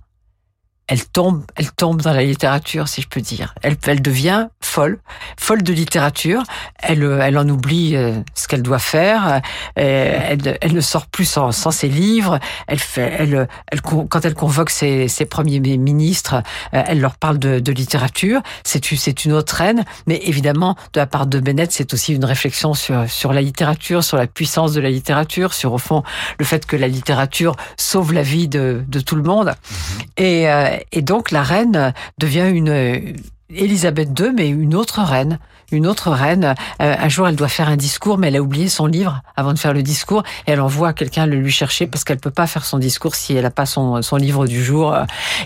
elle 0.89 1.05
tombe, 1.05 1.43
elle 1.55 1.71
tombe 1.71 2.01
dans 2.01 2.13
la 2.13 2.23
littérature, 2.23 2.87
si 2.87 3.03
je 3.03 3.07
peux 3.07 3.21
dire. 3.21 3.53
Elle, 3.61 3.77
elle 3.85 4.01
devient 4.01 4.47
folle, 4.59 4.99
folle 5.37 5.61
de 5.61 5.71
littérature. 5.71 6.41
Elle, 6.79 7.03
elle 7.21 7.37
en 7.37 7.47
oublie 7.47 7.95
euh, 7.95 8.19
ce 8.33 8.47
qu'elle 8.47 8.63
doit 8.63 8.79
faire. 8.79 9.41
Euh, 9.77 10.19
elle, 10.29 10.57
elle 10.61 10.73
ne 10.73 10.81
sort 10.81 11.05
plus 11.05 11.25
sans, 11.25 11.51
sans 11.51 11.69
ses 11.69 11.89
livres. 11.89 12.39
Elle 12.65 12.79
fait, 12.79 13.13
elle, 13.19 13.47
elle, 13.71 13.81
quand 13.81 14.25
elle 14.25 14.33
convoque 14.33 14.71
ses, 14.71 15.07
ses 15.07 15.25
premiers 15.25 15.59
ministres, 15.59 16.41
euh, 16.73 16.81
elle 16.87 17.01
leur 17.01 17.17
parle 17.17 17.37
de, 17.37 17.59
de 17.59 17.71
littérature. 17.71 18.41
C'est, 18.63 18.83
c'est 18.83 19.25
une 19.25 19.33
autre 19.33 19.53
reine, 19.57 19.85
mais 20.07 20.19
évidemment, 20.23 20.75
de 20.93 20.99
la 20.99 21.05
part 21.05 21.27
de 21.27 21.39
Bennett, 21.39 21.71
c'est 21.71 21.93
aussi 21.93 22.15
une 22.15 22.25
réflexion 22.25 22.73
sur, 22.73 23.07
sur 23.07 23.31
la 23.31 23.43
littérature, 23.43 24.03
sur 24.03 24.17
la 24.17 24.25
puissance 24.25 24.73
de 24.73 24.81
la 24.81 24.89
littérature, 24.89 25.53
sur 25.53 25.71
au 25.71 25.77
fond 25.77 26.01
le 26.39 26.45
fait 26.45 26.65
que 26.65 26.75
la 26.75 26.87
littérature 26.87 27.55
sauve 27.77 28.11
la 28.11 28.23
vie 28.23 28.47
de, 28.47 28.83
de 28.87 28.99
tout 28.99 29.15
le 29.15 29.23
monde. 29.23 29.49
Mm-hmm. 29.49 30.23
Et 30.23 30.78
et 30.91 31.01
donc 31.01 31.31
la 31.31 31.43
reine 31.43 31.93
devient 32.17 32.49
une 32.51 33.15
Élisabeth 33.51 34.09
II, 34.19 34.31
mais 34.35 34.47
une 34.47 34.75
autre 34.75 35.01
reine. 35.01 35.39
Une 35.71 35.87
autre 35.87 36.11
reine. 36.11 36.55
Euh, 36.81 36.95
un 36.97 37.09
jour, 37.09 37.27
elle 37.27 37.35
doit 37.35 37.47
faire 37.47 37.69
un 37.69 37.77
discours, 37.77 38.17
mais 38.17 38.27
elle 38.27 38.35
a 38.35 38.41
oublié 38.41 38.69
son 38.69 38.85
livre 38.85 39.21
avant 39.35 39.53
de 39.53 39.59
faire 39.59 39.73
le 39.73 39.83
discours. 39.83 40.23
Elle 40.45 40.61
envoie 40.61 40.93
quelqu'un 40.93 41.25
le 41.25 41.37
lui 41.37 41.51
chercher 41.51 41.87
parce 41.87 42.03
qu'elle 42.03 42.19
peut 42.19 42.31
pas 42.31 42.47
faire 42.47 42.65
son 42.65 42.77
discours 42.77 43.15
si 43.15 43.33
elle 43.33 43.43
n'a 43.43 43.51
pas 43.51 43.65
son, 43.65 44.01
son 44.01 44.17
livre 44.17 44.45
du 44.47 44.63
jour. 44.63 44.95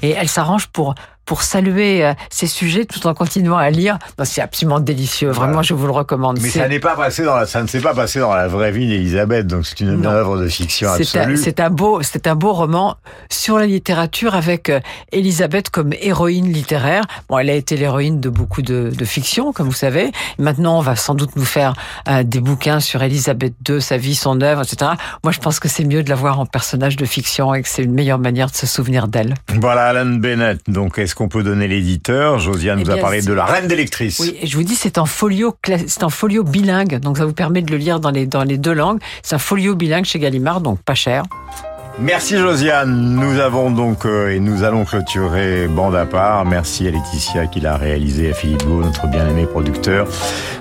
Et 0.01 0.11
elle 0.11 0.29
s'arrange 0.29 0.67
pour 0.67 0.95
pour 1.25 1.43
saluer 1.43 2.05
euh, 2.05 2.13
ces 2.29 2.47
sujets 2.47 2.85
tout 2.85 3.05
en 3.07 3.13
continuant 3.13 3.57
à 3.57 3.69
lire. 3.69 3.99
C'est 4.23 4.41
absolument 4.41 4.79
délicieux. 4.79 5.29
Vraiment, 5.29 5.61
je 5.61 5.73
vous 5.73 5.85
le 5.85 5.93
recommande. 5.93 6.39
Mais 6.41 6.49
ça 6.49 6.67
n'est 6.67 6.79
pas 6.79 6.95
passé 6.95 7.23
dans 7.23 7.35
la, 7.35 7.45
ça 7.45 7.61
ne 7.61 7.67
s'est 7.67 7.81
pas 7.81 7.93
passé 7.93 8.19
dans 8.19 8.33
la 8.33 8.47
vraie 8.47 8.71
vie 8.71 8.87
d'Elisabeth. 8.87 9.47
Donc 9.47 9.65
c'est 9.65 9.81
une 9.81 10.05
œuvre 10.05 10.37
de 10.37 10.47
fiction 10.47 10.89
absolue. 10.91 11.37
C'est 11.37 11.59
un 11.59 11.69
beau, 11.69 12.01
c'est 12.01 12.27
un 12.27 12.35
beau 12.35 12.53
roman 12.53 12.97
sur 13.29 13.57
la 13.57 13.65
littérature 13.65 14.35
avec 14.35 14.71
Elisabeth 15.11 15.69
comme 15.69 15.93
héroïne 16.01 16.51
littéraire. 16.51 17.03
Bon, 17.29 17.37
elle 17.37 17.49
a 17.49 17.53
été 17.53 17.75
l'héroïne 17.75 18.19
de 18.19 18.29
beaucoup 18.29 18.61
de, 18.61 18.91
de 18.95 19.05
fiction, 19.05 19.53
comme 19.53 19.67
vous 19.67 19.73
savez. 19.73 20.11
Maintenant, 20.37 20.77
on 20.77 20.81
va 20.81 20.95
sans 20.95 21.15
doute 21.15 21.35
nous 21.35 21.45
faire 21.45 21.73
euh, 22.07 22.23
des 22.23 22.39
bouquins 22.39 22.79
sur 22.79 23.01
Elisabeth 23.03 23.53
II, 23.67 23.81
sa 23.81 23.97
vie, 23.97 24.15
son 24.15 24.41
œuvre, 24.41 24.61
etc. 24.63 24.91
Moi, 25.23 25.31
je 25.31 25.39
pense 25.39 25.59
que 25.59 25.67
c'est 25.67 25.85
mieux 25.85 26.03
de 26.03 26.09
la 26.09 26.15
voir 26.15 26.39
en 26.39 26.45
personnage 26.45 26.95
de 26.95 27.05
fiction 27.05 27.53
et 27.53 27.61
que 27.61 27.69
c'est 27.69 27.83
une 27.83 27.93
meilleure 27.93 28.19
manière 28.19 28.49
de 28.49 28.55
se 28.55 28.67
souvenir 28.67 29.07
d'elle. 29.07 29.35
Voilà, 29.59 29.87
Alan 29.87 30.05
Bennett. 30.05 30.59
Donc, 30.67 30.97
est-ce 31.13 31.17
qu'on 31.19 31.29
peut 31.29 31.43
donner 31.43 31.67
l'éditeur 31.67 32.39
Josiane 32.39 32.79
nous 32.79 32.89
a 32.89 32.97
eh 32.97 32.99
parlé 32.99 33.21
de 33.21 33.33
La 33.33 33.45
Reine 33.45 33.67
d'électrice. 33.67 34.17
Oui, 34.17 34.35
et 34.41 34.47
je 34.47 34.57
vous 34.57 34.63
dis, 34.63 34.73
c'est 34.73 34.97
en 34.97 35.05
folio, 35.05 35.55
c'est 35.85 36.03
en 36.03 36.09
folio 36.09 36.43
bilingue, 36.43 36.99
donc 36.99 37.19
ça 37.19 37.25
vous 37.27 37.33
permet 37.33 37.61
de 37.61 37.71
le 37.71 37.77
lire 37.77 37.99
dans 37.99 38.09
les, 38.09 38.25
dans 38.25 38.43
les 38.43 38.57
deux 38.57 38.73
langues. 38.73 38.99
C'est 39.21 39.35
un 39.35 39.39
folio 39.39 39.75
bilingue 39.75 40.05
chez 40.05 40.17
Gallimard, 40.17 40.59
donc 40.61 40.81
pas 40.81 40.95
cher. 40.95 41.25
Merci 41.99 42.37
Josiane. 42.37 43.15
Nous 43.15 43.39
avons 43.39 43.69
donc 43.69 44.05
euh, 44.05 44.31
et 44.31 44.39
nous 44.39 44.63
allons 44.63 44.83
clôturer 44.83 45.67
bande 45.67 45.95
à 45.95 46.05
part. 46.05 46.43
Merci 46.43 46.87
à 46.87 46.91
Laetitia 46.91 47.45
qui 47.45 47.59
l'a 47.59 47.77
réalisé, 47.77 48.31
à 48.31 48.33
Philippe 48.33 48.65
Beau, 48.65 48.81
notre 48.81 49.07
bien-aimé 49.07 49.45
producteur, 49.45 50.07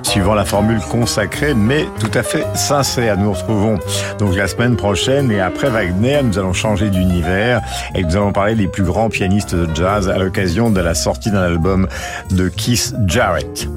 suivant 0.02 0.34
la 0.34 0.44
formule 0.44 0.80
consacrée 0.80 1.54
mais 1.54 1.86
tout 2.00 2.10
à 2.12 2.22
fait 2.22 2.44
sincère. 2.54 3.16
Nous 3.16 3.24
nous 3.24 3.32
retrouvons 3.32 3.78
donc 4.18 4.36
la 4.36 4.46
semaine 4.46 4.76
prochaine 4.76 5.30
et 5.30 5.40
après 5.40 5.70
Wagner, 5.70 6.20
nous 6.22 6.38
allons 6.38 6.52
changer 6.52 6.90
d'univers 6.90 7.62
et 7.94 8.02
nous 8.02 8.14
allons 8.14 8.32
parler 8.32 8.54
des 8.54 8.68
plus 8.68 8.84
grands 8.84 9.08
pianistes 9.08 9.54
de 9.54 9.74
jazz 9.74 10.10
à 10.10 10.18
l'occasion 10.18 10.70
de 10.70 10.80
la 10.80 10.94
sortie 10.94 11.30
d'un 11.30 11.42
album 11.42 11.88
de 12.30 12.48
Keith 12.48 12.94
Jarrett. 13.06 13.68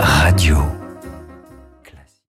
Radio. 0.00 0.56